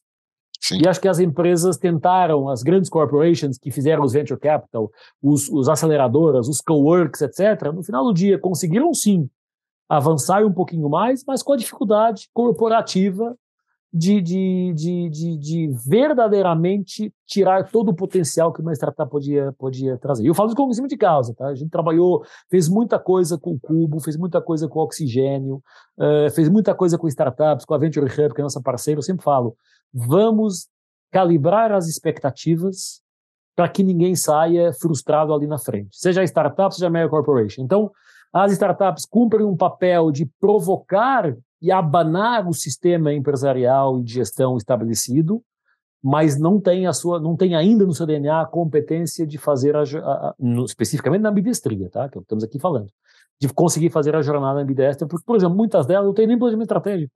Sim. 0.62 0.82
E 0.84 0.88
acho 0.88 1.02
que 1.02 1.08
as 1.08 1.20
empresas 1.20 1.78
tentaram, 1.78 2.50
as 2.50 2.62
grandes 2.62 2.90
corporations 2.90 3.58
que 3.58 3.72
fizeram 3.72 4.04
os 4.04 4.14
venture 4.14 4.40
capital, 4.40 4.92
os, 5.22 5.50
os 5.50 5.68
aceleradoras, 5.68 6.48
os 6.48 6.62
coworks, 6.62 7.22
etc., 7.22 7.72
no 7.74 7.84
final 7.84 8.04
do 8.06 8.14
dia 8.14 8.38
conseguiram 8.38 8.94
sim 8.94 9.28
avançar 9.88 10.46
um 10.46 10.54
pouquinho 10.54 10.90
mais, 10.90 11.24
mas 11.26 11.44
com 11.44 11.54
a 11.54 11.58
dificuldade 11.58 12.30
corporativa 12.34 13.36
de, 13.96 14.20
de, 14.22 14.74
de, 14.74 15.10
de, 15.10 15.38
de 15.38 15.68
verdadeiramente 15.88 17.14
tirar 17.26 17.72
todo 17.72 17.90
o 17.90 17.94
potencial 17.94 18.52
que 18.52 18.60
uma 18.60 18.74
startup 18.74 19.10
podia, 19.10 19.54
podia 19.58 19.98
trazer. 19.98 20.24
E 20.24 20.28
eu 20.28 20.34
falo 20.34 20.50
com 20.50 20.64
conhecimento 20.64 20.92
de 20.92 20.98
causa, 20.98 21.34
tá? 21.34 21.48
A 21.48 21.56
gente 21.56 21.70
trabalhou, 21.70 22.26
fez 22.50 22.68
muita 22.68 23.00
coisa 23.00 23.38
com 23.38 23.52
o 23.52 23.60
Cubo, 23.60 24.02
fez 24.02 24.18
muita 24.18 24.42
coisa 24.42 24.68
com 24.68 24.80
o 24.80 24.84
Oxigênio, 24.84 25.64
uh, 25.98 26.30
fez 26.32 26.50
muita 26.50 26.76
coisa 26.76 26.98
com 26.98 27.08
startups, 27.08 27.66
com 27.66 27.74
a 27.74 27.78
Venture 27.78 28.06
Hub, 28.06 28.34
que 28.34 28.42
é 28.42 28.44
nossa 28.44 28.62
parceira. 28.62 28.98
Eu 28.98 29.04
sempre 29.04 29.24
falo, 29.24 29.56
vamos 29.94 30.68
calibrar 31.10 31.72
as 31.72 31.88
expectativas 31.88 33.02
para 33.56 33.70
que 33.70 33.82
ninguém 33.82 34.14
saia 34.14 34.74
frustrado 34.74 35.34
ali 35.34 35.48
na 35.48 35.58
frente, 35.58 35.96
seja 35.98 36.20
a 36.20 36.26
startup, 36.26 36.76
seja 36.76 36.88
a 36.88 36.90
mega 36.90 37.08
corporation. 37.08 37.62
Então, 37.62 37.90
as 38.36 38.52
startups 38.52 39.06
cumprem 39.06 39.46
um 39.46 39.56
papel 39.56 40.12
de 40.12 40.26
provocar 40.42 41.34
e 41.62 41.72
abanar 41.72 42.46
o 42.46 42.54
sistema 42.54 43.14
empresarial 43.14 43.98
e 43.98 44.04
de 44.04 44.12
gestão 44.12 44.58
estabelecido, 44.58 45.42
mas 46.04 46.38
não 46.38 46.60
tem 46.60 46.86
a 46.86 46.92
sua, 46.92 47.18
não 47.18 47.38
tem 47.38 47.56
ainda 47.56 47.86
no 47.86 47.94
seu 47.94 48.06
DNA 48.06 48.42
a 48.42 48.46
competência 48.46 49.26
de 49.26 49.38
fazer 49.38 49.74
a, 49.74 49.84
a, 49.84 50.36
no, 50.38 50.66
especificamente 50.66 51.22
na 51.22 51.30
ambidestria, 51.30 51.90
tá? 51.90 52.10
Que 52.10 52.20
estamos 52.20 52.44
aqui 52.44 52.60
falando, 52.60 52.90
de 53.40 53.48
conseguir 53.48 53.90
fazer 53.90 54.14
a 54.18 54.22
jornada 54.22 54.60
ambidestra, 54.60 55.08
porque 55.08 55.26
por 55.26 55.38
exemplo, 55.38 55.56
muitas 55.56 55.86
delas 55.86 56.06
não 56.06 56.14
têm 56.14 56.28
nem 56.28 56.38
planejamento 56.38 56.66
estratégico. 56.66 57.14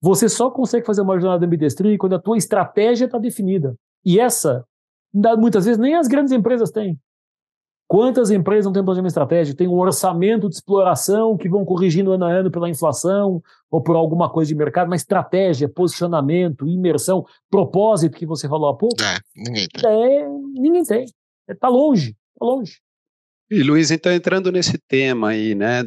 Você 0.00 0.28
só 0.28 0.52
consegue 0.52 0.86
fazer 0.86 1.00
uma 1.00 1.18
jornada 1.18 1.44
ambidestria 1.44 1.98
quando 1.98 2.14
a 2.14 2.20
tua 2.20 2.38
estratégia 2.38 3.06
está 3.06 3.18
definida. 3.18 3.74
E 4.04 4.20
essa, 4.20 4.64
muitas 5.36 5.64
vezes 5.64 5.80
nem 5.80 5.96
as 5.96 6.06
grandes 6.06 6.32
empresas 6.32 6.70
têm. 6.70 6.96
Quantas 7.92 8.30
empresas 8.30 8.64
não 8.64 8.72
têm 8.72 8.82
planejamento 8.82 9.10
estratégico? 9.10 9.58
Tem 9.58 9.68
um 9.68 9.78
orçamento 9.78 10.48
de 10.48 10.54
exploração 10.54 11.36
que 11.36 11.46
vão 11.46 11.62
corrigindo 11.62 12.10
ano 12.10 12.24
a 12.24 12.32
ano 12.32 12.50
pela 12.50 12.70
inflação 12.70 13.42
ou 13.70 13.82
por 13.82 13.96
alguma 13.96 14.30
coisa 14.30 14.48
de 14.48 14.54
mercado, 14.54 14.88
mas 14.88 15.02
estratégia, 15.02 15.68
posicionamento, 15.68 16.66
imersão, 16.66 17.26
propósito 17.50 18.16
que 18.16 18.24
você 18.24 18.48
falou 18.48 18.70
há 18.70 18.74
pouco. 18.74 18.96
É, 19.02 19.18
ninguém 19.36 19.68
tem. 19.68 19.90
É, 19.90 20.28
ninguém 20.54 20.84
tem. 20.84 21.04
Está 21.46 21.68
longe, 21.68 22.16
está 22.32 22.46
longe. 22.46 22.80
E 23.54 23.62
Luiz, 23.62 23.90
então 23.90 24.10
entrando 24.10 24.50
nesse 24.50 24.78
tema 24.78 25.28
aí, 25.28 25.54
né, 25.54 25.82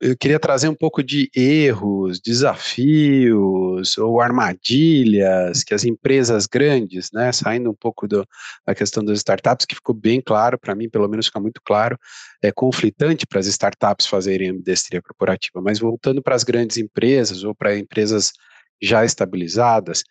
eu 0.00 0.16
queria 0.16 0.40
trazer 0.40 0.68
um 0.68 0.74
pouco 0.74 1.02
de 1.02 1.30
erros, 1.36 2.18
desafios 2.18 3.98
ou 3.98 4.22
armadilhas 4.22 5.62
que 5.62 5.74
as 5.74 5.84
empresas 5.84 6.46
grandes, 6.46 7.10
né, 7.12 7.30
saindo 7.30 7.68
um 7.70 7.74
pouco 7.74 8.08
do, 8.08 8.26
da 8.66 8.74
questão 8.74 9.04
das 9.04 9.18
startups, 9.18 9.66
que 9.66 9.74
ficou 9.74 9.94
bem 9.94 10.18
claro 10.18 10.58
para 10.58 10.74
mim, 10.74 10.88
pelo 10.88 11.06
menos 11.08 11.26
fica 11.26 11.38
muito 11.38 11.60
claro, 11.62 11.98
é 12.42 12.50
conflitante 12.50 13.26
para 13.26 13.40
as 13.40 13.46
startups 13.46 14.06
fazerem 14.06 14.48
ambidestria 14.48 15.02
corporativa, 15.02 15.60
mas 15.60 15.78
voltando 15.78 16.22
para 16.22 16.34
as 16.34 16.42
grandes 16.42 16.78
empresas 16.78 17.44
ou 17.44 17.54
para 17.54 17.76
empresas 17.76 18.32
já 18.80 19.04
estabilizadas, 19.04 20.04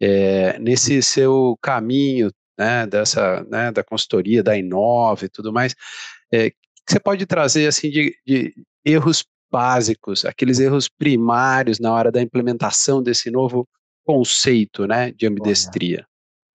é, 0.00 0.58
nesse 0.58 1.00
seu 1.00 1.56
caminho 1.62 2.28
né, 2.58 2.86
dessa, 2.86 3.44
né, 3.44 3.70
da 3.70 3.84
consultoria, 3.84 4.42
da 4.42 4.56
Inove 4.56 5.26
e 5.26 5.28
tudo 5.28 5.52
mais, 5.52 5.74
é, 6.32 6.50
que 6.50 6.56
você 6.86 7.00
pode 7.00 7.24
trazer 7.26 7.66
assim 7.66 7.90
de, 7.90 8.14
de 8.26 8.54
erros 8.84 9.24
básicos, 9.50 10.24
aqueles 10.24 10.58
erros 10.58 10.88
primários 10.88 11.78
na 11.78 11.92
hora 11.92 12.10
da 12.10 12.20
implementação 12.20 13.02
desse 13.02 13.30
novo 13.30 13.66
conceito, 14.04 14.86
né, 14.86 15.12
de 15.12 15.26
ambidestria? 15.26 16.06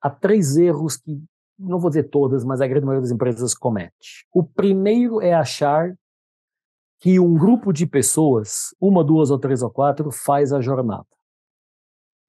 há 0.03 0.09
três 0.09 0.57
erros 0.57 0.97
que 0.97 1.23
não 1.57 1.79
vou 1.79 1.89
dizer 1.89 2.09
todas, 2.09 2.43
mas 2.43 2.59
a 2.59 2.67
grande 2.67 2.85
maioria 2.85 3.03
das 3.03 3.11
empresas 3.11 3.53
comete. 3.53 4.27
O 4.33 4.43
primeiro 4.43 5.21
é 5.21 5.33
achar 5.33 5.95
que 6.99 7.19
um 7.19 7.35
grupo 7.35 7.71
de 7.71 7.85
pessoas, 7.87 8.75
uma, 8.81 9.03
duas 9.03 9.31
ou 9.31 9.39
três 9.39 9.61
ou 9.61 9.69
quatro, 9.69 10.11
faz 10.11 10.51
a 10.51 10.59
jornada. 10.59 11.05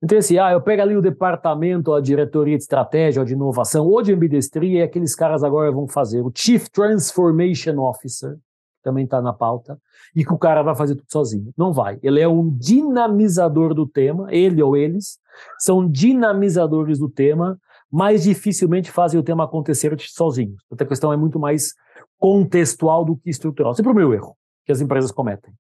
Então, 0.05 0.19
assim, 0.19 0.37
ah, 0.37 0.53
eu 0.53 0.61
pego 0.61 0.83
ali 0.83 0.95
o 0.95 1.01
departamento, 1.01 1.95
a 1.95 1.99
diretoria 1.99 2.59
de 2.59 2.63
estratégia, 2.63 3.21
ou 3.21 3.27
de 3.27 3.33
inovação, 3.33 3.87
ou 3.87 4.03
de 4.03 4.13
ambidestria, 4.13 4.81
e 4.81 4.83
aqueles 4.83 5.15
caras 5.15 5.43
agora 5.43 5.73
vão 5.73 5.89
fazer. 5.89 6.21
O 6.21 6.31
Chief 6.35 6.69
Transformation 6.69 7.79
Officer, 7.79 8.37
também 8.83 9.05
está 9.07 9.23
na 9.23 9.33
pauta, 9.33 9.79
e 10.15 10.23
que 10.23 10.31
o 10.31 10.37
cara 10.37 10.63
vai 10.63 10.77
fazer 10.77 10.95
tudo 10.95 11.07
sozinho. 11.11 11.55
Não 11.57 11.73
vai. 11.73 11.99
Ele 12.03 12.21
é 12.21 12.29
um 12.29 12.51
dinamizador 12.51 13.73
do 13.73 13.87
tema, 13.87 14.27
ele 14.31 14.63
ou 14.63 14.77
eles 14.77 15.19
são 15.59 15.89
dinamizadores 15.89 16.99
do 16.99 17.09
tema, 17.09 17.59
mas 17.91 18.25
dificilmente 18.25 18.91
fazem 18.91 19.19
o 19.19 19.23
tema 19.23 19.45
acontecer 19.45 19.97
sozinhos. 20.01 20.63
Então, 20.71 20.85
a 20.85 20.89
questão 20.89 21.15
é 21.15 21.17
muito 21.17 21.39
mais 21.39 21.73
contextual 22.19 23.07
do 23.07 23.17
que 23.17 23.31
estrutural. 23.31 23.75
Sempre 23.75 23.93
o 23.93 23.95
meu 23.95 24.13
erro 24.13 24.37
que 24.67 24.73
as 24.73 24.83
empresas 24.83 25.11
cometem 25.11 25.51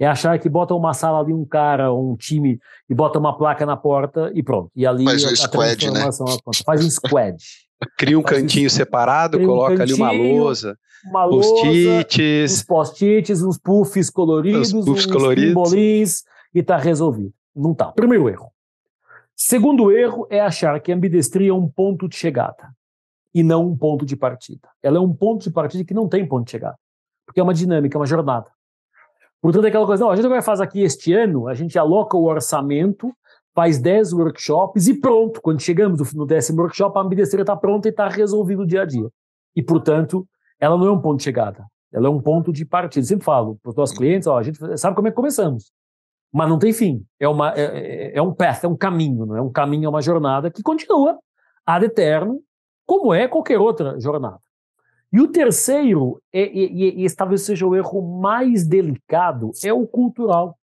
é 0.00 0.06
achar 0.06 0.38
que 0.38 0.48
bota 0.48 0.74
uma 0.74 0.94
sala 0.94 1.22
de 1.22 1.32
um 1.32 1.44
cara 1.44 1.92
um 1.92 2.16
time 2.16 2.58
e 2.88 2.94
bota 2.94 3.18
uma 3.18 3.36
placa 3.36 3.66
na 3.66 3.76
porta 3.76 4.32
e 4.34 4.42
pronto. 4.42 4.72
E 4.74 4.86
ali 4.86 5.04
faz 5.04 5.22
um 5.22 5.36
squad, 5.36 5.90
né? 5.90 6.00
Faz 6.64 6.84
um 6.84 6.90
squad. 6.90 7.36
Cria 7.98 8.18
um 8.18 8.22
faz 8.22 8.40
cantinho 8.40 8.70
separado, 8.70 9.38
coloca 9.38 9.74
um 9.74 9.82
ali 9.82 9.92
uma 9.92 10.10
lousa, 10.10 10.78
uma 11.04 11.28
post-its, 11.28 12.52
uns 12.52 12.62
post-its, 12.62 13.42
uns 13.42 13.58
puffs 13.58 14.08
coloridos, 14.08 14.72
uns, 14.72 14.86
puffs 14.86 15.06
uns 15.06 15.12
coloridos. 15.12 16.24
e 16.54 16.58
está 16.60 16.78
resolvido. 16.78 17.32
Não 17.54 17.74
tá. 17.74 17.92
Primeiro 17.92 18.28
erro. 18.28 18.50
Segundo 19.36 19.92
erro 19.92 20.26
é 20.30 20.40
achar 20.40 20.80
que 20.80 20.90
a 20.90 20.94
ambidestria 20.94 21.50
é 21.50 21.54
um 21.54 21.68
ponto 21.68 22.08
de 22.08 22.16
chegada 22.16 22.70
e 23.34 23.42
não 23.42 23.66
um 23.66 23.76
ponto 23.76 24.06
de 24.06 24.16
partida. 24.16 24.66
Ela 24.82 24.96
é 24.96 25.00
um 25.00 25.14
ponto 25.14 25.42
de 25.42 25.50
partida 25.50 25.84
que 25.84 25.94
não 25.94 26.08
tem 26.08 26.26
ponto 26.26 26.46
de 26.46 26.52
chegada, 26.52 26.76
porque 27.26 27.40
é 27.40 27.42
uma 27.42 27.54
dinâmica, 27.54 27.96
é 27.96 27.98
uma 27.98 28.06
jornada. 28.06 28.50
Portanto, 29.40 29.64
é 29.64 29.68
aquela 29.68 29.86
coisa, 29.86 30.04
não, 30.04 30.10
a 30.10 30.16
gente 30.16 30.28
vai 30.28 30.42
fazer 30.42 30.62
aqui 30.62 30.82
este 30.82 31.12
ano, 31.12 31.48
a 31.48 31.54
gente 31.54 31.78
aloca 31.78 32.16
o 32.16 32.24
orçamento, 32.24 33.10
faz 33.54 33.78
10 33.78 34.12
workshops 34.12 34.86
e 34.86 35.00
pronto. 35.00 35.40
Quando 35.40 35.60
chegamos 35.60 36.12
no 36.12 36.26
décimo 36.26 36.60
workshop, 36.60 36.98
a 36.98 37.02
ambidestria 37.02 37.42
está 37.42 37.56
pronta 37.56 37.88
e 37.88 37.90
está 37.90 38.08
resolvido 38.08 38.62
o 38.62 38.66
dia 38.66 38.82
a 38.82 38.84
dia. 38.84 39.08
E, 39.56 39.62
portanto, 39.62 40.26
ela 40.58 40.76
não 40.76 40.86
é 40.86 40.92
um 40.92 41.00
ponto 41.00 41.18
de 41.18 41.24
chegada, 41.24 41.64
ela 41.92 42.06
é 42.06 42.10
um 42.10 42.20
ponto 42.20 42.52
de 42.52 42.64
partida. 42.64 43.02
Eu 43.02 43.08
sempre 43.08 43.24
falo 43.24 43.58
para 43.62 43.70
os 43.70 43.76
nossos 43.76 43.96
clientes, 43.96 44.28
ó, 44.28 44.38
a 44.38 44.42
gente 44.42 44.58
sabe 44.78 44.94
como 44.94 45.08
é 45.08 45.10
que 45.10 45.16
começamos, 45.16 45.72
mas 46.32 46.48
não 46.48 46.58
tem 46.58 46.72
fim. 46.72 47.04
É, 47.18 47.26
uma, 47.26 47.52
é, 47.54 47.62
é, 47.62 48.18
é 48.18 48.22
um 48.22 48.32
path, 48.32 48.64
é 48.64 48.68
um 48.68 48.76
caminho, 48.76 49.24
não 49.24 49.36
é 49.36 49.42
um 49.42 49.50
caminho, 49.50 49.86
é 49.86 49.88
uma 49.88 50.02
jornada 50.02 50.50
que 50.50 50.62
continua 50.62 51.18
ad 51.66 51.84
eterno, 51.84 52.40
como 52.86 53.14
é 53.14 53.26
qualquer 53.26 53.58
outra 53.58 53.98
jornada. 53.98 54.40
E 55.12 55.20
o 55.20 55.28
terceiro, 55.28 56.22
é, 56.32 56.46
e, 56.46 57.02
e, 57.02 57.04
e 57.04 57.14
talvez 57.14 57.42
seja 57.42 57.66
o 57.66 57.74
erro 57.74 58.20
mais 58.20 58.66
delicado, 58.66 59.50
é 59.64 59.72
o 59.72 59.86
cultural. 59.86 60.56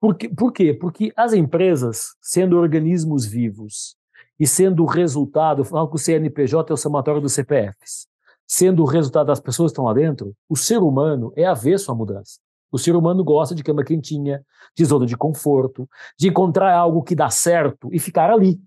Por, 0.00 0.16
que, 0.16 0.28
por 0.28 0.52
quê? 0.52 0.74
Porque 0.74 1.12
as 1.16 1.32
empresas, 1.32 2.16
sendo 2.20 2.58
organismos 2.58 3.24
vivos 3.24 3.96
e 4.38 4.48
sendo 4.48 4.82
o 4.82 4.86
resultado, 4.86 5.64
falo 5.64 5.88
que 5.88 5.94
o 5.94 5.98
CNPJ 5.98 6.72
é 6.72 6.74
o 6.74 6.76
somatório 6.76 7.20
dos 7.20 7.34
CPFs, 7.34 8.08
sendo 8.44 8.82
o 8.82 8.86
resultado 8.86 9.28
das 9.28 9.38
pessoas 9.38 9.70
que 9.70 9.74
estão 9.74 9.84
lá 9.84 9.92
dentro, 9.92 10.34
o 10.48 10.56
ser 10.56 10.78
humano 10.78 11.32
é 11.36 11.44
avesso 11.44 11.92
à 11.92 11.94
mudança. 11.94 12.40
O 12.72 12.78
ser 12.78 12.96
humano 12.96 13.22
gosta 13.22 13.54
de 13.54 13.62
cama 13.62 13.84
quentinha, 13.84 14.44
de 14.76 14.84
zona 14.84 15.06
de 15.06 15.16
conforto, 15.16 15.88
de 16.18 16.28
encontrar 16.28 16.74
algo 16.74 17.02
que 17.02 17.14
dá 17.14 17.30
certo 17.30 17.88
e 17.92 18.00
ficar 18.00 18.28
ali. 18.28 18.58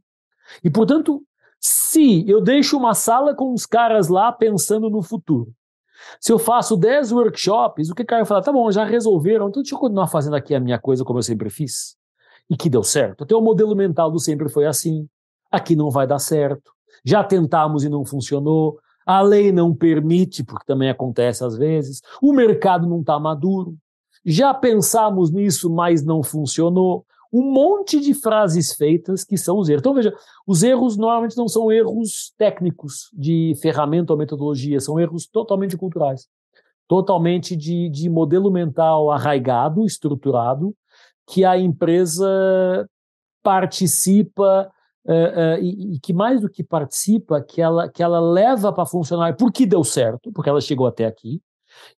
E, 0.63 0.69
portanto, 0.69 1.21
se 1.59 2.29
eu 2.29 2.41
deixo 2.41 2.77
uma 2.77 2.93
sala 2.93 3.33
com 3.33 3.53
os 3.53 3.65
caras 3.65 4.07
lá 4.07 4.31
pensando 4.31 4.89
no 4.89 5.01
futuro, 5.01 5.53
se 6.19 6.31
eu 6.31 6.39
faço 6.39 6.75
10 6.75 7.11
workshops, 7.11 7.89
o 7.89 7.95
que 7.95 8.03
o 8.03 8.05
cara 8.05 8.21
vai 8.21 8.27
falar? 8.27 8.41
Tá 8.41 8.51
bom, 8.51 8.71
já 8.71 8.83
resolveram, 8.83 9.49
então 9.49 9.61
deixa 9.61 9.75
eu 9.75 9.79
continuar 9.79 10.07
fazendo 10.07 10.35
aqui 10.35 10.53
a 10.53 10.59
minha 10.59 10.79
coisa 10.79 11.03
como 11.03 11.19
eu 11.19 11.23
sempre 11.23 11.49
fiz. 11.49 11.95
E 12.49 12.55
que 12.55 12.69
deu 12.69 12.83
certo. 12.83 13.23
Até 13.23 13.35
o 13.35 13.41
modelo 13.41 13.75
mental 13.75 14.11
do 14.11 14.19
sempre 14.19 14.49
foi 14.49 14.65
assim. 14.65 15.07
Aqui 15.51 15.75
não 15.75 15.89
vai 15.89 16.05
dar 16.05 16.19
certo. 16.19 16.71
Já 17.03 17.23
tentamos 17.23 17.83
e 17.83 17.89
não 17.89 18.05
funcionou. 18.05 18.79
A 19.05 19.21
lei 19.21 19.51
não 19.51 19.73
permite, 19.73 20.43
porque 20.43 20.65
também 20.65 20.89
acontece 20.89 21.43
às 21.43 21.57
vezes. 21.57 22.01
O 22.21 22.33
mercado 22.33 22.87
não 22.87 22.99
está 22.99 23.19
maduro. 23.19 23.75
Já 24.23 24.53
pensamos 24.53 25.31
nisso, 25.31 25.69
mas 25.69 26.03
não 26.03 26.23
funcionou 26.23 27.04
um 27.35 27.51
monte 27.51 27.99
de 27.99 28.13
frases 28.13 28.73
feitas 28.73 29.25
que 29.25 29.37
são 29.37 29.57
os 29.57 29.67
erros. 29.67 29.81
Então, 29.81 29.93
veja, 29.93 30.15
os 30.47 30.63
erros 30.63 30.95
normalmente 30.95 31.35
não 31.35 31.49
são 31.49 31.69
erros 31.69 32.33
técnicos 32.37 33.09
de 33.13 33.53
ferramenta 33.61 34.13
ou 34.13 34.17
metodologia, 34.17 34.79
são 34.79 34.97
erros 34.97 35.27
totalmente 35.27 35.75
culturais, 35.75 36.27
totalmente 36.87 37.53
de, 37.53 37.89
de 37.89 38.09
modelo 38.09 38.49
mental 38.49 39.11
arraigado, 39.11 39.85
estruturado, 39.85 40.73
que 41.27 41.43
a 41.43 41.57
empresa 41.57 42.87
participa 43.43 44.71
uh, 45.05 45.11
uh, 45.11 45.61
e, 45.61 45.95
e, 45.95 45.99
que 45.99 46.13
mais 46.13 46.39
do 46.39 46.49
que 46.49 46.63
participa, 46.63 47.41
que 47.41 47.61
ela, 47.61 47.89
que 47.89 48.01
ela 48.01 48.21
leva 48.21 48.71
para 48.71 48.85
funcionar 48.85 49.35
porque 49.35 49.65
deu 49.65 49.83
certo, 49.83 50.31
porque 50.31 50.49
ela 50.49 50.61
chegou 50.61 50.87
até 50.87 51.05
aqui, 51.05 51.41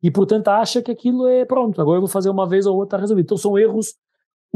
e 0.02 0.10
portanto 0.10 0.48
acha 0.48 0.80
que 0.80 0.90
aquilo 0.90 1.26
é 1.26 1.44
pronto, 1.44 1.78
agora 1.78 1.98
eu 1.98 2.00
vou 2.00 2.08
fazer 2.08 2.30
uma 2.30 2.48
vez 2.48 2.64
ou 2.64 2.74
outra, 2.74 2.96
está 2.96 3.02
resolvido. 3.02 3.26
Então 3.26 3.36
são 3.36 3.58
erros 3.58 3.94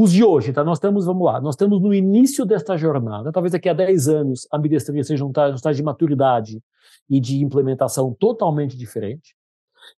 os 0.03 0.13
de 0.13 0.25
hoje, 0.25 0.53
tá? 0.53 0.65
Nós 0.65 0.79
estamos, 0.79 1.05
vamos 1.05 1.27
lá, 1.27 1.41
nós 1.41 1.55
estamos 1.55 1.81
no 1.81 1.93
início 1.93 2.47
desta 2.47 2.75
jornada, 2.77 3.31
talvez 3.31 3.53
daqui 3.53 3.69
a 3.69 3.75
10 3.75 4.09
anos 4.09 4.49
a 4.51 4.57
ambidestria 4.57 5.05
seja 5.05 5.25
um 5.25 5.31
estágio 5.31 5.77
de 5.77 5.83
maturidade 5.83 6.63
e 7.09 7.21
de 7.21 7.43
implementação 7.43 8.15
totalmente 8.19 8.79
diferente. 8.79 9.35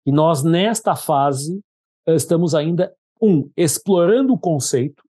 E 0.04 0.10
nós, 0.10 0.42
nesta 0.42 0.96
fase, 0.96 1.60
eh, 2.06 2.16
estamos 2.16 2.52
ainda, 2.52 2.92
um, 3.20 3.48
explorando 3.56 4.32
o 4.32 4.38
conceito 4.38 5.04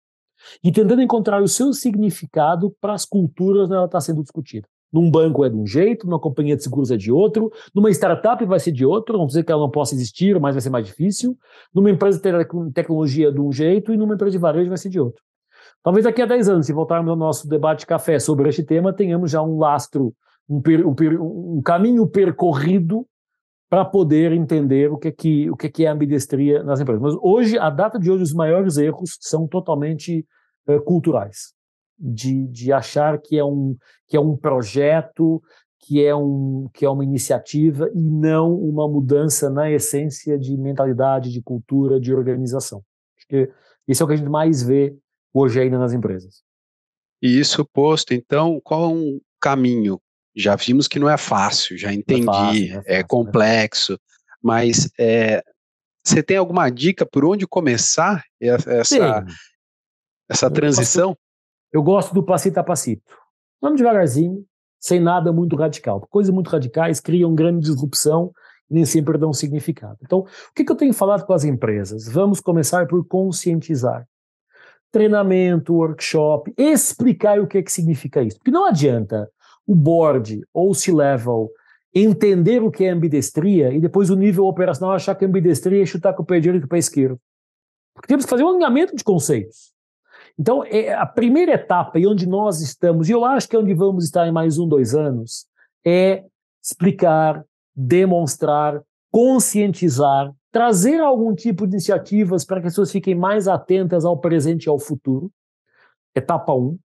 e 0.62 0.70
tentando 0.70 1.00
encontrar 1.00 1.42
o 1.42 1.48
seu 1.48 1.72
significado 1.72 2.74
para 2.78 2.92
as 2.92 3.06
culturas 3.06 3.64
onde 3.66 3.74
ela 3.74 3.86
está 3.86 4.00
sendo 4.00 4.22
discutida. 4.22 4.68
Num 4.92 5.10
banco 5.10 5.44
é 5.44 5.48
de 5.48 5.56
um 5.56 5.66
jeito, 5.66 6.06
numa 6.06 6.20
companhia 6.20 6.54
de 6.54 6.62
seguros 6.62 6.90
é 6.90 6.96
de 6.96 7.10
outro, 7.10 7.50
numa 7.74 7.90
startup 7.90 8.44
vai 8.44 8.60
ser 8.60 8.72
de 8.72 8.84
outro, 8.84 9.16
não 9.16 9.26
dizer 9.26 9.42
que 9.42 9.50
ela 9.50 9.62
não 9.62 9.70
possa 9.70 9.94
existir, 9.94 10.38
mas 10.38 10.54
vai 10.54 10.60
ser 10.60 10.68
mais 10.68 10.86
difícil. 10.86 11.36
Numa 11.74 11.90
empresa 11.90 12.20
de 12.20 12.72
tecnologia 12.74 13.32
de 13.32 13.40
um 13.40 13.50
jeito 13.50 13.92
e 13.92 13.96
numa 13.96 14.14
empresa 14.14 14.32
de 14.32 14.38
varejo 14.38 14.68
vai 14.68 14.76
ser 14.76 14.90
de 14.90 15.00
outro. 15.00 15.22
Talvez 15.82 16.04
daqui 16.04 16.20
a 16.20 16.26
10 16.26 16.48
anos, 16.48 16.66
se 16.66 16.72
voltarmos 16.72 17.08
ao 17.08 17.16
nosso 17.16 17.48
debate 17.48 17.86
café 17.86 18.18
sobre 18.18 18.48
este 18.48 18.62
tema, 18.62 18.92
tenhamos 18.92 19.30
já 19.30 19.42
um 19.42 19.58
lastro, 19.58 20.14
um, 20.48 20.60
per, 20.60 20.86
um, 20.86 20.94
per, 20.94 21.20
um 21.20 21.62
caminho 21.62 22.06
percorrido 22.06 23.06
para 23.70 23.86
poder 23.86 24.32
entender 24.32 24.92
o 24.92 24.98
que, 24.98 25.08
é 25.08 25.10
que, 25.12 25.50
o 25.50 25.56
que, 25.56 25.66
é 25.66 25.70
que 25.70 25.86
é 25.86 25.88
ambidestria 25.88 26.62
nas 26.62 26.78
empresas. 26.78 27.02
Mas 27.02 27.14
hoje, 27.22 27.58
a 27.58 27.70
data 27.70 27.98
de 27.98 28.10
hoje, 28.10 28.22
os 28.22 28.34
maiores 28.34 28.76
erros 28.76 29.16
são 29.20 29.48
totalmente 29.48 30.26
uh, 30.68 30.80
culturais 30.82 31.54
de, 32.02 32.48
de 32.48 32.72
achar 32.72 33.20
que 33.20 33.38
é, 33.38 33.44
um, 33.44 33.76
que 34.08 34.16
é 34.16 34.20
um 34.20 34.36
projeto, 34.36 35.40
que 35.78 36.04
é, 36.04 36.14
um, 36.14 36.68
que 36.74 36.84
é 36.84 36.90
uma 36.90 37.04
iniciativa 37.04 37.88
e 37.94 38.02
não 38.02 38.54
uma 38.54 38.88
mudança 38.88 39.48
na 39.48 39.70
essência 39.70 40.36
de 40.36 40.56
mentalidade, 40.56 41.30
de 41.30 41.40
cultura, 41.40 42.00
de 42.00 42.12
organização. 42.12 42.82
Acho 43.16 43.26
que 43.28 43.50
isso 43.86 44.02
é 44.02 44.04
o 44.04 44.08
que 44.08 44.14
a 44.14 44.16
gente 44.16 44.28
mais 44.28 44.62
vê 44.62 44.96
hoje 45.32 45.60
ainda 45.60 45.78
nas 45.78 45.92
empresas. 45.92 46.42
E 47.20 47.38
isso 47.38 47.64
posto, 47.64 48.12
então, 48.12 48.60
qual 48.64 48.84
é 48.84 48.88
um 48.88 49.20
caminho? 49.40 50.00
Já 50.34 50.56
vimos 50.56 50.88
que 50.88 50.98
não 50.98 51.08
é 51.08 51.16
fácil, 51.16 51.76
já 51.78 51.92
entendi, 51.92 52.22
é, 52.22 52.24
fácil, 52.24 52.64
é, 52.64 52.74
fácil, 52.74 52.82
é 52.86 53.02
complexo, 53.02 54.00
mas 54.42 54.90
é, 54.98 55.42
você 56.04 56.22
tem 56.22 56.36
alguma 56.36 56.68
dica 56.70 57.06
por 57.06 57.24
onde 57.24 57.46
começar 57.46 58.24
essa, 58.40 59.24
essa 60.28 60.50
transição? 60.50 61.16
Eu 61.72 61.82
gosto 61.82 62.12
do 62.12 62.22
passito 62.22 62.58
a 62.58 62.62
passito. 62.62 63.16
Vamos 63.60 63.78
devagarzinho, 63.78 64.44
sem 64.78 65.00
nada 65.00 65.32
muito 65.32 65.56
radical. 65.56 66.00
Coisas 66.10 66.34
muito 66.34 66.50
radicais 66.50 67.00
criam 67.00 67.34
grande 67.34 67.60
disrupção 67.60 68.30
e 68.70 68.74
nem 68.74 68.84
sempre 68.84 69.16
dão 69.16 69.32
significado. 69.32 69.96
Então, 70.02 70.20
o 70.20 70.26
que, 70.54 70.70
eu 70.70 70.76
tenho 70.76 70.92
falado 70.92 71.24
com 71.24 71.32
as 71.32 71.44
empresas? 71.44 72.06
Vamos 72.08 72.40
começar 72.40 72.86
por 72.86 73.06
conscientizar. 73.06 74.06
Treinamento, 74.90 75.74
workshop, 75.74 76.52
explicar 76.58 77.40
o 77.40 77.46
que, 77.46 77.58
é 77.58 77.62
que 77.62 77.72
significa 77.72 78.22
isso. 78.22 78.36
Porque 78.36 78.50
não 78.50 78.66
adianta 78.66 79.30
o 79.66 79.74
board 79.74 80.42
ou 80.52 80.70
o 80.70 80.74
C-level 80.74 81.50
entender 81.94 82.62
o 82.62 82.70
que 82.70 82.84
é 82.84 82.90
ambidestria 82.90 83.72
e 83.72 83.80
depois 83.80 84.10
o 84.10 84.16
nível 84.16 84.44
operacional 84.46 84.94
achar 84.94 85.14
que 85.14 85.24
ambidestria 85.24 85.82
é 85.82 85.86
chutar 85.86 86.12
com 86.12 86.22
o 86.22 86.26
pé 86.26 86.40
direito 86.40 86.64
e 86.64 86.66
com 86.66 86.66
o 86.66 86.70
pé 86.70 86.78
esquerdo. 86.78 87.18
Porque 87.94 88.08
temos 88.08 88.24
que 88.24 88.30
fazer 88.30 88.42
um 88.42 88.50
alinhamento 88.50 88.94
de 88.94 89.04
conceitos. 89.04 89.71
Então, 90.38 90.64
é 90.64 90.92
a 90.92 91.06
primeira 91.06 91.52
etapa 91.52 91.98
e 91.98 92.06
onde 92.06 92.26
nós 92.26 92.60
estamos, 92.60 93.08
e 93.08 93.12
eu 93.12 93.24
acho 93.24 93.48
que 93.48 93.56
é 93.56 93.58
onde 93.58 93.74
vamos 93.74 94.04
estar 94.04 94.26
em 94.26 94.32
mais 94.32 94.58
um, 94.58 94.66
dois 94.66 94.94
anos, 94.94 95.46
é 95.84 96.24
explicar, 96.62 97.44
demonstrar, 97.74 98.80
conscientizar, 99.10 100.32
trazer 100.50 101.00
algum 101.00 101.34
tipo 101.34 101.66
de 101.66 101.74
iniciativas 101.74 102.44
para 102.44 102.60
que 102.60 102.66
as 102.66 102.72
pessoas 102.72 102.92
fiquem 102.92 103.14
mais 103.14 103.48
atentas 103.48 104.04
ao 104.04 104.18
presente 104.18 104.64
e 104.64 104.68
ao 104.68 104.78
futuro. 104.78 105.30
Etapa 106.14 106.52
1. 106.54 106.58
Um. 106.58 106.78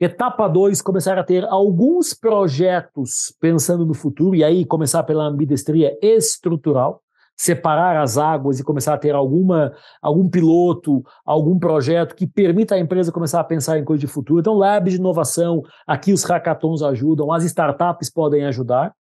Etapa 0.00 0.46
2, 0.46 0.80
começar 0.80 1.18
a 1.18 1.24
ter 1.24 1.44
alguns 1.46 2.14
projetos 2.14 3.34
pensando 3.40 3.84
no 3.84 3.94
futuro, 3.94 4.36
e 4.36 4.44
aí 4.44 4.64
começar 4.64 5.02
pela 5.02 5.24
ambidestria 5.24 5.98
estrutural, 6.00 7.02
separar 7.38 7.96
as 8.02 8.18
águas 8.18 8.58
e 8.58 8.64
começar 8.64 8.94
a 8.94 8.98
ter 8.98 9.14
alguma, 9.14 9.72
algum 10.02 10.28
piloto, 10.28 11.04
algum 11.24 11.56
projeto 11.56 12.16
que 12.16 12.26
permita 12.26 12.74
à 12.74 12.78
empresa 12.80 13.12
começar 13.12 13.38
a 13.38 13.44
pensar 13.44 13.78
em 13.78 13.84
coisas 13.84 14.00
de 14.00 14.12
futuro. 14.12 14.40
Então, 14.40 14.54
labs 14.54 14.92
de 14.92 14.98
inovação, 14.98 15.62
aqui 15.86 16.12
os 16.12 16.24
hackathons 16.24 16.82
ajudam, 16.82 17.32
as 17.32 17.44
startups 17.44 18.10
podem 18.10 18.44
ajudar. 18.46 18.92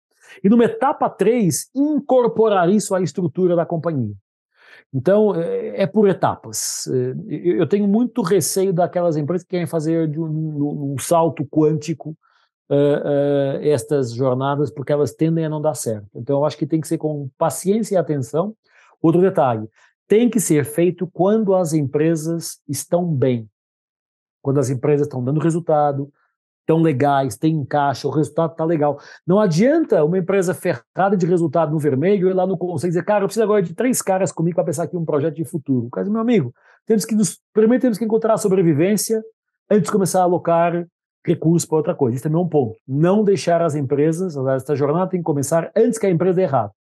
E 0.45 0.51
numa 0.51 0.65
etapa 0.65 1.09
3, 1.09 1.71
incorporar 1.75 2.69
isso 2.69 2.95
à 2.95 3.01
estrutura 3.01 3.57
da 3.57 3.65
companhia. 3.65 4.15
Então, 4.93 5.35
é, 5.35 5.83
é 5.83 5.87
por 5.87 6.07
etapas. 6.07 6.87
É, 6.89 7.15
eu 7.59 7.67
tenho 7.67 7.89
muito 7.89 8.21
receio 8.21 8.73
daquelas 8.73 9.17
empresas 9.17 9.45
que 9.45 9.51
querem 9.51 9.67
fazer 9.67 10.11
um, 10.19 10.93
um 10.93 10.99
salto 10.99 11.43
quântico 11.47 12.15
uh, 12.71 12.75
uh, 12.75 13.63
estas 13.63 14.13
jornadas, 14.13 14.71
porque 14.71 14.93
elas 14.93 15.13
tendem 15.13 15.45
a 15.45 15.49
não 15.49 15.61
dar 15.61 15.75
certo. 15.75 16.07
Então, 16.15 16.39
eu 16.39 16.45
acho 16.45 16.57
que 16.57 16.67
tem 16.67 16.81
que 16.81 16.89
ser 16.89 16.99
com 16.99 17.29
paciência 17.39 17.95
e 17.95 17.99
atenção. 17.99 18.55
Outro 19.01 19.21
detalhe, 19.21 19.69
tem 20.09 20.31
que 20.31 20.41
ser 20.41 20.65
feito 20.65 21.07
quando 21.07 21.55
as 21.55 21.73
empresas 21.73 22.61
estão 22.69 23.05
bem, 23.05 23.49
quando 24.43 24.59
as 24.59 24.71
empresas 24.71 25.07
estão 25.07 25.23
dando 25.23 25.41
resultado, 25.41 26.11
tão 26.67 26.83
legais, 26.83 27.37
tem 27.37 27.55
encaixe, 27.55 28.07
o 28.07 28.11
resultado 28.11 28.53
está 28.53 28.65
legal. 28.65 28.99
Não 29.27 29.39
adianta 29.39 30.05
uma 30.05 30.19
empresa 30.19 30.53
ferrada 30.53 31.17
de 31.17 31.25
resultado 31.25 31.71
no 31.71 31.79
vermelho 31.79 32.29
ir 32.29 32.35
lá 32.35 32.47
no 32.47 32.59
conselho 32.59 32.89
e 32.89 32.91
dizer, 32.91 33.05
cara, 33.05 33.23
eu 33.23 33.29
preciso 33.29 33.45
agora 33.45 33.63
de 33.63 33.73
três 33.73 34.03
caras 34.03 34.33
comigo 34.33 34.57
para 34.57 34.65
pensar 34.65 34.83
aqui 34.83 34.97
um 34.97 35.05
projeto 35.05 35.37
de 35.37 35.45
futuro. 35.45 35.89
Caso, 35.91 36.11
meu 36.11 36.21
amigo, 36.21 36.53
temos 36.85 37.05
que 37.05 37.15
primeiro 37.53 37.81
temos 37.81 37.99
que 37.99 38.05
encontrar 38.05 38.35
a 38.35 38.39
sobrevivência 38.39 39.23
antes 39.71 39.85
de 39.85 39.93
começar 39.93 40.21
a 40.21 40.25
alocar 40.25 40.87
recursos 41.27 41.67
para 41.67 41.79
outra 41.79 41.95
coisa. 41.95 42.17
Isso 42.17 42.25
também 42.25 42.41
é 42.41 42.45
um 42.45 42.49
ponto. 42.49 42.77
Não 42.87 43.25
deixar 43.25 43.61
as 43.63 43.75
empresas, 43.75 44.37
essa 44.37 44.75
jornada 44.77 45.11
tem 45.11 45.21
que 45.21 45.25
começar 45.25 45.71
antes 45.77 45.99
que 45.99 46.07
a 46.07 46.11
empresa 46.11 46.37
dê 46.37 46.43
errado. 46.43 46.73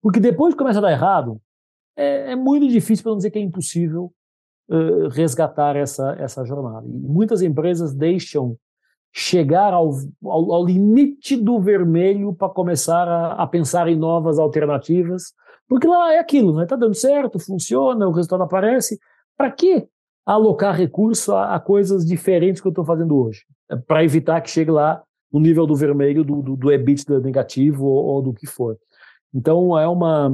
Porque 0.00 0.18
depois 0.18 0.54
que 0.54 0.58
começa 0.58 0.78
a 0.78 0.82
dar 0.82 0.92
errado, 0.92 1.40
é, 1.96 2.32
é 2.32 2.36
muito 2.36 2.68
difícil, 2.68 3.02
para 3.02 3.10
não 3.10 3.16
dizer 3.18 3.30
que 3.30 3.38
é 3.38 3.42
impossível, 3.42 4.12
uh, 4.68 5.08
resgatar 5.08 5.76
essa, 5.76 6.16
essa 6.18 6.44
jornada. 6.44 6.86
E 6.86 6.92
muitas 6.92 7.42
empresas 7.42 7.94
deixam 7.94 8.56
chegar 9.12 9.74
ao, 9.74 9.90
ao, 10.24 10.52
ao 10.52 10.64
limite 10.64 11.36
do 11.36 11.60
vermelho 11.60 12.34
para 12.34 12.48
começar 12.48 13.06
a, 13.06 13.34
a, 13.34 13.46
pensar 13.46 13.86
em 13.86 13.96
novas 13.96 14.38
alternativas, 14.38 15.34
porque 15.68 15.86
lá 15.86 16.14
é 16.14 16.18
aquilo, 16.18 16.56
né? 16.56 16.64
Está 16.64 16.76
dando 16.76 16.94
certo, 16.94 17.38
funciona, 17.38 18.08
o 18.08 18.12
resultado 18.12 18.42
aparece. 18.42 18.98
Para 19.36 19.50
que 19.50 19.86
alocar 20.24 20.74
recurso 20.74 21.34
a, 21.34 21.54
a, 21.54 21.60
coisas 21.60 22.06
diferentes 22.06 22.60
que 22.60 22.66
eu 22.66 22.70
estou 22.70 22.84
fazendo 22.84 23.16
hoje? 23.16 23.42
Para 23.86 24.04
evitar 24.04 24.40
que 24.40 24.50
chegue 24.50 24.70
lá 24.70 25.02
no 25.32 25.40
nível 25.40 25.66
do 25.66 25.74
vermelho, 25.74 26.22
do, 26.24 26.42
do, 26.42 26.56
do 26.56 26.72
EBITDA 26.72 27.20
negativo 27.20 27.86
ou, 27.86 28.04
ou 28.04 28.22
do 28.22 28.32
que 28.32 28.46
for. 28.46 28.76
Então 29.34 29.78
é 29.78 29.88
uma 29.88 30.30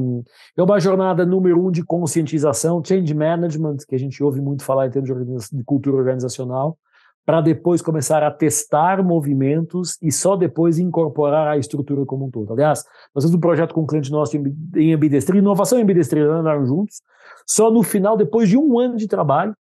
é 0.56 0.62
uma 0.62 0.80
jornada 0.80 1.24
número 1.24 1.64
um 1.64 1.70
de 1.70 1.84
conscientização, 1.84 2.82
change 2.84 3.14
management, 3.14 3.76
que 3.88 3.94
a 3.94 3.98
gente 3.98 4.22
ouve 4.22 4.40
muito 4.40 4.64
falar 4.64 4.88
em 4.88 4.90
termos 4.90 5.08
de, 5.08 5.56
de 5.56 5.64
cultura 5.64 5.96
organizacional, 5.96 6.76
para 7.24 7.40
depois 7.40 7.80
começar 7.80 8.22
a 8.22 8.30
testar 8.30 9.02
movimentos 9.04 9.98
e 10.02 10.10
só 10.10 10.34
depois 10.34 10.78
incorporar 10.78 11.46
a 11.46 11.58
estrutura 11.58 12.04
como 12.04 12.26
um 12.26 12.30
todo. 12.30 12.52
Aliás, 12.52 12.84
nós 13.14 13.22
temos 13.22 13.36
um 13.36 13.40
projeto 13.40 13.72
com 13.72 13.82
um 13.82 13.86
cliente 13.86 14.10
nosso 14.10 14.36
em 14.74 14.92
ambidestria, 14.92 15.38
inovação 15.38 15.78
e 15.78 15.82
ambidestria 15.82 16.24
andaram 16.24 16.66
juntos, 16.66 17.02
só 17.46 17.70
no 17.70 17.82
final, 17.82 18.16
depois 18.16 18.48
de 18.48 18.56
um 18.56 18.78
ano 18.78 18.96
de 18.96 19.06
trabalho, 19.06 19.54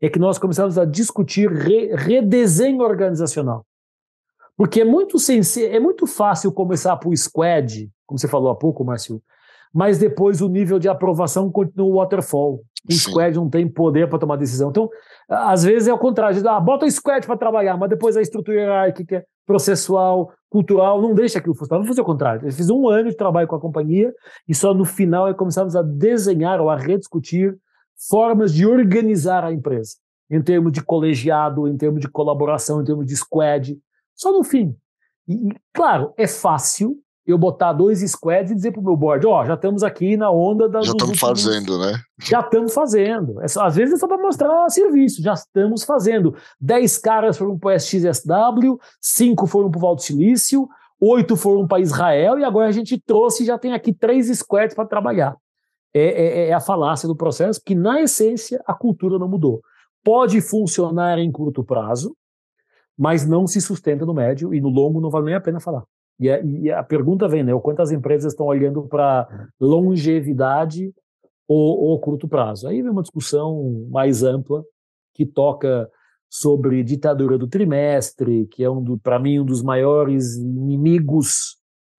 é 0.00 0.08
que 0.08 0.18
nós 0.18 0.38
começamos 0.38 0.78
a 0.78 0.84
discutir 0.84 1.50
re, 1.50 1.94
redesenho 1.94 2.82
organizacional. 2.82 3.64
Porque 4.56 4.80
é 4.80 4.84
muito, 4.84 5.16
é 5.70 5.80
muito 5.80 6.06
fácil 6.06 6.52
começar 6.52 6.96
por 6.96 7.16
squad, 7.16 7.88
como 8.06 8.18
você 8.18 8.26
falou 8.26 8.50
há 8.50 8.56
pouco, 8.56 8.84
Márcio, 8.84 9.22
mas 9.72 9.98
depois 9.98 10.40
o 10.40 10.48
nível 10.48 10.78
de 10.78 10.88
aprovação 10.88 11.50
continua 11.50 11.86
o 11.86 11.96
waterfall. 11.96 12.62
O 12.88 12.92
Sim. 12.92 12.98
squad 12.98 13.36
não 13.36 13.48
tem 13.48 13.68
poder 13.68 14.08
para 14.08 14.18
tomar 14.18 14.36
decisão. 14.36 14.70
Então, 14.70 14.88
às 15.28 15.62
vezes 15.62 15.88
é 15.88 15.92
o 15.92 15.98
contrário, 15.98 16.48
ah, 16.48 16.58
bota 16.58 16.86
o 16.86 16.90
squad 16.90 17.26
para 17.26 17.36
trabalhar, 17.36 17.76
mas 17.76 17.90
depois 17.90 18.16
a 18.16 18.22
estrutura 18.22 18.58
hierárquica, 18.58 19.24
processual, 19.46 20.32
cultural, 20.50 21.00
não 21.00 21.14
deixa 21.14 21.38
aquilo 21.38 21.54
funcionar. 21.54 21.78
Vamos 21.78 21.88
fazer 21.88 22.00
o 22.00 22.04
contrário. 22.04 22.46
Eu 22.46 22.52
fiz 22.52 22.70
um 22.70 22.88
ano 22.88 23.10
de 23.10 23.16
trabalho 23.16 23.46
com 23.46 23.56
a 23.56 23.60
companhia 23.60 24.12
e 24.48 24.54
só 24.54 24.74
no 24.74 24.84
final 24.84 25.28
é 25.28 25.34
começamos 25.34 25.76
a 25.76 25.82
desenhar 25.82 26.60
ou 26.60 26.68
a 26.68 26.76
rediscutir 26.76 27.56
formas 28.08 28.52
de 28.52 28.66
organizar 28.66 29.44
a 29.44 29.52
empresa, 29.52 29.96
em 30.30 30.42
termos 30.42 30.72
de 30.72 30.82
colegiado, 30.82 31.66
em 31.66 31.76
termos 31.76 32.00
de 32.00 32.08
colaboração, 32.08 32.80
em 32.80 32.84
termos 32.84 33.06
de 33.06 33.16
squad. 33.16 33.78
Só 34.14 34.32
no 34.32 34.44
fim. 34.44 34.76
E, 35.26 35.48
claro, 35.72 36.12
é 36.16 36.26
fácil 36.26 36.98
eu 37.26 37.36
botar 37.36 37.74
dois 37.74 38.00
squads 38.00 38.50
e 38.50 38.54
dizer 38.54 38.72
para 38.72 38.80
o 38.80 38.84
meu 38.84 38.96
board, 38.96 39.26
ó, 39.26 39.42
oh, 39.42 39.44
já 39.44 39.52
estamos 39.52 39.82
aqui 39.82 40.16
na 40.16 40.30
onda 40.30 40.66
da. 40.66 40.80
Já 40.80 40.92
estamos 40.92 41.18
fazendo, 41.18 41.78
né? 41.78 42.00
Já 42.18 42.40
estamos 42.40 42.72
fazendo. 42.72 43.40
É 43.42 43.48
só, 43.48 43.66
às 43.66 43.76
vezes 43.76 43.94
é 43.94 43.96
só 43.98 44.08
para 44.08 44.16
mostrar 44.16 44.68
serviço, 44.70 45.22
já 45.22 45.34
estamos 45.34 45.84
fazendo. 45.84 46.34
Dez 46.60 46.98
caras 46.98 47.38
foram 47.38 47.56
para 47.56 47.68
o 47.68 47.72
SXSW, 47.76 48.80
cinco 49.00 49.46
foram 49.46 49.70
para 49.70 49.78
o 49.78 49.80
Val 49.80 49.94
do 49.94 50.02
Silício, 50.02 50.68
oito 51.00 51.36
foram 51.36 51.66
para 51.66 51.80
Israel 51.80 52.38
e 52.38 52.44
agora 52.44 52.68
a 52.68 52.72
gente 52.72 52.98
trouxe 52.98 53.44
e 53.44 53.46
já 53.46 53.56
tem 53.56 53.72
aqui 53.72 53.92
três 53.92 54.26
squads 54.36 54.74
para 54.74 54.88
trabalhar. 54.88 55.36
É, 55.94 56.00
é, 56.00 56.48
é, 56.48 56.52
a 56.52 56.60
falácia 56.60 57.08
do 57.08 57.16
processo, 57.16 57.60
que 57.64 57.74
na 57.74 58.00
essência 58.00 58.62
a 58.66 58.74
cultura 58.74 59.18
não 59.18 59.28
mudou. 59.28 59.60
Pode 60.04 60.40
funcionar 60.40 61.18
em 61.18 61.30
curto 61.32 61.64
prazo, 61.64 62.14
mas 62.96 63.26
não 63.26 63.46
se 63.46 63.60
sustenta 63.60 64.04
no 64.04 64.14
médio 64.14 64.52
e 64.54 64.60
no 64.60 64.68
longo 64.68 65.00
não 65.00 65.10
vale 65.10 65.26
nem 65.26 65.34
a 65.34 65.40
pena 65.40 65.60
falar. 65.60 65.84
E 66.20 66.28
a, 66.28 66.40
e 66.42 66.70
a 66.70 66.82
pergunta 66.82 67.28
vem, 67.28 67.44
né? 67.44 67.52
Quantas 67.60 67.92
empresas 67.92 68.32
estão 68.32 68.46
olhando 68.46 68.82
para 68.88 69.48
longevidade 69.60 70.92
ou, 71.46 71.78
ou 71.80 72.00
curto 72.00 72.28
prazo? 72.28 72.66
Aí 72.66 72.82
vem 72.82 72.90
uma 72.90 73.02
discussão 73.02 73.86
mais 73.90 74.22
ampla 74.22 74.64
que 75.14 75.24
toca 75.24 75.88
sobre 76.28 76.82
ditadura 76.82 77.38
do 77.38 77.48
trimestre, 77.48 78.46
que 78.48 78.62
é 78.62 78.70
um 78.70 78.98
para 78.98 79.18
mim 79.18 79.40
um 79.40 79.44
dos 79.44 79.62
maiores 79.62 80.36
inimigos 80.36 81.57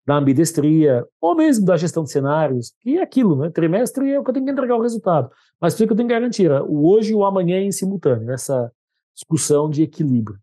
da 0.08 0.16
ambidestria, 0.16 1.06
ou 1.20 1.36
mesmo 1.36 1.66
da 1.66 1.76
gestão 1.76 2.02
de 2.02 2.10
cenários, 2.10 2.72
que 2.80 2.96
é 2.96 3.02
aquilo, 3.02 3.36
né? 3.36 3.50
Trimestre 3.50 4.10
é 4.10 4.18
o 4.18 4.24
que 4.24 4.30
eu 4.30 4.32
tenho 4.32 4.46
que 4.46 4.52
entregar 4.52 4.74
o 4.74 4.80
resultado, 4.80 5.30
mas 5.60 5.74
o 5.74 5.76
que 5.76 5.82
eu 5.82 5.94
tenho 5.94 6.08
que 6.08 6.14
garantir, 6.14 6.50
o 6.50 6.88
hoje 6.88 7.12
e 7.12 7.14
o 7.14 7.26
amanhã 7.26 7.60
em 7.60 7.70
simultâneo, 7.70 8.24
nessa 8.24 8.72
discussão 9.14 9.68
de 9.68 9.82
equilíbrio. 9.82 10.38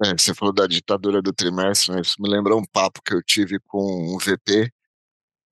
É, 0.00 0.12
você 0.16 0.32
falou 0.32 0.54
da 0.54 0.68
ditadura 0.68 1.20
do 1.20 1.32
trimestre, 1.32 1.92
né? 1.92 2.02
Isso 2.02 2.14
me 2.22 2.30
lembra 2.30 2.54
um 2.54 2.62
papo 2.64 3.02
que 3.04 3.12
eu 3.12 3.20
tive 3.20 3.58
com 3.66 4.14
um 4.14 4.16
VP 4.16 4.70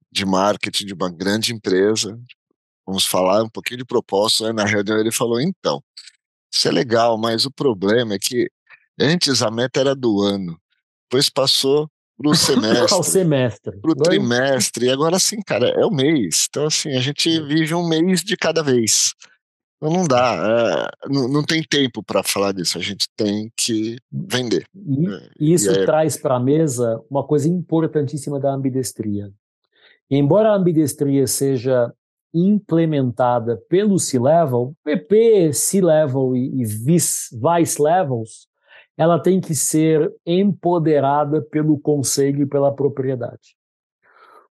de 0.08 0.24
marketing 0.24 0.86
de 0.86 0.94
uma 0.94 1.10
grande 1.10 1.52
empresa. 1.52 2.16
Vamos 2.86 3.04
falar 3.04 3.42
um 3.42 3.48
pouquinho 3.48 3.78
de 3.78 3.84
propósito. 3.84 4.46
Aí 4.46 4.52
na 4.52 4.64
reunião 4.64 5.00
ele 5.00 5.10
falou: 5.10 5.40
então, 5.40 5.82
isso 6.48 6.68
é 6.68 6.70
legal, 6.70 7.18
mas 7.18 7.44
o 7.44 7.50
problema 7.50 8.14
é 8.14 8.18
que 8.20 8.48
antes 9.00 9.42
a 9.42 9.50
meta 9.50 9.80
era 9.80 9.96
do 9.96 10.22
ano, 10.22 10.56
depois 11.08 11.28
passou 11.28 11.90
para 12.22 12.30
o 12.30 12.34
semestre, 12.36 12.98
o 12.98 13.02
semestre, 13.02 13.76
para 13.78 13.90
o 13.90 13.94
trimestre, 13.96 14.86
e 14.86 14.90
agora 14.90 15.18
sim, 15.18 15.40
cara, 15.42 15.68
é 15.68 15.84
o 15.84 15.90
mês. 15.90 16.46
Então, 16.48 16.66
assim, 16.66 16.90
a 16.96 17.00
gente 17.00 17.28
vive 17.42 17.74
um 17.74 17.86
mês 17.86 18.22
de 18.22 18.36
cada 18.36 18.62
vez. 18.62 19.12
Então 19.76 19.92
não 19.92 20.06
dá, 20.06 20.88
é, 21.04 21.08
não, 21.12 21.26
não, 21.26 21.42
tem 21.42 21.60
tempo 21.60 22.04
para 22.04 22.22
falar 22.22 22.52
disso, 22.52 22.78
a 22.78 22.80
gente 22.80 23.08
tem 23.16 23.50
que 23.56 23.96
vender. 24.12 24.64
E, 24.72 25.08
é, 25.08 25.30
isso 25.40 25.72
e 25.72 25.84
traz 25.84 26.16
para 26.16 26.36
a 26.36 26.40
mesa 26.40 27.02
uma 27.10 27.26
coisa 27.26 27.48
importantíssima 27.48 28.38
da 28.38 28.52
ambidestria. 28.52 29.28
Embora 30.08 30.50
a 30.50 30.54
ambidestria 30.54 31.26
seja 31.26 31.92
implementada 32.32 33.60
pelo 33.68 33.98
C-Level, 33.98 34.72
PP, 34.84 35.52
C-Level 35.52 36.36
e, 36.36 36.62
e 36.62 36.64
Vice-Levels, 36.64 38.46
ela 38.96 39.18
tem 39.18 39.40
que 39.40 39.54
ser 39.54 40.12
empoderada 40.26 41.42
pelo 41.42 41.78
conselho 41.78 42.42
e 42.42 42.46
pela 42.46 42.74
propriedade. 42.74 43.56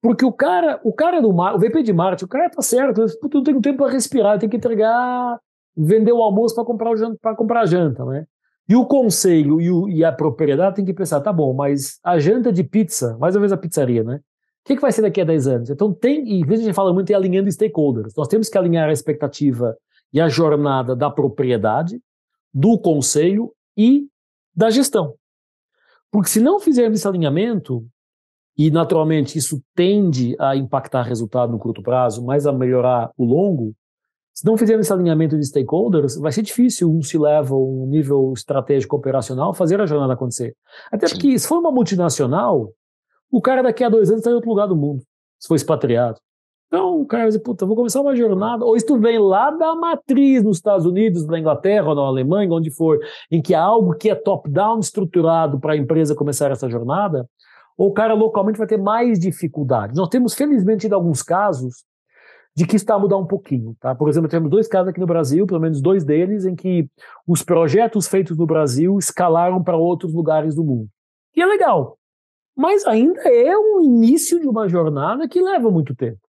Porque 0.01 0.25
o 0.25 0.31
cara, 0.31 0.79
o 0.83 0.93
cara 0.93 1.21
do 1.21 1.33
mar, 1.33 1.55
o 1.55 1.59
VP 1.59 1.81
de 1.81 1.93
marketing, 1.93 2.25
o 2.25 2.27
cara 2.27 2.49
tá 2.49 2.61
certo, 2.61 3.05
não 3.33 3.43
tem 3.43 3.59
tempo 3.59 3.79
para 3.79 3.91
respirar, 3.91 4.37
tem 4.37 4.47
que 4.47 4.57
entregar, 4.57 5.39
vender 5.75 6.11
o 6.11 6.21
almoço 6.21 6.53
para 6.53 6.63
comprar 6.63 6.91
o 6.91 6.95
janta, 6.95 7.17
para 7.19 7.35
comprar 7.35 7.61
a 7.61 7.65
janta, 7.65 8.05
né? 8.05 8.25
E 8.67 8.75
o 8.75 8.85
conselho 8.85 9.61
e, 9.61 9.71
o, 9.71 9.87
e, 9.87 10.03
a 10.03 10.11
propriedade 10.11 10.75
tem 10.75 10.85
que 10.85 10.93
pensar, 10.93 11.21
tá 11.21 11.31
bom, 11.31 11.53
mas 11.53 11.99
a 12.03 12.17
janta 12.17 12.51
de 12.51 12.63
pizza, 12.63 13.15
mais 13.19 13.35
ou 13.35 13.41
menos 13.41 13.51
a 13.51 13.57
pizzaria, 13.57 14.03
né? 14.03 14.17
O 14.17 14.67
que, 14.67 14.75
que 14.75 14.81
vai 14.81 14.91
ser 14.91 15.03
daqui 15.03 15.21
a 15.21 15.25
10 15.25 15.47
anos? 15.47 15.69
Então 15.69 15.93
tem, 15.93 16.27
e 16.27 16.43
a 16.43 16.55
gente 16.55 16.73
fala 16.73 16.91
muito 16.91 17.11
em 17.11 17.13
alinhando 17.13 17.51
stakeholders. 17.51 18.15
Nós 18.15 18.27
temos 18.27 18.49
que 18.49 18.57
alinhar 18.57 18.89
a 18.89 18.91
expectativa 18.91 19.77
e 20.11 20.19
a 20.19 20.27
jornada 20.27 20.95
da 20.95 21.09
propriedade, 21.11 22.01
do 22.51 22.79
conselho 22.79 23.51
e 23.77 24.07
da 24.55 24.69
gestão. 24.69 25.15
Porque 26.11 26.29
se 26.29 26.39
não 26.39 26.59
fizermos 26.59 26.99
esse 26.99 27.07
alinhamento, 27.07 27.85
e 28.57 28.71
naturalmente 28.71 29.37
isso 29.37 29.61
tende 29.75 30.35
a 30.39 30.55
impactar 30.55 31.03
resultado 31.03 31.51
no 31.51 31.59
curto 31.59 31.81
prazo, 31.81 32.23
mas 32.23 32.47
a 32.47 32.53
melhorar 32.53 33.11
o 33.17 33.25
longo, 33.25 33.75
se 34.33 34.45
não 34.45 34.57
fizermos 34.57 34.85
esse 34.85 34.93
alinhamento 34.93 35.37
de 35.37 35.45
stakeholders, 35.45 36.17
vai 36.17 36.31
ser 36.31 36.41
difícil 36.41 36.91
um 36.91 37.01
se 37.01 37.17
leva 37.17 37.55
um 37.55 37.85
nível 37.87 38.33
estratégico 38.33 38.95
operacional 38.95 39.53
fazer 39.53 39.79
a 39.79 39.85
jornada 39.85 40.13
acontecer. 40.13 40.55
Até 40.91 41.07
Sim. 41.07 41.15
porque 41.15 41.39
se 41.39 41.47
for 41.47 41.59
uma 41.59 41.71
multinacional, 41.71 42.73
o 43.31 43.41
cara 43.41 43.61
daqui 43.61 43.83
a 43.83 43.89
dois 43.89 44.09
anos 44.09 44.19
está 44.19 44.31
em 44.31 44.33
outro 44.33 44.49
lugar 44.49 44.67
do 44.67 44.75
mundo, 44.75 45.03
se 45.39 45.47
for 45.47 45.55
expatriado. 45.55 46.19
Então 46.75 46.99
o 46.99 47.05
cara 47.05 47.23
vai 47.23 47.29
dizer, 47.29 47.39
puta, 47.39 47.65
vou 47.65 47.73
começar 47.73 48.01
uma 48.01 48.13
jornada, 48.17 48.65
ou 48.65 48.75
tu 48.85 48.99
vem 48.99 49.17
lá 49.17 49.49
da 49.49 49.73
matriz 49.73 50.43
nos 50.43 50.57
Estados 50.57 50.85
Unidos, 50.85 51.25
na 51.25 51.39
Inglaterra, 51.39 51.87
ou 51.87 51.95
na 51.95 52.01
Alemanha, 52.01 52.51
onde 52.51 52.69
for, 52.69 52.99
em 53.31 53.41
que 53.41 53.55
há 53.55 53.61
algo 53.61 53.95
que 53.95 54.09
é 54.09 54.15
top-down 54.15 54.79
estruturado 54.79 55.57
para 55.57 55.71
a 55.71 55.77
empresa 55.77 56.13
começar 56.13 56.51
essa 56.51 56.69
jornada, 56.69 57.29
ou 57.77 57.87
o 57.87 57.93
cara 57.93 58.13
localmente 58.13 58.57
vai 58.57 58.67
ter 58.67 58.75
mais 58.75 59.17
dificuldades. 59.17 59.95
Nós 59.95 60.09
temos, 60.09 60.33
felizmente, 60.33 60.81
tido 60.81 60.95
alguns 60.95 61.23
casos 61.23 61.85
de 62.53 62.67
que 62.67 62.75
está 62.75 62.95
a 62.95 62.99
mudar 62.99 63.15
um 63.15 63.25
pouquinho. 63.25 63.73
Tá? 63.79 63.95
Por 63.95 64.09
exemplo, 64.09 64.27
temos 64.27 64.49
dois 64.49 64.67
casos 64.67 64.89
aqui 64.89 64.99
no 64.99 65.07
Brasil, 65.07 65.47
pelo 65.47 65.61
menos 65.61 65.81
dois 65.81 66.03
deles, 66.03 66.43
em 66.43 66.57
que 66.57 66.89
os 67.25 67.41
projetos 67.41 68.05
feitos 68.05 68.37
no 68.37 68.45
Brasil 68.45 68.97
escalaram 68.97 69.63
para 69.63 69.77
outros 69.77 70.13
lugares 70.13 70.55
do 70.55 70.63
mundo. 70.63 70.89
E 71.33 71.41
é 71.41 71.45
legal. 71.45 71.97
Mas 72.53 72.85
ainda 72.85 73.21
é 73.21 73.57
um 73.57 73.81
início 73.81 74.41
de 74.41 74.47
uma 74.47 74.67
jornada 74.67 75.25
que 75.25 75.41
leva 75.41 75.71
muito 75.71 75.95
tempo. 75.95 76.24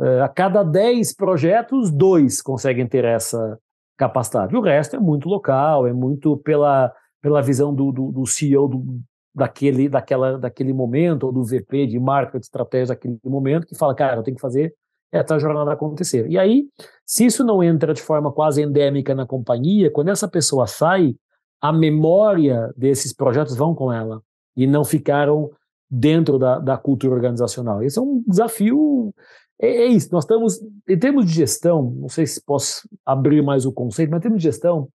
É, 0.00 0.20
a 0.20 0.28
cada 0.28 0.62
10 0.62 1.14
projetos, 1.14 1.90
dois 1.90 2.40
conseguem 2.40 2.86
ter 2.86 3.04
essa 3.04 3.58
capacidade. 3.96 4.56
O 4.56 4.60
resto 4.60 4.96
é 4.96 5.00
muito 5.00 5.28
local, 5.28 5.86
é 5.86 5.92
muito 5.92 6.36
pela, 6.38 6.92
pela 7.20 7.42
visão 7.42 7.74
do, 7.74 7.90
do, 7.90 8.12
do 8.12 8.26
CEO 8.26 8.68
do, 8.68 9.00
daquele, 9.34 9.88
daquela, 9.88 10.38
daquele 10.38 10.72
momento, 10.72 11.24
ou 11.24 11.32
do 11.32 11.44
VP 11.44 11.86
de 11.86 11.98
marketing, 11.98 12.38
estratégia 12.38 12.94
daquele 12.94 13.18
momento, 13.24 13.66
que 13.66 13.76
fala, 13.76 13.94
cara, 13.94 14.16
eu 14.16 14.22
tenho 14.22 14.36
que 14.36 14.40
fazer 14.40 14.72
essa 15.10 15.38
jornada 15.38 15.72
acontecer. 15.72 16.28
E 16.28 16.38
aí, 16.38 16.66
se 17.04 17.24
isso 17.24 17.42
não 17.42 17.62
entra 17.62 17.94
de 17.94 18.02
forma 18.02 18.30
quase 18.30 18.62
endêmica 18.62 19.14
na 19.14 19.26
companhia, 19.26 19.90
quando 19.90 20.08
essa 20.10 20.28
pessoa 20.28 20.66
sai, 20.66 21.16
a 21.60 21.72
memória 21.72 22.72
desses 22.76 23.12
projetos 23.12 23.56
vão 23.56 23.74
com 23.74 23.92
ela 23.92 24.22
e 24.56 24.66
não 24.66 24.84
ficaram 24.84 25.50
dentro 25.90 26.38
da, 26.38 26.58
da 26.58 26.76
cultura 26.76 27.14
organizacional. 27.14 27.82
Esse 27.82 27.98
é 27.98 28.02
um 28.02 28.22
desafio 28.26 29.12
é, 29.60 29.68
é, 29.68 29.86
isso, 29.86 30.08
nós 30.12 30.24
estamos, 30.24 30.60
em 30.88 30.98
termos 30.98 31.26
de 31.26 31.32
gestão, 31.32 31.90
não 31.90 32.08
sei 32.08 32.26
se 32.26 32.40
posso 32.40 32.88
abrir 33.04 33.42
mais 33.42 33.66
o 33.66 33.72
conceito, 33.72 34.10
mas 34.10 34.18
em 34.18 34.22
termos 34.22 34.40
de 34.40 34.48
gestão, 34.48 34.88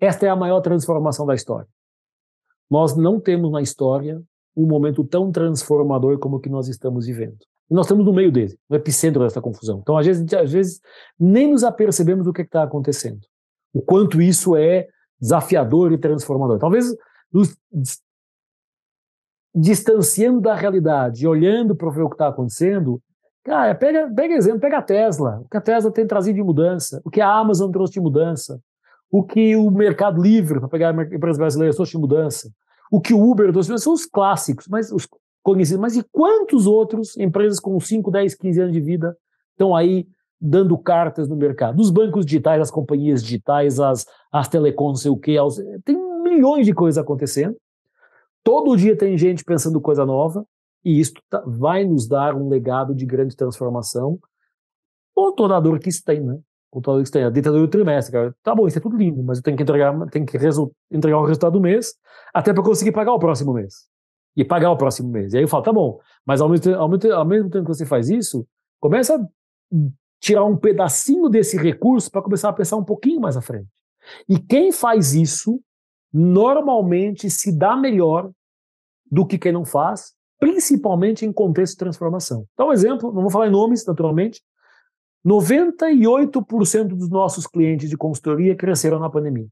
esta 0.00 0.26
é 0.26 0.28
a 0.28 0.36
maior 0.36 0.60
transformação 0.60 1.26
da 1.26 1.34
história. 1.34 1.68
Nós 2.70 2.96
não 2.96 3.20
temos 3.20 3.52
na 3.52 3.60
história 3.60 4.22
um 4.56 4.66
momento 4.66 5.04
tão 5.04 5.30
transformador 5.30 6.18
como 6.18 6.36
o 6.36 6.40
que 6.40 6.48
nós 6.48 6.66
estamos 6.68 7.06
vivendo. 7.06 7.36
E 7.70 7.74
nós 7.74 7.86
estamos 7.86 8.04
no 8.04 8.12
meio 8.12 8.32
dele, 8.32 8.58
no 8.68 8.76
epicentro 8.76 9.22
dessa 9.22 9.40
confusão. 9.40 9.80
Então, 9.80 9.96
às 9.96 10.06
vezes, 10.06 10.32
às 10.32 10.52
vezes 10.52 10.80
nem 11.18 11.50
nos 11.50 11.62
apercebemos 11.62 12.24
do 12.24 12.32
que 12.32 12.42
está 12.42 12.62
acontecendo. 12.62 13.20
O 13.72 13.82
quanto 13.82 14.22
isso 14.22 14.56
é 14.56 14.88
desafiador 15.20 15.92
e 15.92 15.98
transformador. 15.98 16.58
Talvez 16.58 16.86
nos 17.32 17.58
distanciando 19.54 20.40
da 20.40 20.54
realidade, 20.54 21.26
olhando 21.26 21.74
para 21.74 21.88
o 21.88 22.08
que 22.08 22.14
está 22.14 22.28
acontecendo, 22.28 23.00
Cara, 23.46 23.76
pega, 23.76 24.10
pega 24.12 24.34
exemplo, 24.34 24.58
pega 24.58 24.78
a 24.78 24.82
Tesla. 24.82 25.40
O 25.44 25.48
que 25.48 25.56
a 25.56 25.60
Tesla 25.60 25.88
tem 25.92 26.04
trazido 26.04 26.34
de 26.34 26.42
mudança, 26.42 27.00
o 27.04 27.10
que 27.10 27.20
a 27.20 27.32
Amazon 27.32 27.70
trouxe 27.70 27.92
de 27.92 28.00
mudança, 28.00 28.60
o 29.08 29.22
que 29.22 29.54
o 29.54 29.70
Mercado 29.70 30.20
Livre, 30.20 30.58
para 30.58 30.68
pegar 30.68 30.92
empresas 31.14 31.38
brasileiras, 31.38 31.76
trouxe 31.76 31.92
de 31.92 31.98
mudança, 31.98 32.50
o 32.90 33.00
que 33.00 33.14
o 33.14 33.22
Uber 33.22 33.52
trouxe 33.52 33.68
de 33.68 33.70
mudança, 33.70 33.84
são 33.84 33.92
os 33.92 34.04
clássicos, 34.04 34.66
mas 34.66 34.90
os 34.90 35.06
conhecidos. 35.44 35.80
Mas 35.80 35.96
e 35.96 36.04
quantos 36.10 36.66
outros 36.66 37.16
empresas 37.16 37.60
com 37.60 37.78
5, 37.78 38.10
10, 38.10 38.34
15 38.34 38.60
anos 38.62 38.72
de 38.72 38.80
vida 38.80 39.16
estão 39.52 39.76
aí 39.76 40.08
dando 40.40 40.76
cartas 40.76 41.28
no 41.28 41.36
mercado? 41.36 41.80
Os 41.80 41.92
bancos 41.92 42.26
digitais, 42.26 42.60
as 42.60 42.70
companhias 42.72 43.22
digitais, 43.22 43.78
as, 43.78 44.06
as 44.32 44.48
telecoms, 44.48 44.98
não 44.98 45.02
sei 45.02 45.10
o 45.12 45.16
quê. 45.16 45.36
Tem 45.84 45.96
milhões 46.24 46.66
de 46.66 46.74
coisas 46.74 46.98
acontecendo. 47.00 47.54
Todo 48.42 48.76
dia 48.76 48.98
tem 48.98 49.16
gente 49.16 49.44
pensando 49.44 49.80
coisa 49.80 50.04
nova 50.04 50.44
e 50.86 51.00
isso 51.00 51.14
tá, 51.28 51.42
vai 51.44 51.84
nos 51.84 52.06
dar 52.06 52.36
um 52.36 52.48
legado 52.48 52.94
de 52.94 53.04
grande 53.04 53.34
transformação, 53.34 54.20
com 55.12 55.34
toda 55.34 55.56
a 55.56 55.60
dor 55.60 55.80
que 55.80 55.88
isso 55.88 56.04
tem, 56.04 56.20
né? 56.20 56.38
Com 56.70 56.80
toda 56.80 56.94
a 56.94 56.96
dor 56.98 57.02
que 57.02 57.06
isso 57.08 57.12
tem. 57.12 57.24
A 57.24 57.30
ditadura 57.30 57.62
do 57.62 57.68
trimestre, 57.68 58.12
cara. 58.12 58.32
Tá 58.40 58.54
bom, 58.54 58.68
isso 58.68 58.78
é 58.78 58.80
tudo 58.80 58.96
lindo, 58.96 59.20
mas 59.24 59.38
eu 59.38 59.42
tenho 59.42 59.56
que 59.56 59.64
entregar, 59.64 59.92
tenho 60.10 60.24
que 60.24 60.36
entregar 60.92 61.18
o 61.18 61.24
resultado 61.24 61.54
do 61.54 61.60
mês, 61.60 61.92
até 62.32 62.54
para 62.54 62.62
conseguir 62.62 62.92
pagar 62.92 63.12
o 63.12 63.18
próximo 63.18 63.52
mês. 63.52 63.88
E 64.36 64.44
pagar 64.44 64.70
o 64.70 64.76
próximo 64.76 65.10
mês. 65.10 65.32
E 65.32 65.38
aí 65.38 65.42
eu 65.42 65.48
falo, 65.48 65.64
tá 65.64 65.72
bom, 65.72 65.98
mas 66.24 66.40
ao 66.40 66.48
mesmo, 66.48 66.72
ao 66.76 66.88
mesmo, 66.88 67.12
ao 67.12 67.24
mesmo 67.24 67.50
tempo 67.50 67.64
que 67.64 67.74
você 67.74 67.84
faz 67.84 68.08
isso, 68.08 68.46
começa 68.78 69.16
a 69.16 69.76
tirar 70.20 70.44
um 70.44 70.56
pedacinho 70.56 71.28
desse 71.28 71.56
recurso 71.56 72.08
para 72.12 72.22
começar 72.22 72.50
a 72.50 72.52
pensar 72.52 72.76
um 72.76 72.84
pouquinho 72.84 73.20
mais 73.20 73.36
à 73.36 73.42
frente. 73.42 73.66
E 74.28 74.38
quem 74.38 74.70
faz 74.70 75.14
isso, 75.14 75.60
normalmente 76.12 77.28
se 77.28 77.50
dá 77.50 77.76
melhor 77.76 78.30
do 79.10 79.26
que 79.26 79.36
quem 79.36 79.50
não 79.50 79.64
faz, 79.64 80.15
principalmente 80.38 81.24
em 81.24 81.32
contexto 81.32 81.72
de 81.74 81.78
transformação. 81.78 82.46
Então, 82.52 82.68
um 82.68 82.72
exemplo, 82.72 83.12
não 83.12 83.22
vou 83.22 83.30
falar 83.30 83.48
em 83.48 83.50
nomes, 83.50 83.84
naturalmente, 83.86 84.42
98% 85.26 86.88
dos 86.88 87.08
nossos 87.08 87.46
clientes 87.46 87.90
de 87.90 87.96
consultoria 87.96 88.54
cresceram 88.54 88.98
na 88.98 89.10
pandemia. 89.10 89.48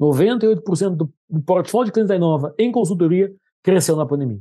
98% 0.00 0.90
do, 0.90 1.12
do 1.28 1.40
portfólio 1.40 1.86
de 1.86 1.92
clientes 1.92 2.08
da 2.08 2.16
Inova 2.16 2.54
em 2.58 2.70
consultoria 2.70 3.34
cresceu 3.62 3.96
na 3.96 4.04
pandemia. 4.04 4.40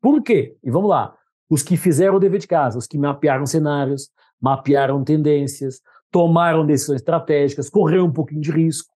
Por 0.00 0.22
quê? 0.22 0.56
E 0.62 0.70
vamos 0.70 0.90
lá. 0.90 1.16
Os 1.48 1.62
que 1.62 1.76
fizeram 1.76 2.16
o 2.16 2.20
dever 2.20 2.40
de 2.40 2.48
casa, 2.48 2.78
os 2.78 2.86
que 2.86 2.98
mapearam 2.98 3.46
cenários, 3.46 4.10
mapearam 4.40 5.04
tendências, 5.04 5.80
tomaram 6.10 6.66
decisões 6.66 7.00
estratégicas, 7.00 7.70
correram 7.70 8.06
um 8.06 8.12
pouquinho 8.12 8.40
de 8.40 8.50
risco. 8.50 8.92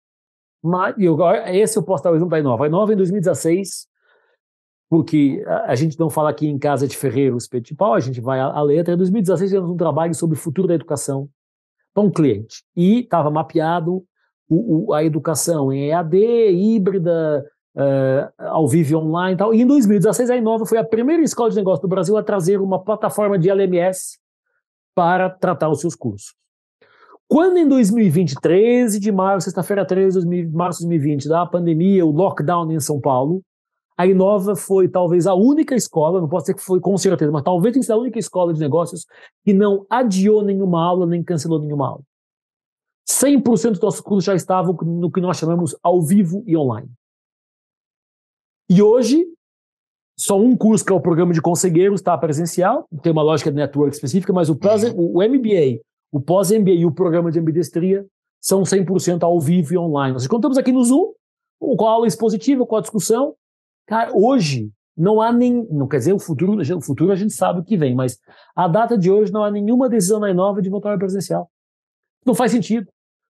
Mas, 0.63 0.95
eu, 0.97 1.17
esse 1.47 1.77
eu 1.77 1.83
posso 1.83 2.03
dar 2.03 2.11
o 2.11 2.15
exemplo 2.15 2.29
da 2.29 2.39
Inova. 2.39 2.65
A 2.65 2.67
Inova, 2.67 2.93
em 2.93 2.97
2016, 2.97 3.87
porque 4.91 5.41
a, 5.47 5.73
gente 5.73 5.97
não 5.97 6.09
fala 6.09 6.31
aqui 6.31 6.45
em 6.45 6.59
casa 6.59 6.85
de 6.85 6.97
ferreiro, 6.97 7.37
espeto 7.37 7.67
de 7.67 7.73
pau, 7.73 7.93
a 7.93 7.99
gente 8.01 8.19
vai 8.19 8.41
à, 8.41 8.47
à 8.47 8.61
letra. 8.61 8.93
Em 8.93 8.97
2016 8.97 9.49
fizemos 9.49 9.69
um 9.69 9.77
trabalho 9.77 10.13
sobre 10.13 10.37
o 10.37 10.39
futuro 10.39 10.67
da 10.67 10.73
educação 10.73 11.29
para 11.93 12.03
um 12.03 12.11
cliente 12.11 12.65
e 12.75 12.99
estava 12.99 13.31
mapeado 13.31 14.03
o, 14.49 14.89
o, 14.89 14.93
a 14.93 15.01
educação 15.01 15.71
em 15.71 15.91
EAD, 15.91 16.17
híbrida, 16.17 17.41
uh, 17.73 18.43
ao 18.49 18.67
vivo 18.67 18.97
online 18.97 19.35
e 19.35 19.37
tal. 19.37 19.53
E 19.53 19.61
em 19.61 19.65
2016 19.65 20.29
a 20.29 20.35
Inova 20.35 20.65
foi 20.65 20.77
a 20.77 20.83
primeira 20.83 21.23
escola 21.23 21.49
de 21.49 21.55
negócio 21.55 21.81
do 21.81 21.87
Brasil 21.87 22.17
a 22.17 22.23
trazer 22.23 22.59
uma 22.59 22.83
plataforma 22.83 23.39
de 23.39 23.49
LMS 23.49 24.19
para 24.93 25.29
tratar 25.29 25.69
os 25.69 25.79
seus 25.79 25.95
cursos. 25.95 26.35
Quando 27.29 27.55
em 27.55 27.65
2020, 27.65 28.35
13 28.41 28.99
de 28.99 29.09
março, 29.09 29.45
sexta-feira 29.45 29.85
13 29.85 30.27
de 30.27 30.47
março 30.49 30.79
de 30.79 30.87
2020, 30.87 31.29
da 31.29 31.45
pandemia, 31.45 32.05
o 32.05 32.11
lockdown 32.11 32.69
em 32.73 32.79
São 32.81 32.99
Paulo, 32.99 33.41
a 34.01 34.07
Inova 34.07 34.55
foi 34.55 34.87
talvez 34.87 35.27
a 35.27 35.35
única 35.35 35.75
escola, 35.75 36.19
não 36.19 36.27
posso 36.27 36.45
dizer 36.45 36.55
que 36.55 36.63
foi 36.63 36.79
com 36.79 36.97
certeza, 36.97 37.31
mas 37.31 37.43
talvez 37.43 37.71
tenha 37.71 37.83
sido 37.83 37.91
a 37.91 37.97
única 37.97 38.17
escola 38.17 38.51
de 38.51 38.59
negócios 38.59 39.05
que 39.45 39.53
não 39.53 39.85
adiou 39.87 40.41
nenhuma 40.41 40.83
aula, 40.83 41.05
nem 41.05 41.23
cancelou 41.23 41.59
nenhuma 41.59 41.87
aula. 41.87 42.01
100% 43.07 43.73
dos 43.73 43.79
nossos 43.79 44.01
cursos 44.01 44.23
já 44.23 44.33
estavam 44.33 44.73
no 44.73 45.11
que 45.11 45.21
nós 45.21 45.37
chamamos 45.37 45.75
ao 45.83 46.01
vivo 46.01 46.43
e 46.47 46.57
online. 46.57 46.89
E 48.67 48.81
hoje, 48.81 49.23
só 50.17 50.39
um 50.39 50.57
curso, 50.57 50.83
que 50.83 50.91
é 50.91 50.95
o 50.95 51.01
programa 51.01 51.31
de 51.31 51.41
conselheiros, 51.41 51.99
está 51.99 52.17
presencial, 52.17 52.87
tem 53.03 53.11
uma 53.11 53.21
lógica 53.21 53.51
de 53.51 53.57
network 53.57 53.93
específica, 53.93 54.33
mas 54.33 54.49
o, 54.49 54.57
o 54.97 55.21
MBA, 55.21 55.79
o 56.11 56.19
pós-MBA 56.19 56.71
e 56.71 56.85
o 56.87 56.91
programa 56.91 57.31
de 57.31 57.39
ambidestria 57.39 58.03
são 58.41 58.63
100% 58.63 59.21
ao 59.21 59.39
vivo 59.39 59.75
e 59.75 59.77
online. 59.77 60.13
Nós 60.13 60.25
contamos 60.25 60.57
aqui 60.57 60.71
no 60.71 60.83
Zoom, 60.83 61.13
com 61.59 61.85
a 61.85 61.91
aula 61.91 62.07
expositiva, 62.07 62.65
com 62.65 62.75
a 62.75 62.81
discussão, 62.81 63.35
Cara, 63.87 64.11
hoje 64.13 64.71
não 64.95 65.21
há 65.21 65.31
nem, 65.31 65.67
não 65.69 65.87
quer 65.87 65.97
dizer 65.97 66.13
o 66.13 66.19
futuro, 66.19 66.61
o 66.61 66.81
futuro 66.81 67.11
a 67.11 67.15
gente 67.15 67.33
sabe 67.33 67.59
o 67.59 67.63
que 67.63 67.77
vem, 67.77 67.95
mas 67.95 68.19
a 68.55 68.67
data 68.67 68.97
de 68.97 69.09
hoje 69.09 69.31
não 69.31 69.43
há 69.43 69.51
nenhuma 69.51 69.89
decisão 69.89 70.19
na 70.19 70.29
Inova 70.29 70.61
de 70.61 70.69
voltar 70.69 70.91
ao 70.91 70.99
presencial. 70.99 71.49
Não 72.25 72.35
faz 72.35 72.51
sentido. 72.51 72.87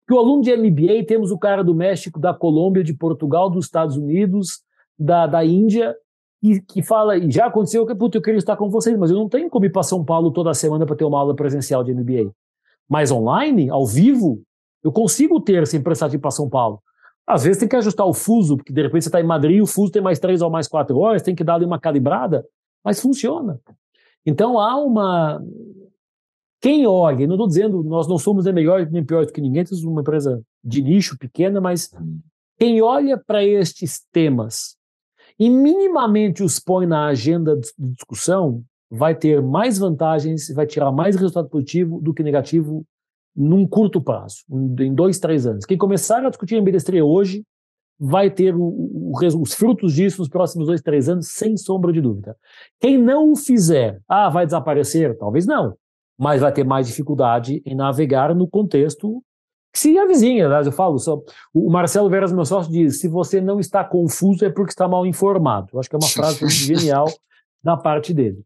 Porque 0.06 0.16
o 0.16 0.22
aluno 0.22 0.42
de 0.42 0.56
MBA, 0.56 1.04
temos 1.06 1.32
o 1.32 1.38
cara 1.38 1.64
do 1.64 1.74
México, 1.74 2.20
da 2.20 2.32
Colômbia, 2.32 2.84
de 2.84 2.94
Portugal, 2.94 3.50
dos 3.50 3.64
Estados 3.64 3.96
Unidos, 3.96 4.60
da, 4.96 5.26
da 5.26 5.44
Índia, 5.44 5.96
que, 6.40 6.60
que 6.60 6.82
fala, 6.82 7.16
e 7.16 7.28
já 7.30 7.46
aconteceu 7.46 7.84
que, 7.84 7.94
puta, 7.94 8.16
eu 8.16 8.22
queria 8.22 8.38
estar 8.38 8.56
com 8.56 8.70
vocês, 8.70 8.96
mas 8.96 9.10
eu 9.10 9.16
não 9.16 9.28
tenho 9.28 9.50
como 9.50 9.64
ir 9.64 9.72
para 9.72 9.82
São 9.82 10.04
Paulo 10.04 10.30
toda 10.30 10.54
semana 10.54 10.86
para 10.86 10.94
ter 10.94 11.04
uma 11.04 11.18
aula 11.18 11.34
presencial 11.34 11.82
de 11.82 11.92
MBA. 11.92 12.32
Mas 12.88 13.10
online, 13.10 13.68
ao 13.68 13.84
vivo, 13.84 14.40
eu 14.84 14.92
consigo 14.92 15.40
ter 15.40 15.66
sem 15.66 15.82
precisar 15.82 16.06
de 16.06 16.16
ir 16.16 16.20
para 16.20 16.30
São 16.30 16.48
Paulo. 16.48 16.80
Às 17.26 17.44
vezes 17.44 17.58
tem 17.58 17.68
que 17.68 17.76
ajustar 17.76 18.06
o 18.06 18.14
fuso, 18.14 18.56
porque 18.56 18.72
de 18.72 18.82
repente 18.82 19.02
você 19.02 19.08
está 19.08 19.20
em 19.20 19.26
Madrid, 19.26 19.60
o 19.60 19.66
fuso 19.66 19.90
tem 19.90 20.00
mais 20.00 20.18
três 20.18 20.40
ou 20.40 20.50
mais 20.50 20.68
quatro 20.68 20.98
horas, 20.98 21.22
tem 21.22 21.34
que 21.34 21.42
dar 21.42 21.54
ali 21.54 21.64
uma 21.64 21.80
calibrada, 21.80 22.46
mas 22.84 23.00
funciona. 23.00 23.60
Então 24.24 24.58
há 24.58 24.76
uma. 24.76 25.42
Quem 26.60 26.86
olha, 26.86 27.26
não 27.26 27.34
estou 27.34 27.48
dizendo, 27.48 27.82
nós 27.82 28.06
não 28.08 28.18
somos 28.18 28.44
nem 28.44 28.54
melhores 28.54 28.90
nem 28.90 29.04
piores 29.04 29.28
do 29.28 29.32
que 29.32 29.40
ninguém, 29.40 29.66
somos 29.66 29.84
uma 29.84 30.00
empresa 30.00 30.42
de 30.64 30.82
nicho 30.82 31.18
pequena, 31.18 31.60
mas 31.60 31.92
quem 32.58 32.80
olha 32.80 33.18
para 33.18 33.44
estes 33.44 34.02
temas 34.12 34.76
e 35.38 35.50
minimamente 35.50 36.42
os 36.42 36.58
põe 36.58 36.86
na 36.86 37.06
agenda 37.06 37.56
de 37.56 37.70
discussão, 37.78 38.64
vai 38.90 39.14
ter 39.14 39.42
mais 39.42 39.78
vantagens, 39.78 40.48
vai 40.48 40.66
tirar 40.66 40.90
mais 40.90 41.16
resultado 41.16 41.48
positivo 41.48 42.00
do 42.00 42.14
que 42.14 42.22
negativo 42.22 42.86
num 43.36 43.66
curto 43.66 44.00
prazo, 44.00 44.38
em 44.80 44.94
dois, 44.94 45.18
três 45.18 45.46
anos. 45.46 45.64
Quem 45.64 45.76
começar 45.76 46.24
a 46.24 46.30
discutir 46.30 46.56
ambidestria 46.56 47.04
hoje 47.04 47.44
vai 47.98 48.30
ter 48.30 48.54
o, 48.54 48.62
o, 48.62 49.12
os 49.40 49.54
frutos 49.54 49.94
disso 49.94 50.20
nos 50.20 50.28
próximos 50.28 50.66
dois, 50.66 50.80
três 50.80 51.08
anos, 51.08 51.28
sem 51.28 51.56
sombra 51.56 51.92
de 51.92 52.00
dúvida. 52.00 52.36
Quem 52.80 52.98
não 52.98 53.32
o 53.32 53.36
fizer, 53.36 54.00
ah, 54.08 54.28
vai 54.28 54.46
desaparecer? 54.46 55.16
Talvez 55.16 55.46
não, 55.46 55.76
mas 56.18 56.40
vai 56.40 56.52
ter 56.52 56.64
mais 56.64 56.86
dificuldade 56.86 57.62
em 57.64 57.74
navegar 57.74 58.34
no 58.34 58.48
contexto 58.48 59.22
que 59.72 59.80
se 59.80 59.98
avizinha, 59.98 60.48
né? 60.48 60.62
eu 60.64 60.72
falo, 60.72 60.98
só, 60.98 61.20
o 61.52 61.70
Marcelo 61.70 62.08
Veras, 62.08 62.32
meu 62.32 62.46
sócio, 62.46 62.72
diz, 62.72 62.98
se 62.98 63.08
você 63.08 63.42
não 63.42 63.60
está 63.60 63.84
confuso 63.84 64.42
é 64.42 64.48
porque 64.48 64.70
está 64.70 64.88
mal 64.88 65.04
informado. 65.04 65.68
Eu 65.74 65.80
acho 65.80 65.90
que 65.90 65.94
é 65.94 65.98
uma 65.98 66.08
frase 66.08 66.48
genial 66.48 67.06
da 67.62 67.76
parte 67.76 68.14
dele. 68.14 68.42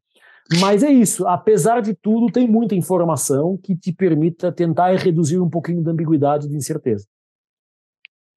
Mas 0.59 0.83
é 0.83 0.91
isso, 0.91 1.27
apesar 1.29 1.81
de 1.81 1.95
tudo, 1.95 2.33
tem 2.33 2.49
muita 2.49 2.75
informação 2.75 3.57
que 3.57 3.77
te 3.77 3.93
permita 3.93 4.51
tentar 4.51 4.97
reduzir 4.97 5.39
um 5.39 5.49
pouquinho 5.49 5.83
da 5.83 5.93
ambiguidade 5.93 6.47
e 6.47 6.51
de 6.51 6.57
incerteza. 6.57 7.07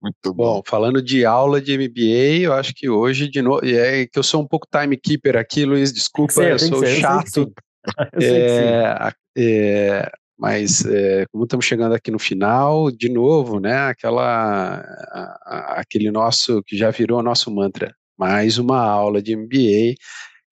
Muito 0.02 0.34
bom. 0.34 0.56
bom. 0.56 0.64
falando 0.66 1.02
de 1.02 1.26
aula 1.26 1.62
de 1.62 1.76
MBA, 1.78 2.44
eu 2.44 2.54
acho 2.54 2.74
que 2.76 2.90
hoje, 2.90 3.30
de 3.30 3.42
novo, 3.42 3.66
é 3.66 4.06
que 4.06 4.20
eu 4.20 4.24
sou 4.24 4.42
um 4.42 4.48
pouco 4.48 4.68
timekeeper 4.70 5.38
aqui, 5.38 5.66
Luiz, 5.66 5.92
desculpa, 5.92 6.34
ser, 6.34 6.52
eu 6.52 6.60
sou 6.60 6.86
chato. 6.86 7.52
Eu 8.14 8.22
é, 8.22 9.14
é, 9.38 10.12
mas 10.40 10.86
é, 10.86 11.26
como 11.30 11.44
estamos 11.44 11.66
chegando 11.66 11.94
aqui 11.94 12.10
no 12.10 12.18
final, 12.18 12.90
de 12.90 13.10
novo, 13.10 13.60
né, 13.60 13.76
aquela, 13.76 14.78
a, 14.78 15.40
a, 15.46 15.82
aquele 15.82 16.10
nosso, 16.10 16.64
que 16.64 16.78
já 16.78 16.92
virou 16.92 17.22
nosso 17.22 17.52
mantra, 17.52 17.94
mais 18.18 18.58
uma 18.58 18.80
aula 18.80 19.22
de 19.22 19.36
MBA, 19.36 19.96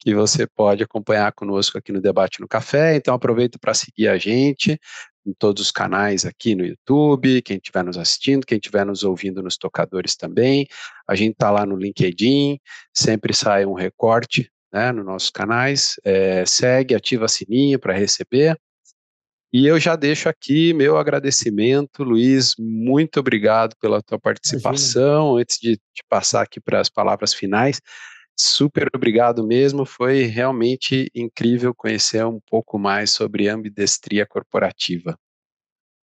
que 0.02 0.16
você 0.16 0.48
pode 0.48 0.84
acompanhar 0.84 1.32
conosco 1.32 1.78
aqui 1.78 1.92
no 1.92 2.02
Debate 2.02 2.42
no 2.42 2.48
Café. 2.48 2.96
Então 2.96 3.14
aproveita 3.14 3.60
para 3.60 3.74
seguir 3.74 4.08
a 4.08 4.18
gente 4.18 4.80
em 5.26 5.34
todos 5.38 5.62
os 5.62 5.72
canais 5.72 6.26
aqui 6.26 6.56
no 6.56 6.66
YouTube, 6.66 7.44
quem 7.44 7.58
estiver 7.58 7.84
nos 7.84 7.96
assistindo, 7.96 8.44
quem 8.44 8.58
estiver 8.58 8.84
nos 8.84 9.04
ouvindo 9.04 9.44
nos 9.44 9.56
tocadores 9.56 10.16
também. 10.16 10.68
A 11.08 11.14
gente 11.14 11.34
está 11.34 11.52
lá 11.52 11.64
no 11.64 11.76
LinkedIn, 11.76 12.60
sempre 12.92 13.32
sai 13.32 13.64
um 13.64 13.74
recorte 13.74 14.52
né, 14.74 14.92
nos 14.92 15.06
nossos 15.06 15.30
canais. 15.30 15.96
É, 16.04 16.44
segue, 16.48 16.96
ativa 16.96 17.28
sininho 17.28 17.78
para 17.78 17.94
receber. 17.94 18.60
E 19.54 19.68
eu 19.68 19.80
já 19.80 19.96
deixo 19.96 20.30
aqui 20.30 20.74
meu 20.74 20.98
agradecimento, 20.98 22.04
Luiz, 22.04 22.56
muito 22.58 23.20
obrigado 23.20 23.76
pela 23.80 24.02
tua 24.02 24.18
participação. 24.18 25.34
Imagina. 25.34 25.42
Antes 25.42 25.58
de, 25.60 25.72
de 25.74 26.04
passar 26.10 26.42
aqui 26.42 26.60
para 26.60 26.80
as 26.80 26.90
palavras 26.90 27.34
finais, 27.34 27.82
Super 28.38 28.90
obrigado 28.96 29.46
mesmo, 29.46 29.86
foi 29.86 30.24
realmente 30.24 31.12
incrível 31.14 31.76
conhecer 31.76 32.26
um 32.26 32.40
pouco 32.40 32.80
mais 32.80 33.12
sobre 33.12 33.48
ambidestria 33.48 34.26
corporativa. 34.26 35.18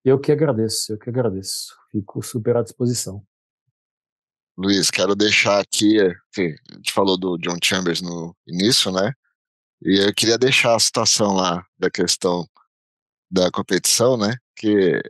Eu 0.04 0.20
que 0.20 0.32
agradeço, 0.32 0.94
eu 0.94 0.98
que 0.98 1.10
agradeço. 1.10 1.76
Fico 1.92 2.22
super 2.24 2.58
à 2.58 2.64
disposição. 2.64 3.24
Luiz, 4.58 4.90
quero 4.90 5.16
deixar 5.16 5.60
aqui, 5.60 6.00
a 6.00 6.14
gente 6.76 6.92
falou 6.92 7.18
do 7.18 7.38
John 7.38 7.58
Chambers 7.62 8.02
no 8.02 8.36
início, 8.48 8.92
né? 8.92 9.14
E 9.84 10.00
eu 10.06 10.14
queria 10.14 10.38
deixar 10.38 10.76
a 10.76 10.80
situação 10.80 11.34
lá 11.34 11.66
da 11.78 11.90
questão 11.90 12.48
da 13.30 13.50
competição, 13.50 14.18
né? 14.18 14.36
Que 14.56 15.02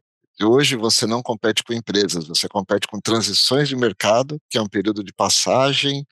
hoje 0.42 0.76
você 0.76 1.06
não 1.06 1.22
compete 1.22 1.64
com 1.64 1.74
empresas, 1.74 2.28
você 2.28 2.48
compete 2.48 2.88
com 2.88 3.00
transições 3.00 3.68
de 3.68 3.76
mercado, 3.76 4.40
que 4.50 4.58
é 4.58 4.62
um 4.62 4.70
período 4.70 5.04
de 5.04 5.14
passagem 5.14 6.06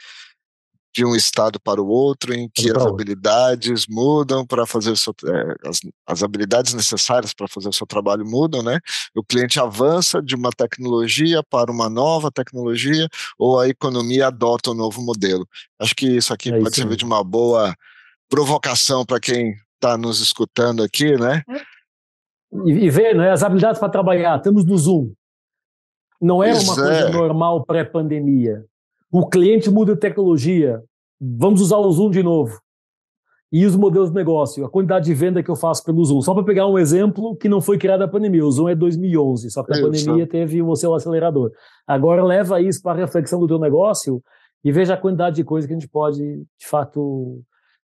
de 0.93 1.05
um 1.05 1.15
estado 1.15 1.59
para 1.59 1.81
o 1.81 1.87
outro, 1.87 2.33
em 2.33 2.49
que 2.49 2.71
as 2.71 2.85
habilidades 2.85 3.85
mudam 3.87 4.45
para 4.45 4.65
fazer 4.65 4.91
o 4.91 4.97
seu, 4.97 5.13
é, 5.25 5.67
as, 5.67 5.79
as 6.05 6.23
habilidades 6.23 6.73
necessárias 6.73 7.33
para 7.33 7.47
fazer 7.47 7.69
o 7.69 7.73
seu 7.73 7.85
trabalho 7.85 8.25
mudam, 8.25 8.63
né? 8.63 8.79
O 9.15 9.23
cliente 9.23 9.59
avança 9.59 10.21
de 10.21 10.35
uma 10.35 10.49
tecnologia 10.49 11.43
para 11.43 11.71
uma 11.71 11.89
nova 11.89 12.31
tecnologia, 12.31 13.07
ou 13.37 13.59
a 13.59 13.67
economia 13.69 14.27
adota 14.27 14.71
um 14.71 14.75
novo 14.75 15.01
modelo. 15.01 15.47
Acho 15.79 15.95
que 15.95 16.07
isso 16.17 16.33
aqui 16.33 16.49
é 16.49 16.53
pode 16.53 16.69
isso 16.69 16.75
servir 16.75 16.95
de 16.95 17.05
uma 17.05 17.23
boa 17.23 17.75
provocação 18.27 19.05
para 19.05 19.19
quem 19.19 19.55
está 19.75 19.97
nos 19.97 20.19
escutando 20.19 20.83
aqui, 20.83 21.15
né? 21.17 21.43
E, 22.65 22.71
e 22.71 22.89
ver, 22.89 23.15
né? 23.15 23.31
As 23.31 23.43
habilidades 23.43 23.79
para 23.79 23.89
trabalhar, 23.89 24.37
estamos 24.37 24.65
no 24.65 24.75
Zoom. 24.75 25.13
Não 26.19 26.43
era 26.43 26.59
uma 26.59 26.75
coisa 26.75 27.07
é. 27.07 27.11
normal 27.11 27.63
pré-pandemia 27.63 28.65
o 29.11 29.27
cliente 29.27 29.69
muda 29.69 29.93
de 29.93 29.99
tecnologia, 29.99 30.81
vamos 31.19 31.61
usar 31.61 31.77
o 31.77 31.91
Zoom 31.91 32.11
de 32.11 32.23
novo. 32.23 32.59
E 33.51 33.65
os 33.65 33.75
modelos 33.75 34.09
de 34.09 34.15
negócio, 34.15 34.63
a 34.63 34.69
quantidade 34.69 35.05
de 35.05 35.13
venda 35.15 35.41
que 35.41 35.49
eu 35.49 35.55
faço 35.55 35.83
pelo 35.83 36.05
Zoom. 36.05 36.21
Só 36.21 36.35
para 36.35 36.43
pegar 36.43 36.67
um 36.67 36.77
exemplo 36.77 37.35
que 37.35 37.49
não 37.49 37.59
foi 37.59 37.79
criado 37.79 38.03
a 38.03 38.07
pandemia. 38.07 38.45
O 38.45 38.51
Zoom 38.51 38.69
é 38.69 38.75
2011, 38.75 39.49
só 39.49 39.63
que 39.63 39.73
a 39.73 39.81
pandemia 39.81 40.27
teve 40.27 40.61
o 40.61 40.75
seu 40.75 40.93
acelerador. 40.93 41.51
Agora 41.87 42.23
leva 42.23 42.61
isso 42.61 42.79
para 42.83 42.91
a 42.91 43.05
reflexão 43.05 43.39
do 43.39 43.47
teu 43.47 43.57
negócio 43.57 44.21
e 44.63 44.71
veja 44.71 44.93
a 44.93 44.97
quantidade 44.97 45.37
de 45.37 45.43
coisa 45.43 45.67
que 45.67 45.73
a 45.73 45.79
gente 45.79 45.89
pode, 45.89 46.19
de 46.19 46.67
fato, 46.67 47.41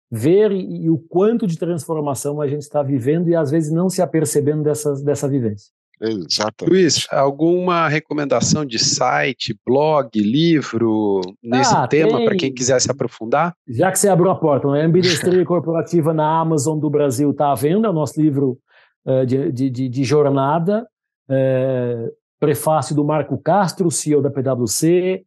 ver 0.09 0.51
e, 0.51 0.86
e 0.86 0.89
o 0.89 0.97
quanto 0.97 1.45
de 1.45 1.59
transformação 1.59 2.41
a 2.41 2.47
gente 2.47 2.63
está 2.63 2.82
vivendo 2.82 3.30
e 3.30 3.36
às 3.36 3.51
vezes 3.51 3.72
não 3.72 3.88
se 3.88 4.01
apercebendo 4.01 4.63
dessa, 4.63 4.93
dessa 5.03 5.28
vivência. 5.28 5.72
Exatamente. 6.02 6.70
Luiz, 6.70 7.08
alguma 7.12 7.88
recomendação 7.88 8.66
de 8.66 8.80
site, 8.80 9.56
blog, 9.66 10.10
livro 10.20 11.22
nesse 11.43 11.76
ah, 11.76 11.88
tema 11.88 12.24
para 12.26 12.36
quem 12.36 12.52
quiser 12.52 12.82
se 12.82 12.89
aprofundar? 12.89 13.54
Já 13.68 13.91
que 13.91 13.99
você 13.99 14.10
abriu 14.10 14.32
a 14.32 14.36
porta, 14.36 14.68
né? 14.72 14.84
Ambidestria 14.84 15.45
Corporativa 15.45 16.12
na 16.12 16.39
Amazon 16.39 16.80
do 16.80 16.89
Brasil 16.89 17.30
está 17.30 17.52
à 17.52 17.56
venda, 17.56 17.91
o 17.91 17.93
nosso 17.93 18.20
livro 18.20 18.58
uh, 19.06 19.26
de, 19.26 19.52
de, 19.52 19.89
de, 19.89 20.04
jornada, 20.04 20.88
uh, 21.30 22.12
prefácio 22.39 22.95
do 22.95 23.06
Marco 23.06 23.38
Castro, 23.38 23.91
CEO 23.91 24.24
da 24.24 24.32
PwC, 24.32 25.24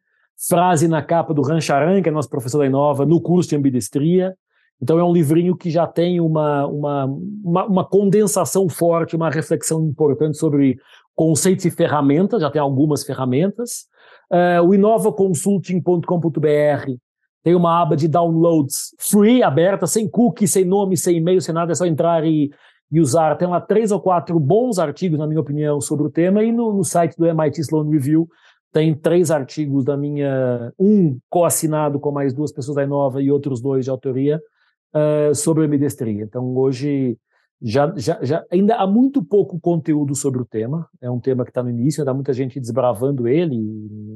frase 0.49 0.89
na 0.89 1.03
capa 1.03 1.33
do 1.33 1.43
Rancharan, 1.43 2.03
que 2.03 2.09
é 2.09 2.13
nosso 2.13 2.29
professor 2.29 2.59
da 2.59 2.67
Inova, 2.67 3.07
no 3.07 3.21
curso 3.21 3.51
de 3.51 3.57
ambidestria. 3.57 4.35
Então 4.85 4.99
é 4.99 5.05
um 5.05 5.15
livrinho 5.15 5.57
que 5.57 5.71
já 5.71 5.87
tem 5.87 6.21
uma, 6.21 6.67
uma, 6.67 7.07
uma, 7.43 7.65
uma 7.65 7.89
condensação 7.89 8.69
forte, 8.69 9.17
uma 9.17 9.31
reflexão 9.31 9.83
importante 9.87 10.37
sobre 10.37 10.77
conceitos 11.15 11.65
e 11.65 11.71
ferramentas, 11.71 12.43
já 12.43 12.51
tem 12.51 12.61
algumas 12.61 13.03
ferramentas. 13.03 13.87
Uh, 14.31 14.61
o 14.63 14.75
inovaconsulting.com.br 14.75 16.93
tem 17.43 17.55
uma 17.55 17.81
aba 17.81 17.97
de 17.97 18.07
downloads 18.07 18.95
free, 18.99 19.43
aberta, 19.43 19.87
sem 19.87 20.07
cookie, 20.07 20.47
sem 20.47 20.67
nome, 20.67 20.99
sem 20.99 21.17
e-mail, 21.17 21.41
sem 21.41 21.55
nada, 21.55 21.73
é 21.73 21.75
só 21.75 21.87
entrar 21.87 22.23
e, 22.27 22.51
e 22.93 23.01
usar. 23.01 23.37
Tem 23.37 23.49
lá 23.49 23.63
três 23.63 23.91
ou 23.91 23.99
quatro 23.99 24.39
bons 24.39 24.79
artigos, 24.79 25.19
na 25.19 25.27
minha 25.27 25.41
opinião, 25.41 25.81
sobre 25.81 26.07
o 26.07 26.11
tema, 26.11 26.45
e 26.45 26.53
no, 26.53 26.75
no 26.75 26.85
site 26.85 27.17
do 27.17 27.25
MIT 27.25 27.63
Sloan 27.63 27.89
Review 27.89 28.29
tem 28.71 28.95
três 28.95 29.31
artigos 29.31 29.83
da 29.83 29.97
minha, 29.97 30.75
um 30.79 31.19
co-assinado 31.31 31.99
com 31.99 32.11
mais 32.11 32.35
duas 32.35 32.53
pessoas 32.53 32.75
da 32.75 32.83
Inova 32.83 33.23
e 33.23 33.31
outros 33.31 33.63
dois 33.63 33.85
de 33.85 33.91
autoria, 33.91 34.39
uh, 34.95 35.35
sobre 35.35 35.65
ambidestria. 35.65 36.23
Então, 36.23 36.57
hoje, 36.57 37.19
já, 37.61 37.93
já, 37.97 38.19
já, 38.23 38.45
ainda 38.51 38.77
há 38.77 38.87
muito 38.87 39.23
pouco 39.23 39.59
conteúdo 39.59 40.15
sobre 40.15 40.41
o 40.41 40.45
tema, 40.45 40.89
é 41.01 41.11
um 41.11 41.21
tema 41.21 41.45
que 41.45 41.51
está 41.51 41.63
no 41.63 41.71
início, 41.71 42.01
ainda 42.01 42.13
há 42.13 42.15
muita 42.15 42.33
gente 42.33 42.61
desbravando 42.61 43.27
ele, 43.27 43.59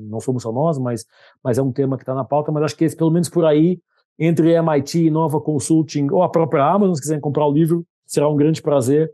não 0.09 0.21
somos 0.21 0.43
só 0.43 0.53
nós, 0.53 0.79
mas, 0.79 1.05
mas 1.43 1.59
é 1.59 1.63
um 1.63 1.73
tema 1.73 1.97
que 1.97 2.03
está 2.03 2.15
na 2.15 2.25
pauta, 2.25 2.53
mas 2.53 2.63
acho 2.63 2.77
que 2.77 2.85
esse, 2.85 2.97
pelo 2.97 3.11
menos 3.11 3.29
por 3.29 3.45
aí, 3.45 3.81
entre 4.19 4.53
MIT 4.53 5.11
Nova 5.11 5.41
Consulting, 5.41 6.09
ou 6.11 6.23
a 6.23 6.29
própria 6.29 6.65
Amazon, 6.65 6.95
se 6.95 7.01
quiserem 7.01 7.21
comprar 7.21 7.47
o 7.47 7.53
livro, 7.53 7.87
será 8.07 8.29
um 8.29 8.37
grande 8.37 8.61
prazer, 8.61 9.11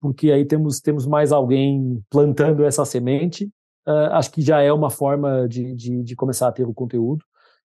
porque 0.00 0.30
aí 0.30 0.44
temos, 0.44 0.80
temos 0.80 1.06
mais 1.06 1.32
alguém 1.32 2.02
plantando 2.10 2.64
essa 2.64 2.84
semente. 2.84 3.46
Uh, 3.86 4.12
acho 4.12 4.30
que 4.30 4.42
já 4.42 4.60
é 4.60 4.72
uma 4.72 4.90
forma 4.90 5.48
de, 5.48 5.74
de, 5.74 6.02
de, 6.02 6.16
começar 6.16 6.48
a 6.48 6.52
ter 6.52 6.64
o 6.64 6.74
conteúdo 6.74 7.24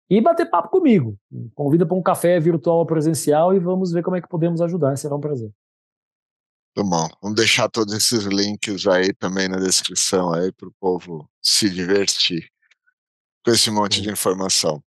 e 0.10 0.22
bater 0.22 0.50
papo 0.50 0.70
comigo. 0.70 1.18
Convida 1.54 1.86
para 1.86 1.96
um 1.96 2.02
café 2.02 2.40
virtual 2.40 2.80
ou 2.80 2.86
presencial 2.86 3.54
e 3.54 3.60
vamos 3.60 3.92
ver 3.92 4.04
como 4.04 4.16
é 4.16 4.22
que 4.22 4.28
podemos 4.28 4.62
ajudar. 4.62 4.96
Será 4.98 5.16
um 5.16 5.20
prazer. 5.20 5.52
Muito 6.76 6.90
bom. 6.90 7.08
Vamos 7.22 7.36
deixar 7.38 7.70
todos 7.70 7.94
esses 7.94 8.26
links 8.26 8.86
aí 8.88 9.14
também 9.14 9.48
na 9.48 9.58
descrição 9.58 10.34
aí 10.34 10.52
para 10.52 10.68
o 10.68 10.74
povo 10.80 11.30
se 11.42 11.70
divertir 11.70 12.50
com 13.44 13.52
esse 13.52 13.72
monte 13.72 14.02
de 14.02 14.10
informação. 14.10 14.84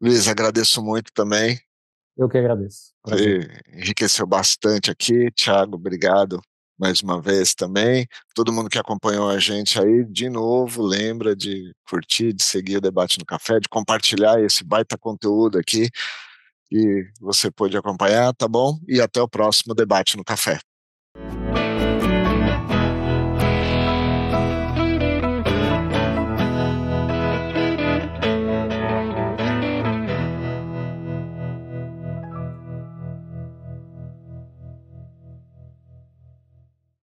Luiz, 0.00 0.28
agradeço 0.28 0.82
muito 0.82 1.12
também. 1.12 1.58
Eu 2.16 2.28
que 2.28 2.36
agradeço. 2.36 2.92
enriqueceu 3.72 4.26
bastante 4.26 4.90
aqui. 4.90 5.30
Thiago, 5.30 5.76
obrigado 5.76 6.42
mais 6.82 7.00
uma 7.00 7.22
vez 7.22 7.54
também. 7.54 8.08
Todo 8.34 8.52
mundo 8.52 8.68
que 8.68 8.76
acompanhou 8.76 9.30
a 9.30 9.38
gente 9.38 9.80
aí, 9.80 10.04
de 10.04 10.28
novo, 10.28 10.82
lembra 10.82 11.36
de 11.36 11.72
curtir, 11.88 12.32
de 12.32 12.42
seguir 12.42 12.78
o 12.78 12.80
Debate 12.80 13.20
no 13.20 13.24
Café, 13.24 13.60
de 13.60 13.68
compartilhar 13.68 14.42
esse 14.42 14.64
baita 14.64 14.98
conteúdo 14.98 15.58
aqui 15.58 15.88
que 16.68 17.06
você 17.20 17.52
pode 17.52 17.76
acompanhar, 17.76 18.34
tá 18.34 18.48
bom? 18.48 18.80
E 18.88 19.00
até 19.00 19.22
o 19.22 19.28
próximo 19.28 19.74
Debate 19.76 20.16
no 20.16 20.24
Café. 20.24 20.58